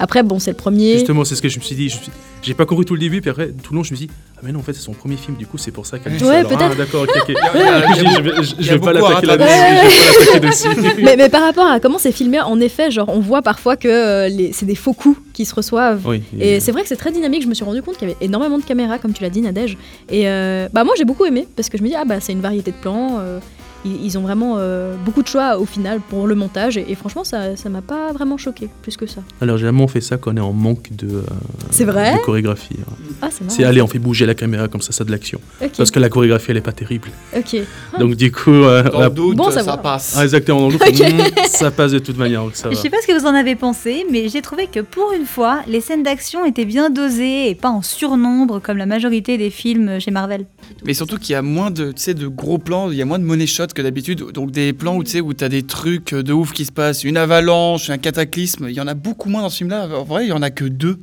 Après, 0.00 0.22
bon, 0.22 0.38
c'est 0.38 0.50
le 0.50 0.56
premier. 0.56 0.94
Justement, 0.94 1.24
c'est 1.24 1.34
ce 1.36 1.42
que 1.42 1.48
je 1.48 1.58
me 1.58 1.62
suis 1.62 1.76
dit. 1.76 1.88
je 1.90 1.96
suis- 1.96 2.10
J'ai 2.42 2.54
pas 2.54 2.64
compris 2.64 2.86
tout 2.86 2.94
le 2.94 3.00
début, 3.00 3.20
puis 3.20 3.28
après, 3.30 3.48
tout 3.48 3.72
le 3.74 3.76
long, 3.76 3.84
je 3.84 3.92
me 3.92 3.96
suis 3.96 4.06
dit, 4.06 4.12
ah 4.36 4.40
mais 4.42 4.50
non, 4.50 4.60
en 4.60 4.62
fait, 4.62 4.72
c'est 4.72 4.80
son 4.80 4.94
premier 4.94 5.16
film, 5.18 5.36
du 5.36 5.46
coup, 5.46 5.58
c'est 5.58 5.70
pour 5.72 5.84
ça 5.84 5.98
qu'elle 5.98 6.14
Ouais. 6.24 6.36
Alors, 6.36 6.48
peut-être. 6.48 6.70
Ah, 6.72 6.74
d'accord, 6.74 7.02
ok, 7.02 7.10
ok. 7.28 7.28
Je 8.60 8.70
vais, 8.72 8.78
pas 8.78 8.92
l'attaquer 8.94 9.26
là-dessus. 9.26 10.68
mais, 11.02 11.16
mais 11.16 11.28
par 11.28 11.42
rapport 11.42 11.66
à 11.66 11.80
comment 11.80 11.98
c'est 11.98 12.12
filmé, 12.12 12.40
en 12.40 12.58
effet, 12.60 12.90
genre, 12.90 13.08
on 13.10 13.20
voit 13.20 13.42
parfois 13.42 13.76
que 13.76 13.88
euh, 13.88 14.50
c'est 14.52 14.66
des 14.66 14.74
faux 14.74 14.92
coups 14.94 15.18
qui 15.34 15.44
se 15.44 15.54
reçoivent. 15.54 16.00
Oui, 16.06 16.22
Et 16.38 16.60
c'est 16.60 16.72
vrai 16.72 16.82
que 16.82 16.88
c'est 16.88 16.96
très 16.96 17.12
dynamique. 17.12 17.42
Je 17.42 17.48
me 17.48 17.54
suis 17.54 17.64
rendu 17.64 17.82
compte 17.82 17.96
qu'il 17.98 18.08
y 18.08 18.10
avait 18.10 18.24
énormément 18.24 18.58
de 18.58 18.64
caméras, 18.64 18.98
comme 18.98 19.12
tu 19.12 19.22
l'as 19.22 19.30
dit, 19.30 19.42
Nadège. 19.42 19.76
Et 20.10 20.28
euh, 20.28 20.68
bah 20.72 20.84
moi, 20.84 20.94
j'ai 20.96 21.04
beaucoup 21.04 21.24
aimé 21.26 21.46
parce 21.56 21.68
que 21.68 21.76
je 21.78 21.82
me 21.82 21.88
dis 21.88 21.94
ah 21.94 22.04
bah 22.06 22.20
c'est 22.20 22.32
une 22.32 22.40
variété 22.40 22.70
de 22.70 22.76
plans. 22.76 23.18
euh, 23.20 23.38
ils, 23.84 24.04
ils 24.06 24.18
ont 24.18 24.22
vraiment 24.22 24.54
euh, 24.58 24.94
beaucoup 25.04 25.22
de 25.22 25.28
choix 25.28 25.58
au 25.58 25.64
final 25.64 26.00
pour 26.00 26.26
le 26.26 26.34
montage. 26.34 26.76
Et, 26.76 26.84
et 26.88 26.94
franchement, 26.94 27.24
ça, 27.24 27.56
ça 27.56 27.68
m'a 27.68 27.82
pas 27.82 28.12
vraiment 28.12 28.36
choqué 28.36 28.68
plus 28.82 28.96
que 28.96 29.06
ça. 29.06 29.20
Alors, 29.40 29.56
généralement, 29.56 29.84
on 29.84 29.88
fait 29.88 30.00
ça 30.00 30.16
quand 30.16 30.32
on 30.32 30.36
est 30.36 30.40
en 30.40 30.52
manque 30.52 30.94
de, 30.96 31.08
euh, 31.08 31.22
C'est 31.70 31.84
vrai 31.84 32.14
de 32.14 32.18
chorégraphie. 32.18 32.76
hein. 32.80 32.92
Ah 33.22 33.28
c'est 33.30 33.42
marrant. 33.44 33.56
C'est 33.56 33.64
allez, 33.64 33.82
on 33.82 33.86
fait 33.86 33.98
bouger 33.98 34.26
la 34.26 34.34
caméra, 34.34 34.68
comme 34.68 34.80
ça, 34.82 34.92
ça 34.92 35.02
a 35.02 35.04
de 35.04 35.10
l'action. 35.10 35.40
Parce 35.76 35.90
que 35.90 35.98
la 35.98 36.08
chorégraphie, 36.08 36.50
elle 36.50 36.56
est 36.56 36.60
pas 36.62 36.72
terrible. 36.72 37.10
Ok. 37.36 37.56
Donc, 37.98 38.14
du 38.16 38.30
coup, 38.32 38.50
euh, 38.50 38.82
la- 38.82 39.04
le 39.08 39.10
doute, 39.10 39.36
Bon, 39.36 39.50
ça 39.50 39.60
ça, 39.62 39.62
va. 39.72 39.76
passe. 39.78 40.14
Ah, 40.16 40.22
exactement, 40.24 40.60
dans 40.60 40.66
le 40.68 40.72
doute, 40.74 40.82
Ok. 40.86 41.00
mm, 41.00 41.44
ça 41.46 41.70
passe 41.70 41.92
de 41.92 41.98
toute 41.98 42.16
manière, 42.18 42.42
donc 42.42 42.56
ça 42.56 42.70
Je 42.70 42.76
sais 42.76 42.90
pas 42.90 42.96
ce 43.02 43.06
que 43.06 43.18
vous 43.18 43.26
en 43.26 43.34
avez 43.34 43.56
pensé, 43.56 44.06
mais 44.10 44.28
j'ai 44.28 44.42
trouvé 44.42 44.66
que 44.66 44.80
pour 44.80 45.12
une 45.12 45.26
fois, 45.26 45.60
les 45.66 45.80
scènes 45.80 46.02
d'action 46.02 46.44
étaient 46.44 46.64
bien 46.64 46.90
dosées 46.90 47.48
et 47.50 47.54
pas 47.54 47.70
en 47.70 47.82
surnombre 47.82 48.60
comme 48.62 48.76
la 48.76 48.86
majorité 48.86 49.38
des 49.38 49.50
films 49.50 50.00
chez 50.00 50.10
Marvel. 50.10 50.46
Mais 50.84 50.94
surtout 50.94 51.18
qu'il 51.18 51.32
y 51.32 51.36
a 51.36 51.42
moins 51.42 51.70
de, 51.70 51.92
tu 51.92 52.00
sais, 52.02 52.14
de 52.14 52.26
gros 52.28 52.58
plans, 52.58 52.90
il 52.90 52.96
y 52.96 53.02
a 53.02 53.04
moins 53.04 53.18
de 53.18 53.24
money 53.24 53.46
shots 53.46 53.66
que 53.74 53.82
d'habitude. 53.82 54.32
Donc 54.32 54.50
des 54.50 54.72
plans 54.72 54.96
où 54.96 55.04
tu 55.04 55.10
sais 55.10 55.20
où 55.20 55.32
t'as 55.34 55.48
des 55.48 55.62
trucs 55.62 56.14
de 56.14 56.32
ouf 56.32 56.52
qui 56.52 56.64
se 56.64 56.72
passent, 56.72 57.04
une 57.04 57.16
avalanche, 57.16 57.90
un 57.90 57.98
cataclysme. 57.98 58.66
Il 58.68 58.74
y 58.74 58.80
en 58.80 58.86
a 58.86 58.94
beaucoup 58.94 59.28
moins 59.28 59.42
dans 59.42 59.50
ce 59.50 59.58
film-là. 59.58 59.88
En 59.88 60.04
vrai, 60.04 60.26
il 60.26 60.28
y 60.28 60.32
en 60.32 60.42
a 60.42 60.50
que 60.50 60.64
deux. 60.64 60.98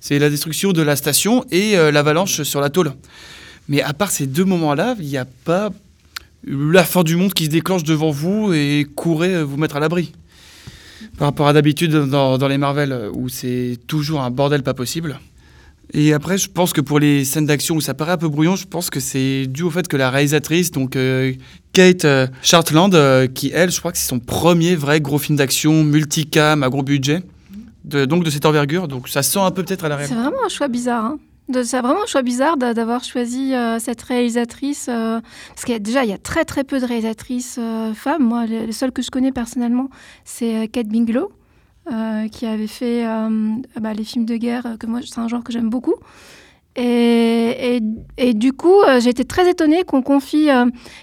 C'est 0.00 0.18
la 0.18 0.30
destruction 0.30 0.72
de 0.72 0.82
la 0.82 0.96
station 0.96 1.44
et 1.50 1.76
euh, 1.76 1.90
l'avalanche 1.90 2.42
sur 2.42 2.60
la 2.60 2.70
tôle. 2.70 2.92
Mais 3.68 3.82
à 3.82 3.92
part 3.92 4.10
ces 4.10 4.26
deux 4.26 4.44
moments-là, 4.44 4.96
il 5.00 5.06
n'y 5.06 5.16
a 5.16 5.26
pas 5.44 5.70
la 6.46 6.84
fin 6.84 7.02
du 7.02 7.16
monde 7.16 7.34
qui 7.34 7.46
se 7.46 7.50
déclenche 7.50 7.82
devant 7.82 8.10
vous 8.10 8.52
et 8.52 8.86
courez 8.94 9.34
euh, 9.34 9.42
vous 9.42 9.56
mettre 9.56 9.76
à 9.76 9.80
l'abri. 9.80 10.12
Par 11.16 11.28
rapport 11.28 11.48
à 11.48 11.52
d'habitude 11.52 11.92
dans, 11.92 12.38
dans 12.38 12.48
les 12.48 12.58
Marvel, 12.58 12.92
euh, 12.92 13.10
où 13.12 13.28
c'est 13.28 13.78
toujours 13.86 14.20
un 14.20 14.30
bordel 14.30 14.62
pas 14.62 14.74
possible. 14.74 15.18
Et 15.94 16.12
après, 16.12 16.36
je 16.36 16.48
pense 16.50 16.72
que 16.72 16.80
pour 16.82 16.98
les 16.98 17.24
scènes 17.24 17.46
d'action 17.46 17.74
où 17.76 17.80
ça 17.80 17.94
paraît 17.94 18.12
un 18.12 18.16
peu 18.18 18.28
brouillon, 18.28 18.56
je 18.56 18.66
pense 18.66 18.90
que 18.90 19.00
c'est 19.00 19.46
dû 19.46 19.62
au 19.62 19.70
fait 19.70 19.88
que 19.88 19.96
la 19.96 20.10
réalisatrice, 20.10 20.70
donc 20.70 20.96
euh, 20.96 21.32
Kate 21.72 22.04
euh, 22.04 22.26
Chartland, 22.42 22.94
euh, 22.94 23.26
qui 23.26 23.50
elle, 23.54 23.70
je 23.70 23.78
crois 23.78 23.92
que 23.92 23.98
c'est 23.98 24.08
son 24.08 24.18
premier 24.18 24.74
vrai 24.76 25.00
gros 25.00 25.18
film 25.18 25.36
d'action 25.38 25.82
multicam 25.84 26.62
à 26.62 26.68
gros 26.68 26.82
budget, 26.82 27.22
de, 27.84 28.04
donc 28.04 28.22
de 28.22 28.28
cette 28.30 28.44
envergure. 28.44 28.86
Donc 28.86 29.08
ça 29.08 29.22
sent 29.22 29.38
un 29.40 29.50
peu 29.50 29.62
peut-être 29.64 29.84
à 29.84 29.88
la 29.88 29.96
C'est 29.96 30.12
réalité. 30.12 30.20
vraiment 30.28 30.44
un 30.44 30.48
choix 30.50 30.68
bizarre. 30.68 31.04
Hein. 31.06 31.18
C'est 31.64 31.80
vraiment 31.80 32.02
un 32.02 32.06
choix 32.06 32.20
bizarre 32.20 32.58
d'a- 32.58 32.74
d'avoir 32.74 33.02
choisi 33.02 33.54
euh, 33.54 33.78
cette 33.78 34.02
réalisatrice. 34.02 34.88
euh, 34.90 35.18
parce 35.48 35.64
qu'il 35.64 35.72
y 35.72 35.76
a 35.76 35.78
déjà, 35.78 36.04
il 36.04 36.10
y 36.10 36.12
a 36.12 36.18
très 36.18 36.44
très 36.44 36.62
peu 36.64 36.78
de 36.78 36.84
réalisatrices 36.84 37.56
euh, 37.58 37.94
femmes. 37.94 38.22
Moi, 38.24 38.44
les, 38.44 38.66
les 38.66 38.72
seules 38.72 38.92
que 38.92 39.00
je 39.00 39.10
connais 39.10 39.32
personnellement, 39.32 39.88
c'est 40.26 40.68
Kate 40.70 40.88
Binglow, 40.88 41.30
euh, 41.90 42.28
qui 42.28 42.44
avait 42.44 42.66
fait 42.66 43.06
euh, 43.06 43.28
bah, 43.80 43.94
les 43.94 44.04
films 44.04 44.26
de 44.26 44.36
guerre, 44.36 44.66
euh, 44.66 44.76
que 44.76 44.86
moi, 44.86 45.00
c'est 45.02 45.18
un 45.18 45.26
genre 45.26 45.42
que 45.42 45.52
j'aime 45.52 45.70
beaucoup. 45.70 45.94
Et, 46.76 47.80
du 48.34 48.52
coup, 48.52 48.82
j'ai 49.00 49.10
été 49.10 49.24
très 49.24 49.50
étonnée 49.50 49.82
qu'on 49.82 50.00
confie 50.00 50.48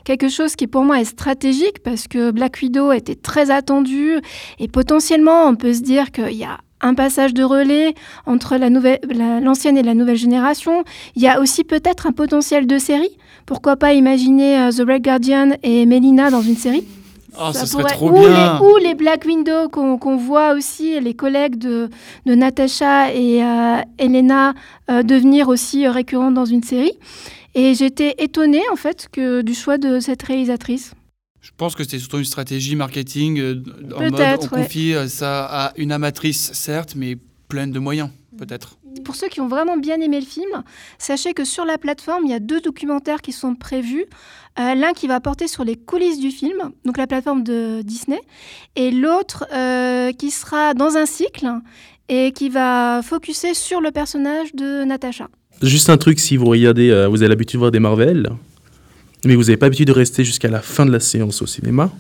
quelque 0.06 0.30
chose 0.30 0.56
qui 0.56 0.68
pour 0.68 0.86
moi 0.86 1.02
est 1.02 1.06
stratégique 1.06 1.84
parce 1.84 2.08
que 2.08 2.32
Black 2.32 2.60
Widow 2.62 2.94
était 2.94 3.16
très 3.16 3.52
attendu 3.52 4.14
et 4.58 4.70
potentiellement 4.70 5.48
on 5.48 5.56
peut 5.56 5.74
se 5.74 5.82
dire 5.82 6.14
qu'il 6.14 6.32
y 6.32 6.46
a 6.46 6.60
un 6.80 6.94
passage 6.94 7.34
de 7.34 7.44
relais 7.44 7.94
entre 8.26 8.56
l'ancienne 8.56 9.78
et 9.78 9.84
la 9.84 9.96
nouvelle 9.96 10.16
génération. 10.16 10.86
Il 11.18 11.22
y 11.22 11.28
a 11.28 11.42
aussi 11.42 11.66
peut-être 11.66 12.08
un 12.08 12.14
potentiel 12.14 12.68
de 12.68 12.78
série. 12.78 13.18
Pourquoi 13.46 13.76
pas 13.76 13.94
imaginer 13.94 14.70
The 14.72 14.88
Red 14.88 15.04
Guardian 15.04 15.58
et 15.62 15.86
Melina 15.86 16.30
dans 16.30 16.42
une 16.42 16.56
série 16.56 16.86
Oh, 17.40 17.52
Ça 17.54 17.62
ce 17.62 17.66
serait 17.68 17.84
pourrait- 17.84 17.94
trop 17.96 18.10
ou 18.10 18.20
bien. 18.28 18.60
Les, 18.60 18.66
ou 18.66 18.78
les 18.78 18.96
Black 18.96 19.26
Widow 19.26 19.70
qu'on 19.70 20.16
voit 20.18 20.54
aussi, 20.54 21.00
les 21.00 21.14
collègues 21.14 21.58
de, 21.58 21.90
de 22.26 22.36
Natasha 22.36 23.14
et 23.14 23.44
euh, 23.44 23.82
Elena 23.98 24.54
euh, 24.90 25.04
devenir 25.04 25.48
aussi 25.50 25.86
euh, 25.86 25.92
récurrents 25.92 26.32
dans 26.32 26.46
une 26.46 26.64
série. 26.64 26.94
Et 27.54 27.74
j'étais 27.74 28.16
étonnée 28.18 28.64
en 28.72 28.76
fait 28.76 29.08
que, 29.12 29.42
du 29.42 29.54
choix 29.54 29.78
de 29.78 30.00
cette 30.00 30.24
réalisatrice. 30.24 30.94
Je 31.42 31.52
pense 31.56 31.76
que 31.76 31.84
c'était 31.84 32.00
surtout 32.00 32.18
une 32.18 32.26
stratégie 32.26 32.76
marketing 32.76 33.40
euh, 33.40 33.64
en 33.96 34.02
mode 34.02 34.14
on 34.14 34.18
ouais. 34.18 34.38
confie 34.64 34.94
ça 35.08 35.46
à 35.46 35.74
une 35.78 35.92
amatrice, 35.92 36.52
certes, 36.54 36.94
mais 36.96 37.18
pleine 37.48 37.72
de 37.72 37.80
moyens, 37.80 38.10
peut-être. 38.38 38.78
Pour 39.04 39.16
ceux 39.16 39.28
qui 39.28 39.42
ont 39.42 39.48
vraiment 39.48 39.78
bien 39.78 40.00
aimé 40.00 40.20
le 40.20 40.26
film, 40.26 40.64
sachez 40.98 41.34
que 41.34 41.44
sur 41.44 41.66
la 41.66 41.78
plateforme, 41.78 42.24
il 42.26 42.32
y 42.32 42.34
a 42.34 42.40
deux 42.40 42.62
documentaires 42.62 43.22
qui 43.22 43.34
sont 43.34 43.54
prévus. 43.54 44.06
Euh, 44.58 44.74
L'un 44.74 44.94
qui 44.94 45.08
va 45.08 45.20
porter 45.20 45.48
sur 45.48 45.66
les 45.66 45.76
coulisses 45.76 46.20
du 46.20 46.32
film, 46.32 46.72
donc 46.86 46.98
la 46.98 47.08
plateforme 47.08 47.44
de 47.44 47.82
Disney, 47.82 48.20
et 48.78 48.90
l'autre 48.90 49.46
euh, 49.54 50.14
qui 50.14 50.32
sera 50.32 50.74
dans 50.74 50.96
un 50.96 51.06
cycle 51.06 51.48
et 52.08 52.32
qui 52.32 52.50
va 52.50 53.02
focuser 53.04 53.54
sur 53.54 53.82
le 53.82 53.92
personnage 53.92 54.54
de 54.54 54.86
Natasha. 54.86 55.28
Juste 55.62 55.90
un 55.90 55.98
truc, 55.98 56.20
si 56.20 56.38
vous 56.38 56.46
regardez, 56.46 56.90
euh, 56.90 57.08
vous 57.08 57.22
avez 57.22 57.30
l'habitude 57.30 57.58
de 57.58 57.60
voir 57.60 57.72
des 57.72 57.80
Marvel, 57.80 58.30
mais 59.26 59.36
vous 59.36 59.44
n'avez 59.44 59.58
pas 59.58 59.66
l'habitude 59.66 59.88
de 59.88 59.94
rester 59.94 60.24
jusqu'à 60.24 60.50
la 60.50 60.62
fin 60.62 60.86
de 60.86 60.92
la 60.92 61.00
séance 61.02 61.42
au 61.42 61.48
cinéma, 61.48 61.92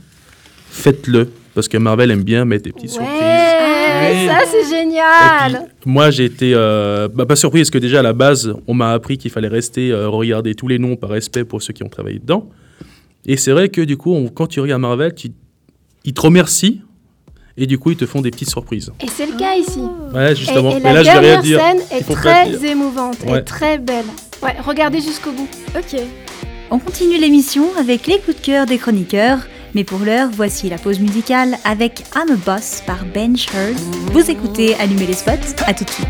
faites-le. 0.69 1.29
Parce 1.55 1.67
que 1.69 1.77
Marvel 1.77 2.11
aime 2.11 2.23
bien 2.23 2.43
mettre 2.45 2.65
des 2.65 2.71
petites 2.73 2.91
surprises. 2.91 3.74
Ouais, 4.01 4.27
ça 4.27 4.39
c'est 4.49 4.69
génial. 4.69 5.69
Moi, 5.86 6.12
j'ai 6.12 6.25
été 6.25 6.53
euh, 6.55 7.08
bah, 7.08 7.25
pas 7.25 7.36
surpris 7.36 7.62
parce 7.62 7.69
que 7.69 7.77
déjà 7.77 7.99
à 7.99 8.03
la 8.03 8.13
base, 8.13 8.53
on 8.67 8.73
m'a 8.73 8.91
appris 8.91 9.17
qu'il 9.17 9.31
fallait 9.31 9.47
rester 9.47 9.91
euh, 9.91 10.08
regarder 10.10 10.55
tous 10.55 10.67
les 10.67 10.79
noms 10.79 10.95
par 10.95 11.10
respect 11.10 11.43
pour 11.45 11.62
ceux 11.62 11.73
qui 11.73 11.84
ont 11.84 11.89
travaillé 11.89 12.19
dedans. 12.19 12.49
Et 13.25 13.38
c'est 13.38 13.51
vrai 13.51 13.69
que 13.69 13.81
du 13.81 13.97
coup, 13.97 14.13
on- 14.13 14.27
quand 14.29 14.47
tu 14.47 14.60
regardes 14.60 14.81
Marvel, 14.81 15.13
tu- 15.15 15.31
ils 16.03 16.13
te 16.13 16.21
remercient 16.21 16.81
et 17.58 17.65
du 17.67 17.77
coup, 17.79 17.91
ils 17.91 17.97
te 17.97 18.05
font 18.05 18.21
des 18.21 18.31
petites 18.31 18.49
surprises. 18.49 18.91
Et 19.01 19.08
c'est 19.08 19.25
le 19.25 19.38
cas 19.38 19.55
ici. 19.55 19.79
Ouais, 20.13 20.36
justement. 20.36 20.71
Et, 20.71 20.77
et 20.77 20.79
Mais 20.81 20.93
la 20.93 21.01
là, 21.01 21.03
je 21.03 21.05
vais 21.05 21.12
rien 21.19 21.41
dernière 21.41 21.41
dire. 21.41 21.60
scène 21.60 21.79
est 21.99 22.13
très 22.13 22.65
émouvante 22.69 23.17
Ouais. 23.25 23.39
et 23.39 23.43
très 23.43 23.77
belle. 23.79 24.05
Ouais, 24.43 24.55
regardez 24.65 24.99
jusqu'au 25.01 25.31
bout. 25.31 25.47
Ok. 25.75 25.99
On 26.71 26.79
continue 26.79 27.17
l'émission 27.17 27.65
avec 27.79 28.08
les 28.08 28.19
coups 28.19 28.38
de 28.38 28.41
cœur 28.45 28.65
des 28.65 28.77
chroniqueurs, 28.77 29.39
mais 29.75 29.83
pour 29.83 29.99
l'heure, 29.99 30.29
voici 30.31 30.69
la 30.69 30.77
pause 30.77 30.99
musicale 30.99 31.57
avec 31.65 32.05
I'm 32.15 32.31
a 32.31 32.38
Boss 32.38 32.81
par 32.88 33.05
Ben 33.13 33.35
Shird. 33.38 33.77
Vous 34.13 34.31
écoutez 34.31 34.73
Allumer 34.75 35.05
les 35.05 35.13
spots, 35.13 35.61
à 35.67 35.73
tout 35.73 35.83
de 35.83 35.89
suite. 35.89 36.07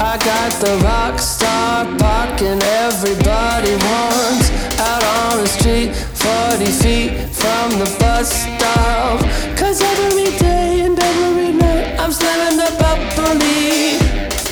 I 0.00 0.16
got 0.18 0.58
the 0.60 0.82
rock 0.82 1.18
star 1.18 1.84
parking 1.98 2.58
everybody 2.86 3.72
wants 3.84 4.50
out 4.80 5.02
on 5.04 5.42
the 5.42 5.48
street, 5.48 5.94
40 6.14 6.64
feet 6.66 7.10
from 7.32 7.78
the 7.78 7.90
bus 8.00 8.30
stop. 8.30 9.20
Cause 9.56 9.82
every 9.82 10.30
day 10.38 10.86
and 10.86 10.98
every 10.98 11.52
night 11.52 12.00
I'm 12.00 12.12
slamming 12.12 12.56
the 12.56 12.70
bubbly 12.78 13.98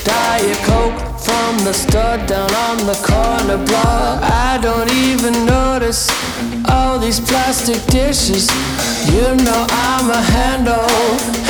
Diet 0.05 0.59
Coke 0.67 1.06
from 1.27 1.59
the 1.67 1.75
store 1.75 2.19
down 2.31 2.53
on 2.67 2.79
the 2.87 2.99
corner 3.03 3.59
block. 3.67 4.23
I 4.23 4.59
don't 4.63 4.91
even 4.93 5.45
notice 5.45 6.09
all 6.71 6.99
these 6.99 7.21
plastic 7.21 7.83
dishes. 7.87 8.49
You 9.13 9.29
know 9.45 9.67
I'm 9.69 10.11
a 10.11 10.23
handle, 10.37 10.89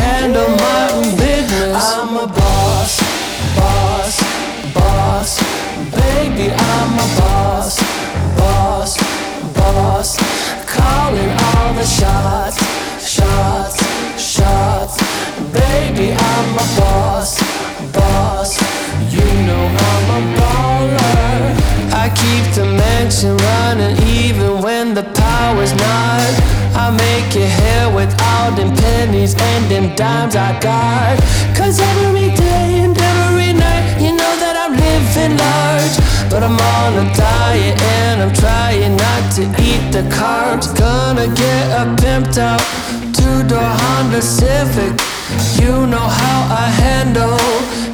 handle 0.01 0.51
my 0.67 0.83
own 0.97 1.09
business. 1.17 1.85
I'm 1.95 2.17
a 2.17 2.27
boss 2.27 3.17
boss, 3.57 4.17
boss. 4.75 5.31
Baby, 5.91 6.53
I'm 6.53 6.93
a 6.95 7.09
boss, 7.19 7.79
boss, 8.39 8.93
boss. 9.55 10.17
Calling 10.67 11.31
all 11.49 11.75
the 11.75 11.85
shots, 11.85 12.59
shots, 13.01 13.77
shots. 14.21 14.97
Baby, 15.53 16.13
I'm 16.13 16.55
a 16.55 16.67
boss, 16.79 17.41
boss. 17.93 18.76
You 19.11 19.27
know 19.47 19.65
I'm 19.89 20.07
a 20.17 20.21
baller. 20.37 21.43
I 21.93 22.07
keep 22.23 22.45
the 22.55 22.65
mansion 22.65 23.37
running 23.37 23.97
even 24.07 24.63
when 24.63 24.95
the 24.95 25.03
power's 25.03 25.75
not. 25.75 26.31
I 26.75 26.91
make 26.91 27.35
it 27.35 27.51
here 27.61 27.89
with 27.95 28.13
all 28.21 28.53
them 28.53 28.75
pennies 28.77 29.35
and 29.39 29.65
them 29.71 29.95
dimes 29.97 30.37
I 30.37 30.59
got. 30.61 31.17
Cause 31.57 31.81
every 31.81 32.31
day 32.37 32.85
and 32.85 32.97
every 32.97 33.53
night, 33.53 33.97
you 33.99 34.13
know 34.13 34.33
that 34.43 34.55
I'm 34.63 34.75
living 34.77 35.35
large. 35.37 35.97
But 36.31 36.43
I'm 36.43 36.59
on 36.59 36.93
a 37.05 37.07
diet 37.15 37.81
and 38.01 38.23
I'm 38.23 38.35
trying 38.35 38.97
not 38.97 39.23
to 39.37 39.43
eat 39.63 39.85
the 39.91 40.05
carbs. 40.15 40.77
Gonna 40.77 41.29
get 41.35 41.65
a 41.81 41.85
pimped 42.03 42.39
out 42.39 42.61
two 43.17 43.43
door 43.49 43.71
Honda 43.83 44.23
Civic. 44.23 44.93
You 45.61 45.87
know 45.87 46.07
how 46.21 46.39
I 46.65 46.67
handle, 46.85 47.37
handle 47.37 47.86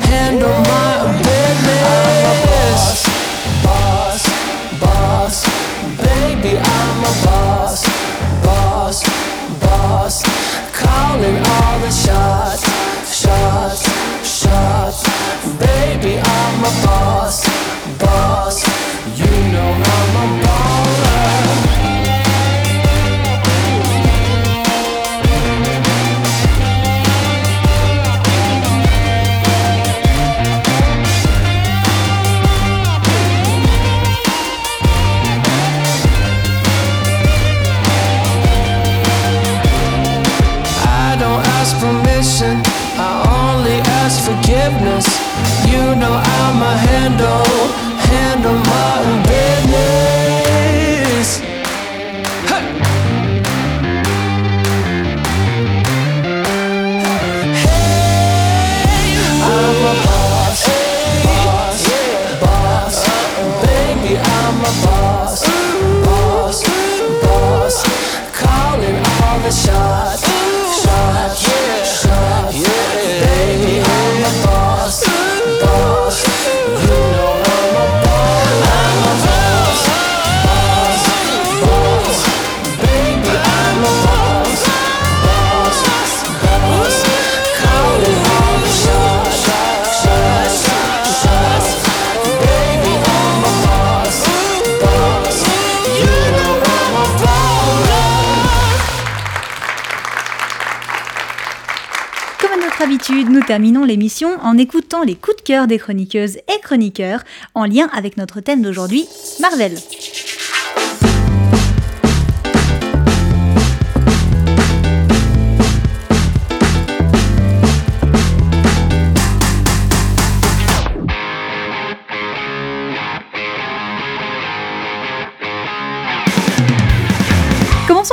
nous 102.87 103.41
terminons 103.43 103.85
l'émission 103.85 104.31
en 104.43 104.59
écoutant 104.59 105.05
les 105.05 105.15
coups 105.15 105.37
de 105.37 105.43
cœur 105.43 105.67
des 105.69 105.79
chroniqueuses 105.79 106.39
et 106.39 106.61
chroniqueurs 106.63 107.23
en 107.55 107.65
lien 107.65 107.89
avec 107.93 108.17
notre 108.17 108.41
thème 108.41 108.61
d'aujourd'hui, 108.61 109.07
Marvel. 109.41 109.79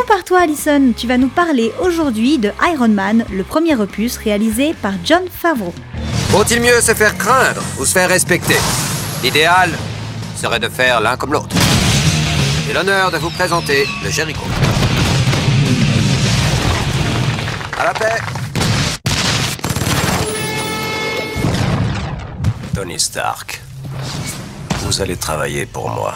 Par 0.09 0.23
toi, 0.23 0.39
Alison. 0.41 0.91
Tu 0.97 1.05
vas 1.05 1.19
nous 1.19 1.27
parler 1.27 1.71
aujourd'hui 1.79 2.39
de 2.39 2.51
Iron 2.73 2.87
Man, 2.87 3.25
le 3.31 3.43
premier 3.43 3.75
opus 3.75 4.17
réalisé 4.17 4.73
par 4.81 4.93
John 5.05 5.21
Favreau. 5.31 5.71
Vaut-il 6.29 6.61
mieux 6.61 6.81
se 6.81 6.95
faire 6.95 7.15
craindre 7.15 7.61
ou 7.79 7.85
se 7.85 7.91
faire 7.91 8.09
respecter? 8.09 8.57
L'idéal 9.21 9.69
serait 10.35 10.59
de 10.59 10.67
faire 10.67 10.99
l'un 10.99 11.15
comme 11.15 11.31
l'autre. 11.31 11.55
J'ai 12.65 12.73
l'honneur 12.73 13.11
de 13.11 13.17
vous 13.17 13.29
présenter 13.29 13.85
le 14.03 14.09
Jericho. 14.09 14.41
À 17.79 17.85
la 17.85 17.93
paix 17.93 18.17
Tony 22.73 22.99
Stark, 22.99 23.61
vous 24.79 25.01
allez 25.01 25.17
travailler 25.17 25.67
pour 25.67 25.87
moi. 25.87 26.15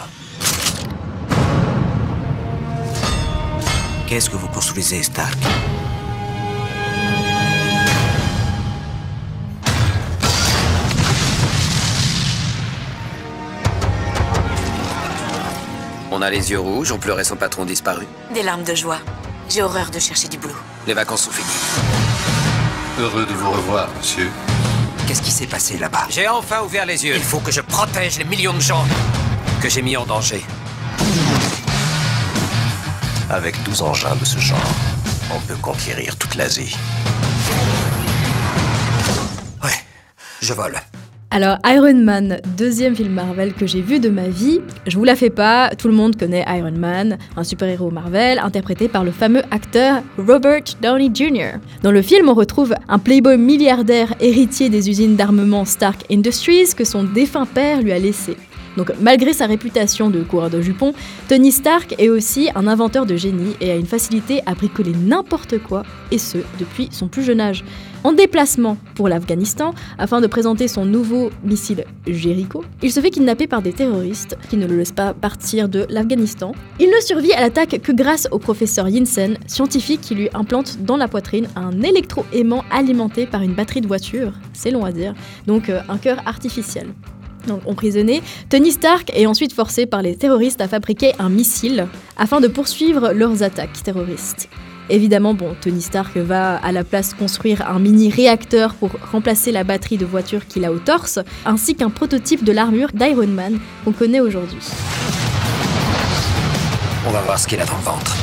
Qu'est-ce 4.06 4.28
que 4.28 4.36
vous 4.36 4.48
construisez, 4.48 5.02
Stark 5.02 5.38
On 16.10 16.22
a 16.22 16.30
les 16.30 16.50
yeux 16.50 16.60
rouges, 16.60 16.92
on 16.92 16.98
pleurait 16.98 17.24
son 17.24 17.36
patron 17.36 17.64
disparu. 17.64 18.06
Des 18.32 18.42
larmes 18.42 18.62
de 18.62 18.74
joie. 18.74 18.98
J'ai 19.48 19.62
horreur 19.62 19.90
de 19.90 19.98
chercher 19.98 20.28
du 20.28 20.38
boulot. 20.38 20.54
Les 20.86 20.94
vacances 20.94 21.22
sont 21.22 21.30
finies. 21.30 21.48
Heureux 23.00 23.26
de 23.26 23.32
vous 23.32 23.50
revoir, 23.50 23.88
monsieur. 23.98 24.30
Qu'est-ce 25.08 25.22
qui 25.22 25.30
s'est 25.30 25.46
passé 25.46 25.76
là-bas 25.78 26.06
J'ai 26.10 26.28
enfin 26.28 26.62
ouvert 26.62 26.86
les 26.86 27.04
yeux. 27.04 27.14
Il 27.16 27.22
faut 27.22 27.40
que 27.40 27.50
je 27.50 27.60
protège 27.60 28.18
les 28.18 28.24
millions 28.24 28.54
de 28.54 28.60
gens 28.60 28.84
que 29.60 29.68
j'ai 29.68 29.82
mis 29.82 29.96
en 29.96 30.06
danger. 30.06 30.44
Avec 33.34 33.60
12 33.64 33.82
engins 33.82 34.14
de 34.14 34.24
ce 34.24 34.38
genre, 34.38 34.56
on 35.34 35.40
peut 35.40 35.56
conquérir 35.60 36.16
toute 36.16 36.36
l'Asie. 36.36 36.76
Je 40.40 40.52
vole. 40.52 40.76
Alors 41.32 41.58
Iron 41.66 41.94
Man, 41.94 42.40
deuxième 42.56 42.94
film 42.94 43.12
Marvel 43.12 43.54
que 43.54 43.66
j'ai 43.66 43.80
vu 43.80 43.98
de 43.98 44.08
ma 44.08 44.28
vie, 44.28 44.60
je 44.86 44.96
vous 44.96 45.02
la 45.02 45.16
fais 45.16 45.30
pas, 45.30 45.70
tout 45.70 45.88
le 45.88 45.94
monde 45.94 46.14
connaît 46.16 46.44
Iron 46.46 46.78
Man, 46.78 47.18
un 47.36 47.42
super-héros 47.42 47.90
Marvel 47.90 48.38
interprété 48.38 48.86
par 48.86 49.02
le 49.02 49.10
fameux 49.10 49.42
acteur 49.50 50.04
Robert 50.16 50.62
Downey 50.80 51.10
Jr. 51.12 51.58
Dans 51.82 51.90
le 51.90 52.02
film, 52.02 52.28
on 52.28 52.34
retrouve 52.34 52.76
un 52.88 53.00
playboy 53.00 53.36
milliardaire 53.36 54.14
héritier 54.20 54.68
des 54.68 54.88
usines 54.88 55.16
d'armement 55.16 55.64
Stark 55.64 56.04
Industries 56.08 56.72
que 56.76 56.84
son 56.84 57.02
défunt 57.02 57.46
père 57.46 57.82
lui 57.82 57.90
a 57.90 57.98
laissé. 57.98 58.36
Donc 58.76 58.92
malgré 59.00 59.32
sa 59.32 59.46
réputation 59.46 60.10
de 60.10 60.22
coureur 60.22 60.50
de 60.50 60.60
jupons, 60.60 60.92
Tony 61.28 61.52
Stark 61.52 61.94
est 61.98 62.08
aussi 62.08 62.48
un 62.54 62.66
inventeur 62.66 63.06
de 63.06 63.16
génie 63.16 63.54
et 63.60 63.70
a 63.70 63.76
une 63.76 63.86
facilité 63.86 64.42
à 64.46 64.54
bricoler 64.54 64.92
n'importe 64.92 65.58
quoi, 65.58 65.84
et 66.10 66.18
ce, 66.18 66.38
depuis 66.58 66.88
son 66.90 67.08
plus 67.08 67.22
jeune 67.22 67.40
âge. 67.40 67.64
En 68.04 68.12
déplacement 68.12 68.76
pour 68.94 69.08
l'Afghanistan, 69.08 69.72
afin 69.96 70.20
de 70.20 70.26
présenter 70.26 70.68
son 70.68 70.84
nouveau 70.84 71.30
missile 71.42 71.86
Jericho, 72.06 72.62
il 72.82 72.92
se 72.92 73.00
fait 73.00 73.08
kidnapper 73.08 73.46
par 73.46 73.62
des 73.62 73.72
terroristes 73.72 74.36
qui 74.50 74.58
ne 74.58 74.66
le 74.66 74.76
laissent 74.76 74.92
pas 74.92 75.14
partir 75.14 75.70
de 75.70 75.86
l'Afghanistan. 75.88 76.52
Il 76.78 76.88
ne 76.88 77.00
survit 77.00 77.32
à 77.32 77.40
l'attaque 77.40 77.80
que 77.80 77.92
grâce 77.92 78.28
au 78.30 78.38
professeur 78.38 78.90
Yinsen, 78.90 79.38
scientifique 79.46 80.02
qui 80.02 80.14
lui 80.14 80.28
implante 80.34 80.82
dans 80.82 80.98
la 80.98 81.08
poitrine 81.08 81.48
un 81.56 81.80
électro-aimant 81.80 82.62
alimenté 82.70 83.24
par 83.24 83.40
une 83.40 83.54
batterie 83.54 83.80
de 83.80 83.88
voiture, 83.88 84.34
c'est 84.52 84.70
long 84.70 84.84
à 84.84 84.92
dire, 84.92 85.14
donc 85.46 85.70
euh, 85.70 85.80
un 85.88 85.96
cœur 85.96 86.20
artificiel 86.26 86.88
donc 87.46 87.60
emprisonné, 87.66 88.22
Tony 88.48 88.72
Stark 88.72 89.10
est 89.14 89.26
ensuite 89.26 89.52
forcé 89.52 89.86
par 89.86 90.02
les 90.02 90.16
terroristes 90.16 90.60
à 90.60 90.68
fabriquer 90.68 91.12
un 91.18 91.28
missile 91.28 91.86
afin 92.16 92.40
de 92.40 92.48
poursuivre 92.48 93.12
leurs 93.12 93.42
attaques 93.42 93.82
terroristes. 93.82 94.48
Évidemment, 94.90 95.32
bon, 95.32 95.54
Tony 95.62 95.80
Stark 95.80 96.16
va 96.16 96.56
à 96.56 96.70
la 96.70 96.84
place 96.84 97.14
construire 97.14 97.66
un 97.68 97.78
mini 97.78 98.10
réacteur 98.10 98.74
pour 98.74 98.90
remplacer 99.12 99.50
la 99.50 99.64
batterie 99.64 99.96
de 99.96 100.04
voiture 100.04 100.46
qu'il 100.46 100.64
a 100.66 100.72
au 100.72 100.78
torse, 100.78 101.18
ainsi 101.46 101.74
qu'un 101.74 101.88
prototype 101.88 102.44
de 102.44 102.52
l'armure 102.52 102.90
d'Iron 102.92 103.26
Man 103.26 103.58
qu'on 103.84 103.92
connaît 103.92 104.20
aujourd'hui. 104.20 104.60
On 107.06 107.10
va 107.10 107.22
voir 107.22 107.38
ce 107.38 107.48
qu'il 107.48 107.60
a 107.60 107.64
dans 107.64 107.76
le 107.76 107.82
ventre. 107.82 108.16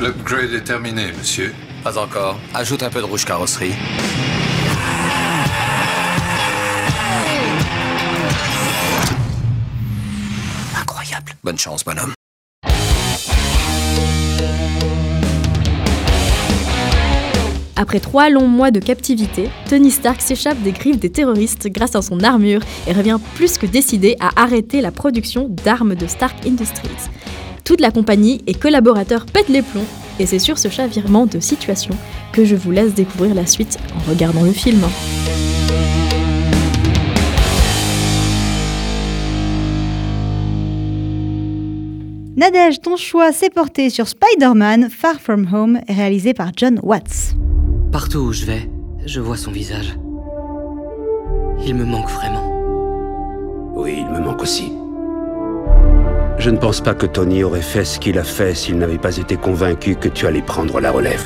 L'upgrade 0.00 0.52
est 0.54 0.64
terminé, 0.64 1.12
monsieur. 1.18 1.54
Pas 1.82 1.98
encore. 1.98 2.38
Ajoute 2.54 2.82
un 2.84 2.90
peu 2.90 3.00
de 3.00 3.04
rouge 3.04 3.24
carrosserie. 3.24 3.72
Incroyable. 10.80 11.32
Bonne 11.42 11.58
chance, 11.58 11.84
bonhomme. 11.84 12.12
Après 17.74 17.98
trois 17.98 18.30
longs 18.30 18.46
mois 18.46 18.70
de 18.70 18.78
captivité, 18.78 19.50
Tony 19.68 19.90
Stark 19.90 20.20
s'échappe 20.20 20.62
des 20.62 20.70
griffes 20.70 21.00
des 21.00 21.10
terroristes 21.10 21.66
grâce 21.66 21.96
à 21.96 22.02
son 22.02 22.20
armure 22.20 22.60
et 22.86 22.92
revient 22.92 23.18
plus 23.34 23.58
que 23.58 23.66
décidé 23.66 24.14
à 24.20 24.30
arrêter 24.40 24.82
la 24.82 24.92
production 24.92 25.48
d'armes 25.48 25.96
de 25.96 26.06
Stark 26.06 26.46
Industries. 26.46 27.10
Toute 27.64 27.80
la 27.80 27.90
compagnie 27.90 28.40
et 28.46 28.54
collaborateurs 28.54 29.26
pètent 29.26 29.48
les 29.48 29.62
plombs 29.62 29.86
et 30.22 30.26
c'est 30.26 30.38
sur 30.38 30.56
ce 30.56 30.68
chavirement 30.68 31.26
de 31.26 31.40
situation 31.40 31.96
que 32.32 32.44
je 32.44 32.54
vous 32.54 32.70
laisse 32.70 32.94
découvrir 32.94 33.34
la 33.34 33.44
suite 33.44 33.76
en 33.96 34.08
regardant 34.08 34.44
le 34.44 34.52
film. 34.52 34.80
Nadège, 42.36 42.80
ton 42.80 42.96
choix 42.96 43.32
s'est 43.32 43.50
porté 43.50 43.90
sur 43.90 44.06
Spider-Man 44.06 44.90
Far 44.90 45.20
From 45.20 45.48
Home, 45.52 45.80
réalisé 45.88 46.34
par 46.34 46.52
John 46.56 46.78
Watts. 46.84 47.34
Partout 47.90 48.18
où 48.20 48.32
je 48.32 48.44
vais, 48.44 48.70
je 49.04 49.18
vois 49.18 49.36
son 49.36 49.50
visage. 49.50 49.96
Il 51.66 51.74
me 51.74 51.84
manque 51.84 52.08
vraiment. 52.08 53.72
Oui, 53.74 53.96
il 53.98 54.06
me 54.06 54.20
manque 54.20 54.42
aussi. 54.42 54.72
Je 56.38 56.50
ne 56.50 56.56
pense 56.58 56.80
pas 56.80 56.94
que 56.94 57.06
Tony 57.06 57.44
aurait 57.44 57.62
fait 57.62 57.84
ce 57.84 57.98
qu'il 57.98 58.18
a 58.18 58.24
fait 58.24 58.54
s'il 58.54 58.76
n'avait 58.78 58.98
pas 58.98 59.16
été 59.16 59.36
convaincu 59.36 59.94
que 59.96 60.08
tu 60.08 60.26
allais 60.26 60.42
prendre 60.42 60.80
la 60.80 60.90
relève. 60.90 61.22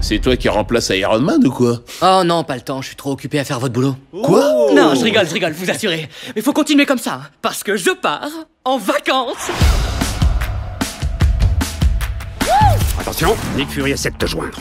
C'est 0.00 0.18
toi 0.18 0.36
qui 0.36 0.48
remplaces 0.48 0.88
Iron 0.90 1.20
Man 1.20 1.46
ou 1.46 1.50
quoi? 1.50 1.78
Oh 2.02 2.22
non, 2.24 2.42
pas 2.42 2.56
le 2.56 2.62
temps, 2.62 2.82
je 2.82 2.88
suis 2.88 2.96
trop 2.96 3.12
occupé 3.12 3.38
à 3.38 3.44
faire 3.44 3.60
votre 3.60 3.74
boulot. 3.74 3.94
Quoi? 4.24 4.72
Non, 4.74 4.94
je 4.96 5.04
rigole, 5.04 5.28
je 5.28 5.34
rigole, 5.34 5.52
vous 5.52 5.70
assurez. 5.70 6.08
Mais 6.34 6.42
faut 6.42 6.52
continuer 6.52 6.84
comme 6.84 6.98
ça, 6.98 7.20
hein, 7.22 7.28
parce 7.42 7.62
que 7.62 7.76
je 7.76 7.90
pars 7.90 8.30
en 8.64 8.78
vacances. 8.78 9.50
Attention, 12.98 13.36
Nick 13.56 13.70
Fury 13.70 13.92
essaie 13.92 14.10
de 14.10 14.16
te 14.16 14.26
joindre. 14.26 14.58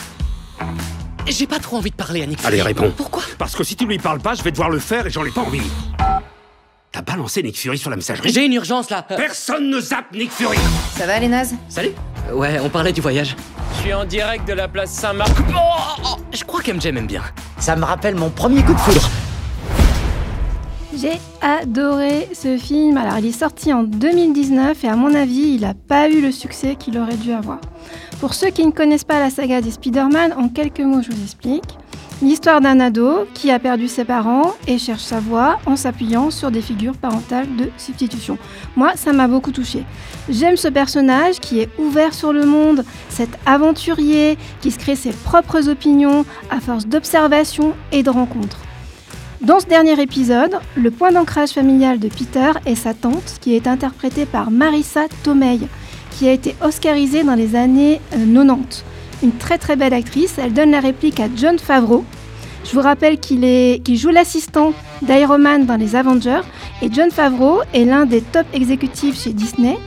J'ai 1.27 1.47
pas 1.47 1.59
trop 1.59 1.77
envie 1.77 1.91
de 1.91 1.95
parler 1.95 2.23
à 2.23 2.25
Nick 2.25 2.39
Allez, 2.43 2.57
Fury. 2.57 2.67
réponds. 2.69 2.93
Pourquoi? 2.95 3.23
Parce 3.37 3.55
que 3.55 3.63
si 3.63 3.75
tu 3.75 3.85
lui 3.85 3.97
parles 3.99 4.19
pas, 4.19 4.33
je 4.35 4.43
vais 4.43 4.51
devoir 4.51 4.69
le 4.69 4.79
faire 4.79 5.05
et 5.05 5.09
j'en 5.09 5.23
ai 5.25 5.31
pas 5.31 5.41
envie. 5.41 5.61
T'as 6.91 7.01
balancé 7.03 7.43
Nick 7.43 7.57
Fury 7.57 7.77
sur 7.77 7.89
la 7.91 7.95
messagerie? 7.95 8.31
J'ai 8.33 8.45
une 8.45 8.53
urgence 8.53 8.89
là. 8.89 9.03
Personne 9.03 9.69
ne 9.69 9.79
zappe 9.79 10.11
Nick 10.13 10.31
Fury 10.31 10.57
Ça 10.97 11.05
va 11.05 11.19
les 11.19 11.27
nazes 11.27 11.53
Salut. 11.69 11.91
Ouais, 12.33 12.59
on 12.61 12.69
parlait 12.69 12.91
du 12.93 13.01
voyage. 13.01 13.35
Je 13.75 13.81
suis 13.81 13.93
en 13.93 14.05
direct 14.05 14.47
de 14.47 14.53
la 14.53 14.67
place 14.67 14.91
Saint-Marc. 14.91 15.31
Oh, 15.55 16.01
oh, 16.03 16.15
je 16.33 16.43
crois 16.43 16.61
qu'MJ 16.61 16.87
m'aime 16.87 17.07
bien. 17.07 17.21
Ça 17.59 17.75
me 17.75 17.85
rappelle 17.85 18.15
mon 18.15 18.29
premier 18.31 18.63
coup 18.63 18.73
de 18.73 18.79
foudre. 18.79 19.07
J'ai 20.99 21.19
adoré 21.41 22.27
ce 22.33 22.57
film. 22.57 22.97
Alors, 22.97 23.19
il 23.19 23.27
est 23.27 23.31
sorti 23.31 23.71
en 23.71 23.83
2019 23.83 24.83
et 24.83 24.87
à 24.89 24.97
mon 24.97 25.13
avis, 25.13 25.53
il 25.53 25.61
n'a 25.61 25.73
pas 25.73 26.09
eu 26.09 26.19
le 26.19 26.31
succès 26.31 26.75
qu'il 26.75 26.97
aurait 26.97 27.15
dû 27.15 27.31
avoir. 27.31 27.59
Pour 28.19 28.33
ceux 28.33 28.49
qui 28.49 28.65
ne 28.65 28.71
connaissent 28.71 29.05
pas 29.05 29.19
la 29.19 29.29
saga 29.29 29.61
des 29.61 29.71
Spider-Man, 29.71 30.33
en 30.33 30.49
quelques 30.49 30.81
mots, 30.81 31.01
je 31.01 31.11
vous 31.11 31.23
explique. 31.23 31.77
L'histoire 32.21 32.59
d'un 32.59 32.81
ado 32.81 33.25
qui 33.33 33.49
a 33.49 33.59
perdu 33.59 33.87
ses 33.87 34.03
parents 34.03 34.55
et 34.67 34.77
cherche 34.77 35.03
sa 35.03 35.21
voie 35.21 35.59
en 35.65 35.77
s'appuyant 35.77 36.31
sur 36.31 36.51
des 36.51 36.61
figures 36.61 36.97
parentales 36.97 37.55
de 37.55 37.69
substitution. 37.77 38.37
Moi, 38.75 38.91
ça 38.95 39.13
m'a 39.13 39.29
beaucoup 39.29 39.51
touché. 39.51 39.85
J'aime 40.27 40.57
ce 40.57 40.67
personnage 40.67 41.39
qui 41.39 41.61
est 41.61 41.69
ouvert 41.79 42.13
sur 42.13 42.33
le 42.33 42.45
monde, 42.45 42.83
cet 43.07 43.29
aventurier 43.45 44.37
qui 44.59 44.69
se 44.69 44.79
crée 44.79 44.97
ses 44.97 45.11
propres 45.11 45.69
opinions 45.69 46.25
à 46.49 46.59
force 46.59 46.87
d'observation 46.87 47.73
et 47.93 48.03
de 48.03 48.09
rencontres. 48.09 48.59
Dans 49.41 49.61
ce 49.61 49.67
dernier 49.67 49.97
épisode, 50.01 50.59
le 50.75 50.91
point 50.91 51.13
d'ancrage 51.13 51.51
familial 51.51 51.97
de 51.97 52.09
Peter 52.09 52.51
est 52.65 52.75
sa 52.75 52.93
tante, 52.93 53.37
qui 53.39 53.55
est 53.55 53.67
interprétée 53.67 54.25
par 54.25 54.51
Marissa 54.51 55.05
Tomei, 55.23 55.59
qui 56.11 56.27
a 56.27 56.33
été 56.33 56.57
oscarisée 56.61 57.23
dans 57.23 57.35
les 57.35 57.55
années 57.55 58.01
euh, 58.13 58.25
90. 58.25 58.83
Une 59.23 59.31
très 59.31 59.57
très 59.57 59.77
belle 59.77 59.93
actrice, 59.93 60.37
elle 60.37 60.51
donne 60.51 60.71
la 60.71 60.81
réplique 60.81 61.21
à 61.21 61.29
John 61.33 61.57
Favreau. 61.57 62.03
Je 62.65 62.71
vous 62.71 62.81
rappelle 62.81 63.17
qu'il 63.17 63.97
joue 63.97 64.09
l'assistant 64.09 64.73
d'Iron 65.01 65.37
Man 65.37 65.65
dans 65.65 65.77
les 65.77 65.95
Avengers, 65.95 66.41
et 66.81 66.89
John 66.91 67.09
Favreau 67.09 67.61
est 67.73 67.85
l'un 67.85 68.05
des 68.05 68.21
top 68.21 68.45
exécutifs 68.53 69.23
chez 69.23 69.31
Disney. 69.31 69.77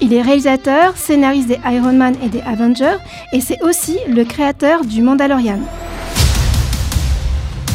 Il 0.00 0.14
est 0.14 0.22
réalisateur, 0.22 0.96
scénariste 0.96 1.48
des 1.48 1.58
Iron 1.64 1.94
Man 1.94 2.14
et 2.24 2.28
des 2.28 2.42
Avengers, 2.42 2.98
et 3.32 3.40
c'est 3.40 3.60
aussi 3.64 3.98
le 4.08 4.24
créateur 4.24 4.84
du 4.84 5.02
Mandalorian. 5.02 5.58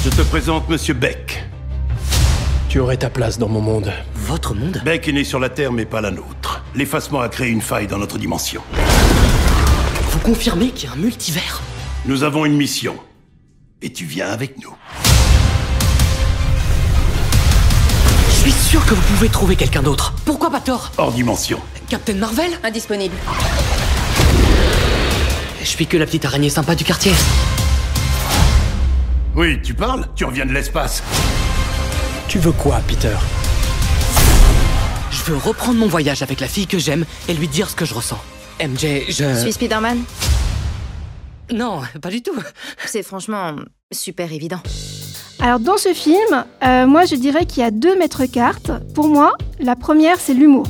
Je 0.06 0.12
te 0.12 0.22
présente 0.22 0.70
Monsieur 0.70 0.94
Beck. 0.94 1.44
Tu 2.70 2.78
aurais 2.80 2.96
ta 2.96 3.10
place 3.10 3.40
dans 3.40 3.50
mon 3.50 3.60
monde. 3.60 3.92
Votre 4.14 4.54
monde 4.54 4.80
Beck 4.86 5.08
est 5.08 5.12
né 5.12 5.24
sur 5.24 5.40
la 5.40 5.50
Terre, 5.50 5.72
mais 5.72 5.86
pas 5.86 6.00
la 6.00 6.12
nôtre. 6.12 6.64
L'effacement 6.76 7.22
a 7.22 7.28
créé 7.28 7.50
une 7.50 7.64
faille 7.64 7.88
dans 7.88 7.98
notre 7.98 8.20
dimension. 8.20 8.62
Vous 10.12 10.20
confirmez 10.20 10.70
qu'il 10.70 10.90
y 10.90 10.92
a 10.92 10.96
un 10.96 10.98
multivers 10.98 11.60
Nous 12.06 12.22
avons 12.22 12.46
une 12.46 12.56
mission. 12.56 12.98
Et 13.82 13.92
tu 13.92 14.06
viens 14.06 14.28
avec 14.28 14.64
nous. 14.64 14.76
Je 18.30 18.36
suis 18.36 18.52
sûr 18.52 18.86
que 18.86 18.94
vous 18.94 19.16
pouvez 19.16 19.30
trouver 19.30 19.56
quelqu'un 19.56 19.82
d'autre. 19.82 20.14
Pourquoi 20.24 20.52
pas 20.52 20.60
Thor 20.60 20.92
Hors 21.00 21.14
dimension. 21.14 21.60
Captain 21.90 22.14
Marvel 22.14 22.52
Indisponible. 22.64 23.16
Je 25.62 25.66
suis 25.66 25.88
que 25.88 25.98
la 25.98 26.06
petite 26.06 26.26
araignée 26.26 26.52
sympa 26.52 26.76
du 26.76 26.84
quartier. 26.84 27.14
Oui, 29.38 29.62
tu 29.62 29.74
parles 29.74 30.06
Tu 30.16 30.24
reviens 30.24 30.46
de 30.46 30.54
l'espace. 30.54 31.04
Tu 32.30 32.40
veux 32.40 32.54
quoi, 32.54 32.80
Peter? 32.88 33.18
Je 35.12 35.24
veux 35.24 35.36
reprendre 35.36 35.78
mon 35.78 35.88
voyage 35.88 36.22
avec 36.22 36.40
la 36.40 36.48
fille 36.48 36.68
que 36.68 36.78
j'aime 36.78 37.04
et 37.28 37.34
lui 37.34 37.50
dire 37.50 37.70
ce 37.70 37.76
que 37.76 37.84
je 37.84 37.94
ressens. 37.94 38.20
MJ, 38.62 39.04
je... 39.10 39.34
Je 39.34 39.40
suis 39.42 39.52
Spider-Man? 39.52 40.04
Non, 41.52 41.82
pas 42.02 42.10
du 42.10 42.22
tout. 42.22 42.36
C'est 42.86 43.04
franchement 43.04 43.56
super 43.92 44.32
évident. 44.32 44.62
Alors 45.42 45.60
dans 45.60 45.78
ce 45.78 45.94
film, 45.94 46.46
euh, 46.64 46.88
moi 46.88 47.04
je 47.04 47.16
dirais 47.16 47.46
qu'il 47.46 47.62
y 47.62 47.66
a 47.66 47.72
deux 47.72 47.98
maîtres 47.98 48.26
cartes. 48.28 48.72
Pour 48.94 49.10
moi, 49.10 49.34
la 49.60 49.76
première 49.76 50.18
c'est 50.18 50.34
l'humour. 50.34 50.68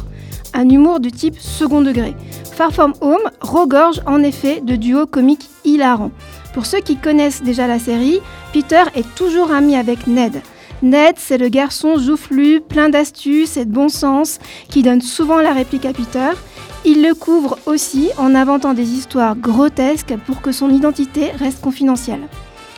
Un 0.56 0.68
humour 0.70 1.00
de 1.00 1.10
type 1.10 1.40
second 1.40 1.82
degré. 1.82 2.16
Far 2.52 2.72
From 2.74 2.94
Home 3.02 3.30
regorge 3.42 4.02
en 4.08 4.24
effet 4.24 4.62
de 4.62 4.76
duos 4.76 5.06
comiques 5.06 5.50
hilarants. 5.66 6.12
Pour 6.54 6.66
ceux 6.66 6.80
qui 6.80 6.96
connaissent 6.96 7.44
déjà 7.44 7.68
la 7.68 7.80
série, 7.80 8.22
Peter 8.56 8.84
est 8.96 9.16
toujours 9.16 9.52
ami 9.52 9.76
avec 9.76 10.08
Ned. 10.08 10.42
Ned, 10.82 11.16
c'est 11.18 11.38
le 11.38 11.50
garçon 11.50 11.98
joufflu, 11.98 12.62
plein 12.62 12.88
d'astuces 12.88 13.58
et 13.58 13.66
de 13.66 13.74
bon 13.74 13.90
sens, 13.90 14.40
qui 14.70 14.82
donne 14.82 15.02
souvent 15.02 15.42
la 15.42 15.52
réplique 15.52 15.86
à 15.86 15.92
Peter. 15.92 16.30
Il 16.86 17.04
le 17.04 17.14
couvre 17.14 17.60
aussi 17.66 18.12
en 18.18 18.34
inventant 18.34 18.74
des 18.74 18.92
histoires 18.92 19.36
grotesques 19.36 20.16
pour 20.26 20.42
que 20.42 20.54
son 20.54 20.70
identité 20.70 21.32
reste 21.32 21.60
confidentielle. 21.60 22.22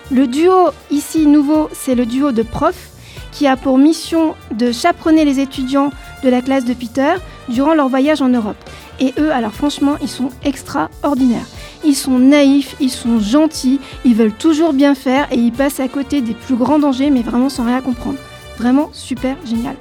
Le 0.09 0.25
duo 0.25 0.69
ici 0.89 1.27
nouveau, 1.27 1.69
c'est 1.73 1.93
le 1.93 2.07
duo 2.07 2.31
de 2.31 2.41
profs 2.41 2.89
qui 3.31 3.45
a 3.45 3.55
pour 3.55 3.77
mission 3.77 4.33
de 4.51 4.71
chaperonner 4.71 5.25
les 5.25 5.39
étudiants 5.39 5.91
de 6.23 6.29
la 6.29 6.41
classe 6.41 6.65
de 6.65 6.73
Peter 6.73 7.13
durant 7.49 7.75
leur 7.75 7.87
voyage 7.87 8.23
en 8.23 8.29
Europe. 8.29 8.57
Et 8.99 9.13
eux, 9.19 9.31
alors 9.31 9.53
franchement, 9.53 9.93
ils 10.01 10.09
sont 10.09 10.29
extraordinaires. 10.43 11.45
Ils 11.83 11.95
sont 11.95 12.19
naïfs, 12.19 12.75
ils 12.79 12.89
sont 12.89 13.19
gentils, 13.19 13.79
ils 14.05 14.15
veulent 14.15 14.33
toujours 14.33 14.73
bien 14.73 14.95
faire 14.95 15.27
et 15.31 15.37
ils 15.37 15.51
passent 15.51 15.79
à 15.79 15.87
côté 15.87 16.21
des 16.21 16.33
plus 16.33 16.55
grands 16.55 16.79
dangers, 16.79 17.09
mais 17.09 17.21
vraiment 17.21 17.49
sans 17.49 17.65
rien 17.65 17.81
comprendre. 17.81 18.17
Vraiment 18.57 18.89
super 18.93 19.35
génial. 19.45 19.75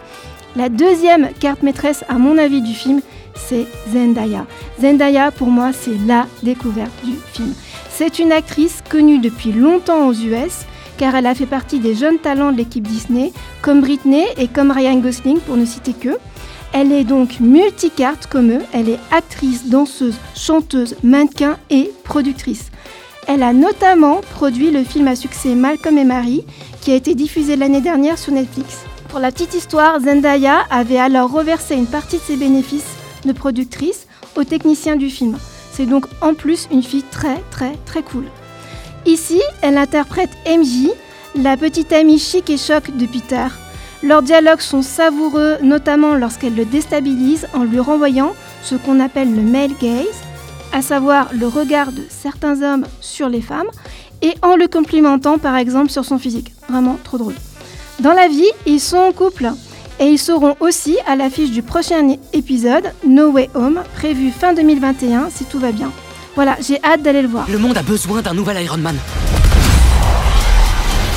La 0.56 0.68
deuxième 0.68 1.30
carte 1.38 1.62
maîtresse, 1.62 2.04
à 2.08 2.18
mon 2.18 2.38
avis, 2.38 2.62
du 2.62 2.72
film, 2.72 3.00
c'est 3.34 3.66
Zendaya. 3.92 4.46
Zendaya, 4.80 5.30
pour 5.30 5.48
moi, 5.48 5.72
c'est 5.72 5.98
la 6.06 6.26
découverte 6.42 6.92
du 7.04 7.12
film. 7.32 7.52
C'est 7.90 8.18
une 8.18 8.32
actrice 8.32 8.82
connue 8.88 9.18
depuis 9.18 9.52
longtemps 9.52 10.06
aux 10.08 10.14
US, 10.14 10.64
car 10.96 11.14
elle 11.14 11.26
a 11.26 11.34
fait 11.34 11.46
partie 11.46 11.78
des 11.78 11.94
jeunes 11.94 12.18
talents 12.18 12.52
de 12.52 12.56
l'équipe 12.56 12.86
Disney, 12.86 13.32
comme 13.60 13.82
Britney 13.82 14.24
et 14.38 14.48
comme 14.48 14.70
Ryan 14.70 14.96
Gosling, 14.96 15.40
pour 15.40 15.56
ne 15.56 15.66
citer 15.66 15.92
que. 15.92 16.16
Elle 16.72 16.92
est 16.92 17.04
donc 17.04 17.40
multicarte 17.40 18.26
comme 18.26 18.50
eux, 18.50 18.62
elle 18.72 18.88
est 18.88 18.98
actrice, 19.10 19.68
danseuse, 19.68 20.16
chanteuse, 20.34 20.96
mannequin 21.02 21.56
et 21.70 21.90
productrice. 22.04 22.70
Elle 23.26 23.42
a 23.42 23.52
notamment 23.52 24.20
produit 24.34 24.70
le 24.70 24.84
film 24.84 25.08
à 25.08 25.16
succès 25.16 25.54
Malcolm 25.54 25.98
et 25.98 26.04
Marie, 26.04 26.44
qui 26.80 26.92
a 26.92 26.94
été 26.94 27.14
diffusé 27.14 27.56
l'année 27.56 27.80
dernière 27.80 28.18
sur 28.18 28.32
Netflix. 28.32 28.84
Pour 29.08 29.18
la 29.18 29.32
petite 29.32 29.54
histoire, 29.54 30.00
Zendaya 30.00 30.64
avait 30.70 30.98
alors 30.98 31.32
reversé 31.32 31.74
une 31.74 31.86
partie 31.86 32.18
de 32.18 32.22
ses 32.22 32.36
bénéfices 32.36 32.96
de 33.24 33.32
productrice 33.32 34.06
aux 34.36 34.44
techniciens 34.44 34.96
du 34.96 35.10
film. 35.10 35.36
C'est 35.72 35.86
donc 35.86 36.06
en 36.20 36.34
plus 36.34 36.68
une 36.70 36.82
fille 36.82 37.04
très 37.10 37.42
très 37.50 37.72
très 37.84 38.02
cool. 38.02 38.24
Ici, 39.04 39.40
elle 39.62 39.78
interprète 39.78 40.30
MJ, 40.46 40.90
la 41.34 41.56
petite 41.56 41.92
amie 41.92 42.18
chic 42.18 42.48
et 42.50 42.56
choc 42.56 42.96
de 42.96 43.06
Peter. 43.06 43.46
Leurs 44.02 44.22
dialogues 44.22 44.60
sont 44.60 44.82
savoureux, 44.82 45.56
notamment 45.62 46.14
lorsqu'elle 46.14 46.54
le 46.54 46.64
déstabilise 46.64 47.46
en 47.54 47.64
lui 47.64 47.80
renvoyant 47.80 48.34
ce 48.62 48.74
qu'on 48.74 49.00
appelle 49.00 49.34
le 49.34 49.42
male 49.42 49.72
gaze, 49.80 50.06
à 50.72 50.82
savoir 50.82 51.28
le 51.32 51.46
regard 51.46 51.92
de 51.92 52.02
certains 52.08 52.62
hommes 52.62 52.86
sur 53.00 53.28
les 53.28 53.40
femmes, 53.40 53.68
et 54.22 54.34
en 54.42 54.56
le 54.56 54.68
complimentant 54.68 55.38
par 55.38 55.56
exemple 55.56 55.90
sur 55.90 56.04
son 56.04 56.18
physique. 56.18 56.52
Vraiment 56.68 56.98
trop 57.04 57.18
drôle. 57.18 57.34
Dans 58.00 58.12
la 58.12 58.28
vie, 58.28 58.50
ils 58.66 58.80
sont 58.80 58.98
en 58.98 59.12
couple. 59.12 59.50
Et 59.98 60.04
ils 60.04 60.18
seront 60.18 60.56
aussi 60.60 60.98
à 61.06 61.16
l'affiche 61.16 61.50
du 61.50 61.62
prochain 61.62 62.16
épisode, 62.34 62.92
No 63.06 63.30
Way 63.30 63.48
Home, 63.54 63.82
prévu 63.94 64.30
fin 64.30 64.52
2021 64.52 65.30
si 65.30 65.46
tout 65.46 65.58
va 65.58 65.72
bien. 65.72 65.90
Voilà, 66.34 66.58
j'ai 66.60 66.78
hâte 66.84 67.00
d'aller 67.00 67.22
le 67.22 67.28
voir. 67.28 67.46
Le 67.50 67.56
monde 67.56 67.78
a 67.78 67.82
besoin 67.82 68.20
d'un 68.20 68.34
nouvel 68.34 68.62
Iron 68.62 68.76
Man. 68.76 68.96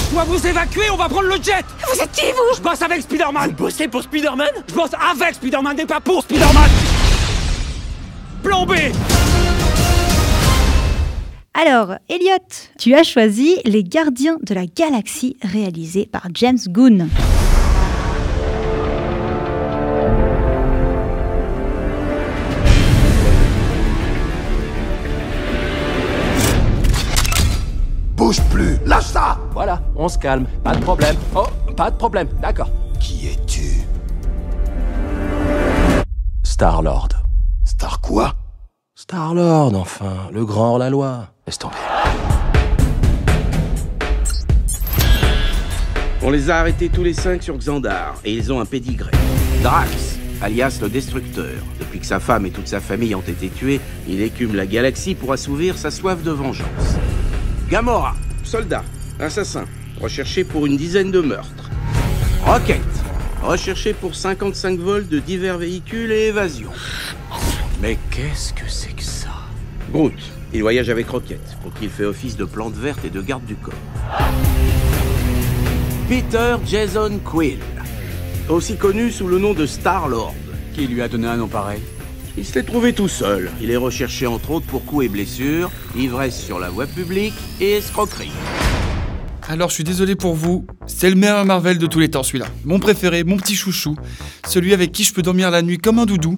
Je 0.09 0.15
dois 0.15 0.23
vous 0.23 0.47
évacuer, 0.47 0.89
on 0.91 0.95
va 0.95 1.07
prendre 1.07 1.27
le 1.27 1.35
jet. 1.35 1.63
Vous 1.87 2.01
êtes 2.01 2.11
qui, 2.11 2.31
vous? 2.31 2.55
Je 2.57 2.61
bosse 2.61 2.81
avec 2.81 3.03
Spider-Man. 3.03 3.51
Vous 3.51 3.65
bossez 3.65 3.87
pour 3.87 4.01
Spider-Man? 4.01 4.49
Je 4.67 4.73
bosse 4.73 4.89
avec 4.93 5.35
Spider-Man 5.35 5.79
et 5.79 5.85
pas 5.85 5.99
pour 5.99 6.23
Spider-Man. 6.23 6.69
Plan 8.41 8.65
B 8.65 8.73
Alors, 11.53 11.95
Elliot, 12.09 12.37
tu 12.79 12.95
as 12.95 13.03
choisi 13.03 13.57
Les 13.65 13.83
Gardiens 13.83 14.37
de 14.41 14.55
la 14.55 14.65
Galaxie 14.65 15.37
réalisé 15.43 16.09
par 16.11 16.23
James 16.33 16.57
Gunn. 16.69 17.07
Voilà, 29.59 29.81
on 29.97 30.07
se 30.07 30.17
calme, 30.17 30.45
pas 30.63 30.73
de 30.73 30.79
problème. 30.79 31.17
Oh, 31.35 31.47
pas 31.75 31.91
de 31.91 31.97
problème, 31.97 32.29
d'accord. 32.41 32.69
Qui 32.97 33.27
es-tu? 33.27 33.81
Star-Lord. 36.43 37.09
Star 37.65 37.99
quoi? 37.99 38.35
Star-Lord, 38.95 39.75
enfin, 39.75 40.29
le 40.31 40.45
grand 40.45 40.71
hors-la-loi. 40.71 41.27
Laisse 41.45 41.57
tomber. 41.57 41.75
On 46.21 46.29
les 46.29 46.49
a 46.49 46.59
arrêtés 46.59 46.87
tous 46.87 47.03
les 47.03 47.13
cinq 47.13 47.43
sur 47.43 47.57
Xandar, 47.57 48.15
et 48.23 48.31
ils 48.31 48.53
ont 48.53 48.61
un 48.61 48.65
pédigré. 48.65 49.11
Drax, 49.61 50.19
alias 50.41 50.79
le 50.81 50.87
Destructeur. 50.87 51.61
Depuis 51.81 51.99
que 51.99 52.05
sa 52.05 52.21
femme 52.21 52.45
et 52.45 52.51
toute 52.51 52.69
sa 52.69 52.79
famille 52.79 53.13
ont 53.13 53.19
été 53.19 53.49
tués, 53.49 53.81
il 54.07 54.21
écume 54.21 54.55
la 54.55 54.65
galaxie 54.65 55.15
pour 55.15 55.33
assouvir 55.33 55.77
sa 55.77 55.91
soif 55.91 56.23
de 56.23 56.31
vengeance. 56.31 56.95
Gamora, 57.69 58.13
soldat, 58.45 58.85
assassin, 59.21 59.65
recherché 59.99 60.43
pour 60.43 60.65
une 60.65 60.77
dizaine 60.77 61.11
de 61.11 61.19
meurtres. 61.19 61.69
Rocket, 62.45 62.81
recherché 63.41 63.93
pour 63.93 64.15
55 64.15 64.79
vols 64.79 65.07
de 65.07 65.19
divers 65.19 65.57
véhicules 65.57 66.11
et 66.11 66.27
évasion. 66.27 66.69
Mais 67.81 67.97
qu'est-ce 68.11 68.53
que 68.53 68.69
c'est 68.69 68.95
que 68.95 69.03
ça? 69.03 69.29
Groot, 69.91 70.13
il 70.53 70.61
voyage 70.61 70.89
avec 70.89 71.09
Rocket, 71.09 71.41
pour 71.61 71.73
qu'il 71.73 71.89
fait 71.89 72.05
office 72.05 72.37
de 72.37 72.45
plante 72.45 72.75
verte 72.75 73.03
et 73.05 73.09
de 73.09 73.21
garde 73.21 73.45
du 73.45 73.55
corps. 73.55 73.73
Peter 76.07 76.55
Jason 76.65 77.19
Quill, 77.23 77.59
aussi 78.47 78.77
connu 78.77 79.11
sous 79.11 79.27
le 79.27 79.37
nom 79.37 79.53
de 79.53 79.65
Star-Lord. 79.65 80.33
Qui 80.73 80.87
lui 80.87 81.01
a 81.01 81.07
donné 81.07 81.27
un 81.27 81.37
nom 81.37 81.47
pareil? 81.47 81.81
Il 82.37 82.45
se 82.45 82.55
l'est 82.55 82.63
trouvé 82.63 82.93
tout 82.93 83.09
seul. 83.09 83.51
Il 83.59 83.69
est 83.69 83.77
recherché 83.77 84.25
entre 84.25 84.51
autres 84.51 84.65
pour 84.65 84.85
coups 84.85 85.05
et 85.05 85.09
blessures, 85.09 85.71
ivresse 85.95 86.39
sur 86.39 86.57
la 86.57 86.69
voie 86.69 86.87
publique 86.87 87.33
et 87.59 87.73
escroquerie. 87.73 88.31
Alors 89.51 89.69
je 89.69 89.73
suis 89.73 89.83
désolé 89.83 90.15
pour 90.15 90.35
vous, 90.35 90.67
c'est 90.85 91.09
le 91.09 91.15
meilleur 91.15 91.43
Marvel 91.43 91.79
de 91.79 91.87
tous 91.87 91.97
les 91.97 92.07
temps 92.07 92.21
celui-là. 92.21 92.45
Mon 92.65 92.77
préféré, 92.77 93.23
mon 93.23 93.35
petit 93.35 93.55
chouchou, 93.55 93.95
celui 94.45 94.75
avec 94.75 94.91
qui 94.91 95.03
je 95.03 95.11
peux 95.11 95.23
dormir 95.23 95.49
la 95.49 95.63
nuit 95.63 95.79
comme 95.79 95.97
un 95.97 96.05
doudou. 96.05 96.37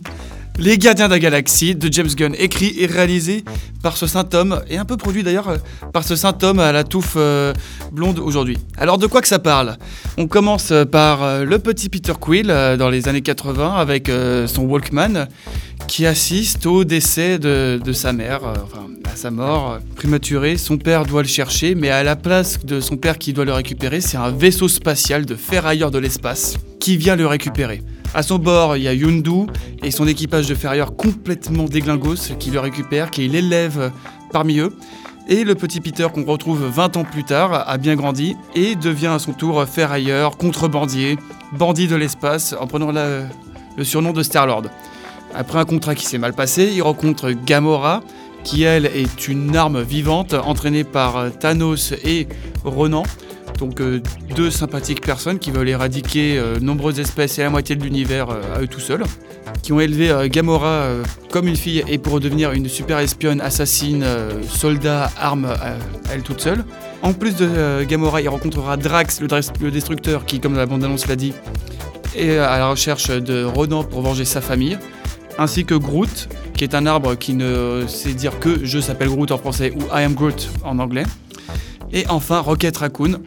Les 0.61 0.77
Gardiens 0.77 1.07
de 1.07 1.13
la 1.13 1.17
Galaxie 1.17 1.73
de 1.73 1.91
James 1.91 2.13
Gunn, 2.15 2.35
écrit 2.37 2.75
et 2.77 2.85
réalisé 2.85 3.43
par 3.81 3.97
ce 3.97 4.05
saint 4.05 4.29
homme, 4.33 4.61
et 4.69 4.77
un 4.77 4.85
peu 4.85 4.95
produit 4.95 5.23
d'ailleurs 5.23 5.49
euh, 5.49 5.57
par 5.91 6.03
ce 6.03 6.15
saint 6.15 6.37
homme 6.43 6.59
à 6.59 6.71
la 6.71 6.83
touffe 6.83 7.15
euh, 7.17 7.51
blonde 7.91 8.19
aujourd'hui. 8.19 8.59
Alors 8.77 8.99
de 8.99 9.07
quoi 9.07 9.21
que 9.21 9.27
ça 9.27 9.39
parle? 9.39 9.77
On 10.19 10.27
commence 10.27 10.71
par 10.91 11.23
euh, 11.23 11.45
le 11.45 11.57
petit 11.57 11.89
Peter 11.89 12.13
Quill 12.13 12.53
dans 12.77 12.91
les 12.91 13.07
années 13.07 13.21
80 13.21 13.73
avec 13.73 14.11
son 14.45 14.65
Walkman 14.65 15.27
qui 15.87 16.05
assiste 16.05 16.67
au 16.67 16.83
décès 16.83 17.39
de, 17.39 17.81
de 17.83 17.91
sa 17.91 18.13
mère, 18.13 18.41
enfin 18.43 18.85
à 19.11 19.15
sa 19.15 19.31
mort 19.31 19.79
prématurée. 19.95 20.57
Son 20.57 20.77
père 20.77 21.07
doit 21.07 21.23
le 21.23 21.27
chercher, 21.27 21.73
mais 21.73 21.89
à 21.89 22.03
la 22.03 22.15
place 22.15 22.63
de 22.63 22.79
son 22.81 22.97
père 22.97 23.17
qui 23.17 23.33
doit 23.33 23.45
le 23.45 23.53
récupérer, 23.53 23.99
c'est 23.99 24.17
un 24.17 24.29
vaisseau 24.29 24.67
spatial 24.67 25.25
de 25.25 25.33
ferrailleurs 25.33 25.89
de 25.89 25.97
l'espace 25.97 26.57
qui 26.79 26.97
vient 26.97 27.15
le 27.15 27.25
récupérer. 27.25 27.81
À 28.13 28.23
son 28.23 28.39
bord, 28.39 28.75
il 28.75 28.83
y 28.83 28.87
a 28.89 28.93
Yundu 28.93 29.47
et 29.83 29.89
son 29.89 30.05
équipage 30.05 30.47
de 30.47 30.53
ferrailleurs 30.53 30.97
complètement 30.97 31.63
déglingos 31.63 32.35
qui 32.39 32.51
le 32.51 32.59
récupère, 32.59 33.09
qui 33.09 33.25
l'élève 33.29 33.91
parmi 34.33 34.59
eux. 34.59 34.73
Et 35.29 35.45
le 35.45 35.55
petit 35.55 35.79
Peter 35.79 36.07
qu'on 36.13 36.25
retrouve 36.25 36.61
20 36.65 36.97
ans 36.97 37.03
plus 37.05 37.23
tard 37.23 37.63
a 37.69 37.77
bien 37.77 37.95
grandi 37.95 38.35
et 38.53 38.75
devient 38.75 39.07
à 39.07 39.19
son 39.19 39.31
tour 39.31 39.63
ferrailleur, 39.65 40.35
contrebandier, 40.35 41.17
bandit 41.53 41.87
de 41.87 41.95
l'espace 41.95 42.53
en 42.59 42.67
prenant 42.67 42.91
le 42.91 43.83
surnom 43.83 44.11
de 44.11 44.23
Star-Lord. 44.23 44.63
Après 45.33 45.59
un 45.59 45.65
contrat 45.65 45.95
qui 45.95 46.05
s'est 46.05 46.17
mal 46.17 46.33
passé, 46.33 46.69
il 46.75 46.81
rencontre 46.81 47.31
Gamora, 47.31 48.01
qui 48.43 48.63
elle 48.63 48.87
est 48.87 49.29
une 49.29 49.55
arme 49.55 49.81
vivante 49.81 50.33
entraînée 50.33 50.83
par 50.83 51.31
Thanos 51.39 51.93
et 52.03 52.27
Ronan. 52.65 53.03
Donc 53.61 53.79
euh, 53.79 54.01
deux 54.35 54.49
sympathiques 54.49 55.01
personnes 55.01 55.37
qui 55.37 55.51
veulent 55.51 55.69
éradiquer 55.69 56.37
euh, 56.37 56.59
nombreuses 56.59 56.99
espèces 56.99 57.37
et 57.37 57.43
la 57.43 57.51
moitié 57.51 57.75
de 57.75 57.83
l'univers 57.83 58.31
euh, 58.31 58.57
à 58.57 58.61
eux 58.61 58.67
tout 58.67 58.79
seuls. 58.79 59.03
Qui 59.61 59.71
ont 59.71 59.79
élevé 59.79 60.29
Gamora 60.29 60.85
comme 61.29 61.47
une 61.47 61.55
fille 61.55 61.83
et 61.87 61.97
pour 61.97 62.19
devenir 62.19 62.51
une 62.51 62.67
super 62.67 62.97
espionne, 62.99 63.41
assassine, 63.41 64.03
soldat, 64.47 65.11
arme 65.19 65.45
euh, 65.45 65.77
elle 66.11 66.23
toute 66.23 66.41
seule. 66.41 66.63
En 67.03 67.13
plus 67.13 67.35
de 67.35 67.83
Gamora, 67.83 68.21
il 68.21 68.29
rencontrera 68.29 68.77
Drax, 68.77 69.21
le, 69.21 69.27
le 69.61 69.71
destructeur, 69.71 70.25
qui 70.25 70.39
comme 70.39 70.55
la 70.55 70.65
bande-annonce 70.65 71.07
l'a 71.07 71.15
dit, 71.15 71.33
est 72.15 72.37
à 72.37 72.57
la 72.57 72.69
recherche 72.69 73.09
de 73.09 73.43
Ronan 73.43 73.83
pour 73.83 74.01
venger 74.01 74.25
sa 74.25 74.41
famille 74.41 74.77
ainsi 75.37 75.65
que 75.65 75.75
Groot, 75.75 76.29
qui 76.55 76.63
est 76.63 76.75
un 76.75 76.85
arbre 76.85 77.15
qui 77.15 77.33
ne 77.33 77.85
sait 77.87 78.13
dire 78.13 78.39
que 78.39 78.63
je 78.63 78.79
s'appelle 78.79 79.09
Groot 79.09 79.31
en 79.31 79.37
français 79.37 79.73
ou 79.75 79.81
I 79.95 80.03
am 80.03 80.13
Groot 80.13 80.49
en 80.63 80.79
anglais. 80.79 81.03
Et 81.93 82.05
enfin 82.07 82.39
Rocket 82.39 82.77
Raccoon, 82.77 83.21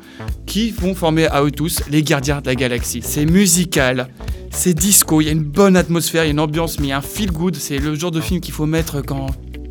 qui 0.47 0.71
vont 0.71 0.95
former 0.95 1.27
à 1.27 1.43
eux 1.43 1.51
tous 1.51 1.83
les 1.91 2.03
gardiens 2.03 2.41
de 2.41 2.47
la 2.47 2.55
galaxie. 2.55 3.01
C'est 3.03 3.27
musical, 3.27 4.09
c'est 4.51 4.75
disco, 4.75 5.21
il 5.21 5.27
y 5.27 5.29
a 5.29 5.33
une 5.33 5.43
bonne 5.43 5.77
atmosphère, 5.77 6.25
il 6.25 6.29
y 6.29 6.31
a 6.31 6.33
une 6.33 6.41
ambiance, 6.41 6.79
mais 6.79 6.87
il 6.87 6.91
y 6.91 6.93
a 6.93 6.99
un 6.99 7.03
feel 7.03 7.31
good. 7.31 7.57
C'est 7.57 7.79
le 7.79 7.95
genre 7.95 8.11
de 8.11 8.21
film 8.21 8.41
qu'il 8.41 8.55
faut 8.55 8.67
mettre 8.67 9.03
quand 9.03 9.27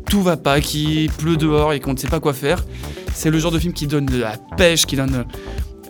tout 0.08 0.22
va 0.22 0.36
pas, 0.36 0.60
qu'il 0.60 1.10
pleut 1.10 1.36
dehors 1.36 1.72
et 1.72 1.80
qu'on 1.80 1.92
ne 1.92 1.98
sait 1.98 2.08
pas 2.08 2.20
quoi 2.20 2.32
faire. 2.32 2.64
C'est 3.14 3.30
le 3.30 3.38
genre 3.38 3.50
de 3.50 3.58
film 3.58 3.72
qui 3.72 3.86
donne 3.86 4.06
de 4.06 4.20
la 4.20 4.36
pêche, 4.56 4.86
qui 4.86 4.96
donne 4.96 5.14
euh, 5.14 5.24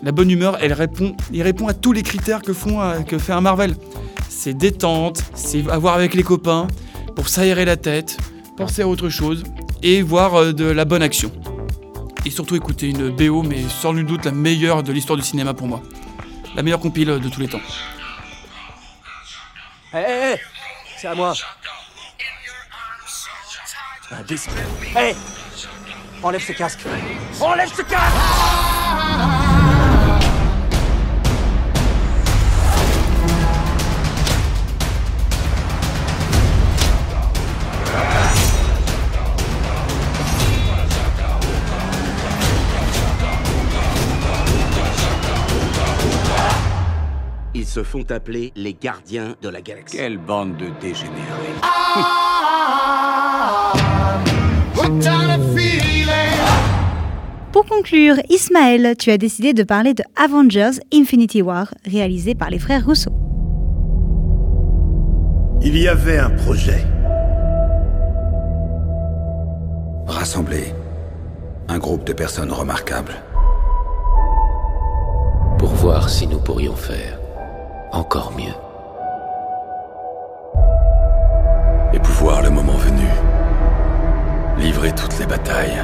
la 0.03 0.11
bonne 0.11 0.31
humeur. 0.31 0.57
Elle 0.61 0.73
répond, 0.73 1.15
il 1.31 1.41
répond 1.43 1.67
à 1.67 1.73
tous 1.73 1.93
les 1.93 2.01
critères 2.01 2.41
que, 2.41 2.53
font, 2.53 2.81
euh, 2.81 3.01
que 3.01 3.17
fait 3.17 3.33
un 3.33 3.41
Marvel. 3.41 3.75
C'est 4.29 4.53
détente, 4.53 5.23
c'est 5.33 5.69
avoir 5.69 5.95
avec 5.95 6.13
les 6.13 6.23
copains, 6.23 6.67
pour 7.15 7.29
s'aérer 7.29 7.65
la 7.65 7.77
tête, 7.77 8.17
penser 8.57 8.81
à 8.81 8.87
autre 8.87 9.09
chose 9.09 9.43
et 9.83 10.01
voir 10.01 10.35
euh, 10.35 10.53
de 10.53 10.65
la 10.65 10.85
bonne 10.85 11.03
action. 11.03 11.31
Et 12.25 12.31
surtout 12.31 12.55
écouter 12.55 12.89
une 12.89 13.09
BO, 13.09 13.43
mais 13.43 13.61
sans 13.69 13.93
nul 13.93 14.05
doute 14.05 14.25
la 14.25 14.31
meilleure 14.31 14.81
de 14.81 14.91
l'histoire 14.91 15.17
du 15.17 15.23
cinéma 15.23 15.53
pour 15.53 15.67
moi. 15.67 15.81
La 16.55 16.63
meilleure 16.63 16.79
compile 16.79 17.07
de 17.07 17.29
tous 17.29 17.39
les 17.39 17.47
temps. 17.47 17.61
Hé, 19.93 20.33
hé 20.33 20.35
C'est 20.97 21.07
à 21.07 21.15
moi. 21.15 21.33
Hé 24.97 25.15
Enlève 26.23 26.43
ce 26.43 26.53
casque. 26.53 26.79
Enlève 27.39 27.71
ce 27.71 27.81
casque 27.83 29.44
se 47.75 47.83
font 47.83 48.05
appeler 48.09 48.53
les 48.55 48.73
gardiens 48.73 49.35
de 49.41 49.49
la 49.49 49.59
galaxie. 49.59 49.97
Quelle 49.97 50.17
bande 50.17 50.55
de 50.55 50.67
dégénérés. 50.79 51.55
Pour 57.51 57.65
conclure, 57.65 58.15
Ismaël, 58.29 58.95
tu 58.97 59.11
as 59.11 59.17
décidé 59.17 59.53
de 59.53 59.63
parler 59.63 59.93
de 59.93 60.03
Avengers 60.15 60.79
Infinity 60.93 61.41
War, 61.41 61.73
réalisé 61.85 62.33
par 62.33 62.49
les 62.49 62.59
frères 62.59 62.85
Rousseau. 62.85 63.11
Il 65.61 65.77
y 65.77 65.89
avait 65.89 66.19
un 66.19 66.29
projet. 66.29 66.85
Rassembler 70.07 70.73
un 71.67 71.77
groupe 71.77 72.05
de 72.05 72.13
personnes 72.13 72.53
remarquables. 72.53 73.15
Pour 75.57 75.71
voir 75.71 76.07
si 76.07 76.25
nous 76.25 76.39
pourrions 76.39 76.77
faire 76.77 77.14
encore 77.91 78.31
mieux. 78.31 78.55
Et 81.93 81.99
pouvoir, 81.99 82.41
le 82.41 82.49
moment 82.49 82.77
venu, 82.77 83.07
livrer 84.57 84.93
toutes 84.93 85.17
les 85.19 85.25
batailles. 85.25 85.81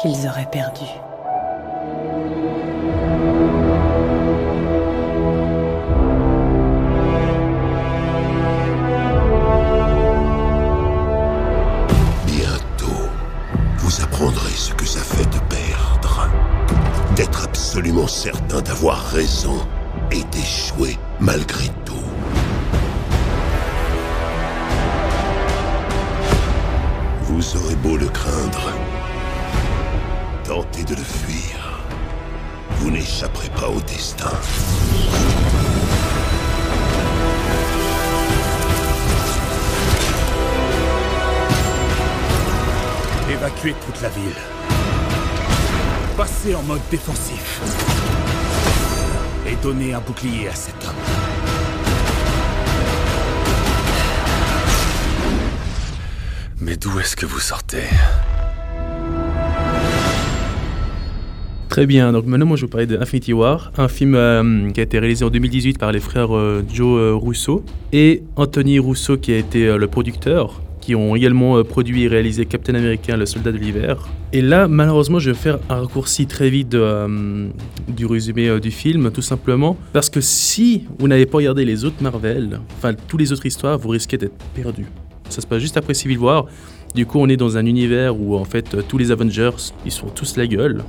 Qu'ils 0.00 0.26
auraient 0.26 0.50
perdu. 0.50 0.86
Raison 19.12 19.58
et 20.10 20.24
d'échouer 20.24 20.98
malgré 21.20 21.66
tout. 21.84 21.92
Vous 27.24 27.56
aurez 27.56 27.74
beau 27.76 27.98
le 27.98 28.08
craindre, 28.08 28.72
tentez 30.44 30.84
de 30.84 30.94
le 30.94 31.02
fuir. 31.02 31.82
Vous 32.78 32.90
n'échapperez 32.90 33.50
pas 33.50 33.68
au 33.68 33.80
destin. 33.82 34.32
Évacuer 43.30 43.74
toute 43.84 44.00
la 44.00 44.08
ville. 44.08 44.42
Passer 46.16 46.54
en 46.54 46.62
mode 46.62 46.80
défensif. 46.90 48.21
Donner 49.62 49.94
un 49.94 50.00
bouclier 50.00 50.48
à 50.48 50.54
cet 50.54 50.74
homme. 50.84 50.94
Mais 56.60 56.76
d'où 56.76 56.98
est-ce 56.98 57.14
que 57.14 57.26
vous 57.26 57.38
sortez? 57.38 57.84
Très 61.68 61.86
bien, 61.86 62.12
donc 62.12 62.26
maintenant 62.26 62.46
moi 62.46 62.56
je 62.56 62.62
vais 62.62 62.66
vous 62.66 62.70
parler 62.70 62.86
de 62.86 62.98
Infinity 62.98 63.32
War, 63.32 63.72
un 63.78 63.88
film 63.88 64.14
euh, 64.14 64.70
qui 64.72 64.80
a 64.80 64.82
été 64.82 64.98
réalisé 64.98 65.24
en 65.24 65.30
2018 65.30 65.78
par 65.78 65.92
les 65.92 66.00
frères 66.00 66.36
euh, 66.36 66.62
Joe 66.72 67.00
euh, 67.00 67.14
Russo 67.14 67.64
et 67.92 68.22
Anthony 68.36 68.78
Russo 68.78 69.16
qui 69.16 69.32
a 69.32 69.38
été 69.38 69.78
le 69.78 69.86
producteur, 69.86 70.61
qui 70.82 70.96
ont 70.96 71.14
également 71.14 71.56
euh, 71.56 71.62
produit 71.62 72.02
et 72.02 72.08
réalisé 72.08 72.44
Captain 72.44 72.74
America, 72.74 73.16
le 73.16 73.24
soldat 73.24 73.52
de 73.52 73.56
l'hiver. 73.56 74.08
Et 74.32 74.42
là, 74.42 74.66
malheureusement, 74.68 75.20
je 75.20 75.30
vais 75.30 75.36
faire 75.36 75.58
un 75.70 75.76
raccourci 75.76 76.26
très 76.26 76.50
vite 76.50 76.74
euh, 76.74 77.48
du 77.88 78.04
résumé 78.04 78.48
euh, 78.48 78.60
du 78.60 78.72
film, 78.72 79.10
tout 79.12 79.22
simplement, 79.22 79.76
parce 79.92 80.10
que 80.10 80.20
si 80.20 80.84
vous 80.98 81.06
n'avez 81.06 81.24
pas 81.24 81.38
regardé 81.38 81.64
les 81.64 81.84
autres 81.84 82.02
Marvel, 82.02 82.60
enfin 82.76 82.92
toutes 82.94 83.20
les 83.20 83.32
autres 83.32 83.46
histoires, 83.46 83.78
vous 83.78 83.90
risquez 83.90 84.18
d'être 84.18 84.36
perdu. 84.54 84.84
Ça 85.28 85.40
se 85.40 85.46
passe 85.46 85.60
juste 85.60 85.76
après 85.76 85.94
Civil 85.94 86.18
War. 86.18 86.46
Du 86.96 87.06
coup, 87.06 87.18
on 87.20 87.28
est 87.28 87.36
dans 87.36 87.56
un 87.56 87.64
univers 87.64 88.20
où 88.20 88.36
en 88.36 88.44
fait 88.44 88.76
tous 88.88 88.98
les 88.98 89.12
Avengers, 89.12 89.72
ils 89.86 89.92
sont 89.92 90.08
tous 90.08 90.36
la 90.36 90.46
gueule. 90.46 90.82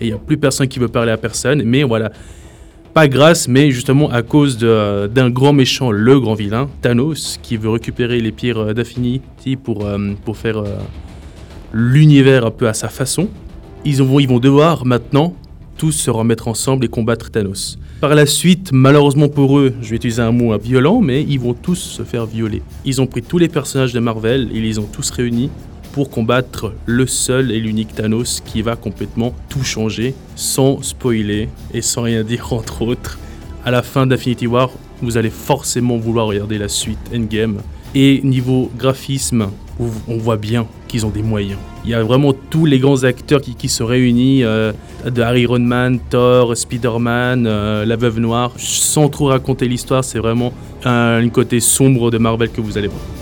Et 0.00 0.06
il 0.06 0.08
n'y 0.08 0.14
a 0.14 0.18
plus 0.18 0.38
personne 0.38 0.66
qui 0.66 0.78
veut 0.78 0.88
parler 0.88 1.12
à 1.12 1.18
personne. 1.18 1.62
Mais 1.62 1.82
voilà, 1.82 2.10
pas 2.92 3.08
grâce, 3.08 3.48
mais 3.48 3.70
justement 3.70 4.10
à 4.10 4.22
cause 4.22 4.58
d'un 4.58 5.30
grand 5.30 5.52
méchant, 5.52 5.90
le 5.90 6.18
grand 6.18 6.34
vilain, 6.34 6.68
Thanos, 6.82 7.38
qui 7.42 7.56
veut 7.56 7.70
récupérer 7.70 8.20
les 8.20 8.32
pierres 8.32 8.58
euh, 8.58 8.74
d'Affinity 8.74 9.56
pour, 9.56 9.86
euh, 9.86 10.12
pour 10.24 10.36
faire 10.36 10.58
euh, 10.58 10.76
l'univers 11.72 12.46
un 12.46 12.50
peu 12.50 12.68
à 12.68 12.74
sa 12.74 12.88
façon. 12.88 13.28
Ils 13.84 14.02
vont, 14.02 14.20
ils 14.20 14.28
vont 14.28 14.40
devoir 14.40 14.84
maintenant 14.84 15.34
tous 15.78 15.92
se 15.92 16.10
remettre 16.10 16.48
ensemble 16.48 16.84
et 16.84 16.88
combattre 16.88 17.30
Thanos. 17.30 17.78
Par 18.00 18.14
la 18.14 18.26
suite, 18.26 18.70
malheureusement 18.72 19.28
pour 19.28 19.58
eux, 19.58 19.72
je 19.80 19.90
vais 19.90 19.96
utiliser 19.96 20.20
un 20.20 20.32
mot 20.32 20.56
violent, 20.58 21.00
mais 21.00 21.22
ils 21.22 21.40
vont 21.40 21.54
tous 21.54 21.76
se 21.76 22.02
faire 22.02 22.26
violer. 22.26 22.62
Ils 22.84 23.00
ont 23.00 23.06
pris 23.06 23.22
tous 23.22 23.38
les 23.38 23.48
personnages 23.48 23.92
de 23.92 24.00
Marvel 24.00 24.48
ils 24.52 24.62
les 24.62 24.78
ont 24.78 24.88
tous 24.90 25.10
réunis 25.10 25.50
pour 25.92 26.10
combattre 26.10 26.72
le 26.86 27.06
seul 27.06 27.50
et 27.50 27.60
l'unique 27.60 27.94
Thanos 27.94 28.42
qui 28.44 28.62
va 28.62 28.76
complètement 28.76 29.34
tout 29.48 29.64
changer, 29.64 30.14
sans 30.36 30.82
spoiler 30.82 31.48
et 31.74 31.82
sans 31.82 32.02
rien 32.02 32.24
dire 32.24 32.52
entre 32.52 32.82
autres. 32.82 33.18
À 33.64 33.70
la 33.70 33.82
fin 33.82 34.06
d'Infinity 34.06 34.46
War, 34.46 34.70
vous 35.02 35.16
allez 35.16 35.30
forcément 35.30 35.96
vouloir 35.96 36.26
regarder 36.26 36.58
la 36.58 36.68
suite 36.68 36.98
Endgame. 37.14 37.58
Et 37.94 38.20
niveau 38.22 38.70
graphisme, 38.78 39.50
on 40.08 40.16
voit 40.18 40.36
bien 40.36 40.66
qu'ils 40.88 41.06
ont 41.06 41.10
des 41.10 41.22
moyens. 41.22 41.58
Il 41.84 41.90
y 41.90 41.94
a 41.94 42.02
vraiment 42.02 42.32
tous 42.32 42.66
les 42.66 42.78
grands 42.78 43.04
acteurs 43.04 43.40
qui, 43.40 43.68
se 43.68 43.82
réunissent, 43.82 44.44
euh, 44.44 44.72
de 45.04 45.38
Iron 45.38 45.60
Man, 45.60 45.98
Thor, 46.10 46.56
Spider-Man, 46.56 47.46
euh, 47.46 47.86
La 47.86 47.96
Veuve 47.96 48.20
Noire. 48.20 48.52
Sans 48.58 49.08
trop 49.08 49.26
raconter 49.26 49.66
l'histoire, 49.66 50.04
c'est 50.04 50.18
vraiment 50.18 50.52
un 50.84 51.26
côté 51.30 51.60
sombre 51.60 52.10
de 52.10 52.18
Marvel 52.18 52.50
que 52.50 52.60
vous 52.60 52.76
allez 52.76 52.88
voir. 52.88 53.19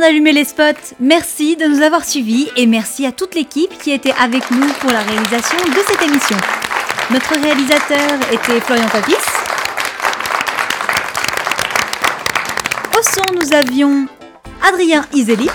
D'allumer 0.00 0.32
les 0.32 0.44
spots. 0.44 0.94
Merci 0.98 1.56
de 1.56 1.66
nous 1.66 1.82
avoir 1.82 2.04
suivis 2.04 2.48
et 2.56 2.66
merci 2.66 3.06
à 3.06 3.12
toute 3.12 3.34
l'équipe 3.34 3.70
qui 3.78 3.92
était 3.92 4.14
avec 4.20 4.50
nous 4.50 4.66
pour 4.80 4.90
la 4.90 5.00
réalisation 5.00 5.58
de 5.58 5.80
cette 5.86 6.02
émission. 6.02 6.36
Notre 7.10 7.38
réalisateur 7.40 8.18
était 8.32 8.60
Florian 8.60 8.88
Papis. 8.88 9.14
Au 12.98 13.02
son, 13.02 13.34
nous 13.34 13.54
avions 13.54 14.06
Adrien 14.66 15.04
Iseli. 15.12 15.48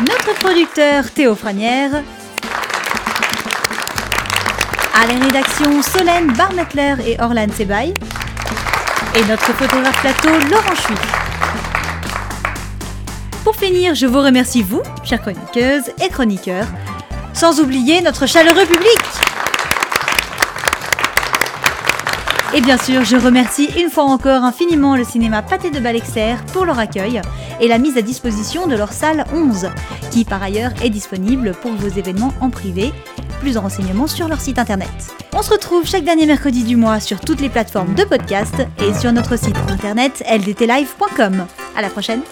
Notre 0.00 0.34
producteur 0.40 1.10
Théo 1.10 1.34
Franière. 1.34 2.02
À 4.94 5.06
la 5.06 5.24
rédaction 5.24 5.82
Solène 5.82 6.32
Barmetler 6.32 6.94
et 7.06 7.20
Orlan 7.20 7.46
Sebaï 7.56 7.92
et 9.14 9.24
notre 9.24 9.52
photographe 9.52 10.00
plateau 10.00 10.30
Laurent 10.50 10.74
Chui. 10.74 11.21
Finir, 13.62 13.94
je 13.94 14.06
vous 14.06 14.20
remercie 14.20 14.60
vous, 14.60 14.82
chères 15.04 15.22
chroniqueuses 15.22 15.92
et 16.04 16.08
chroniqueurs, 16.08 16.66
sans 17.32 17.60
oublier 17.60 18.00
notre 18.00 18.26
chaleureux 18.26 18.66
public. 18.66 18.98
Et 22.56 22.60
bien 22.60 22.76
sûr, 22.76 23.04
je 23.04 23.16
remercie 23.16 23.68
une 23.80 23.88
fois 23.88 24.02
encore 24.02 24.42
infiniment 24.42 24.96
le 24.96 25.04
cinéma 25.04 25.42
Pâté 25.42 25.70
de 25.70 25.78
Balexer 25.78 26.34
pour 26.52 26.64
leur 26.64 26.80
accueil 26.80 27.22
et 27.60 27.68
la 27.68 27.78
mise 27.78 27.96
à 27.96 28.02
disposition 28.02 28.66
de 28.66 28.74
leur 28.74 28.92
salle 28.92 29.26
11, 29.32 29.70
qui 30.10 30.24
par 30.24 30.42
ailleurs 30.42 30.72
est 30.82 30.90
disponible 30.90 31.54
pour 31.62 31.70
vos 31.70 31.88
événements 31.88 32.34
en 32.40 32.50
privé. 32.50 32.92
Plus 33.38 33.54
de 33.54 33.60
renseignements 33.60 34.08
sur 34.08 34.26
leur 34.26 34.40
site 34.40 34.58
internet. 34.58 34.90
On 35.34 35.42
se 35.42 35.50
retrouve 35.50 35.86
chaque 35.86 36.04
dernier 36.04 36.26
mercredi 36.26 36.64
du 36.64 36.74
mois 36.74 36.98
sur 36.98 37.20
toutes 37.20 37.40
les 37.40 37.48
plateformes 37.48 37.94
de 37.94 38.02
podcast 38.02 38.56
et 38.80 38.92
sur 38.92 39.12
notre 39.12 39.38
site 39.38 39.56
internet 39.68 40.20
ldtlive.com. 40.28 41.46
À 41.76 41.80
la 41.80 41.90
prochaine! 41.90 42.22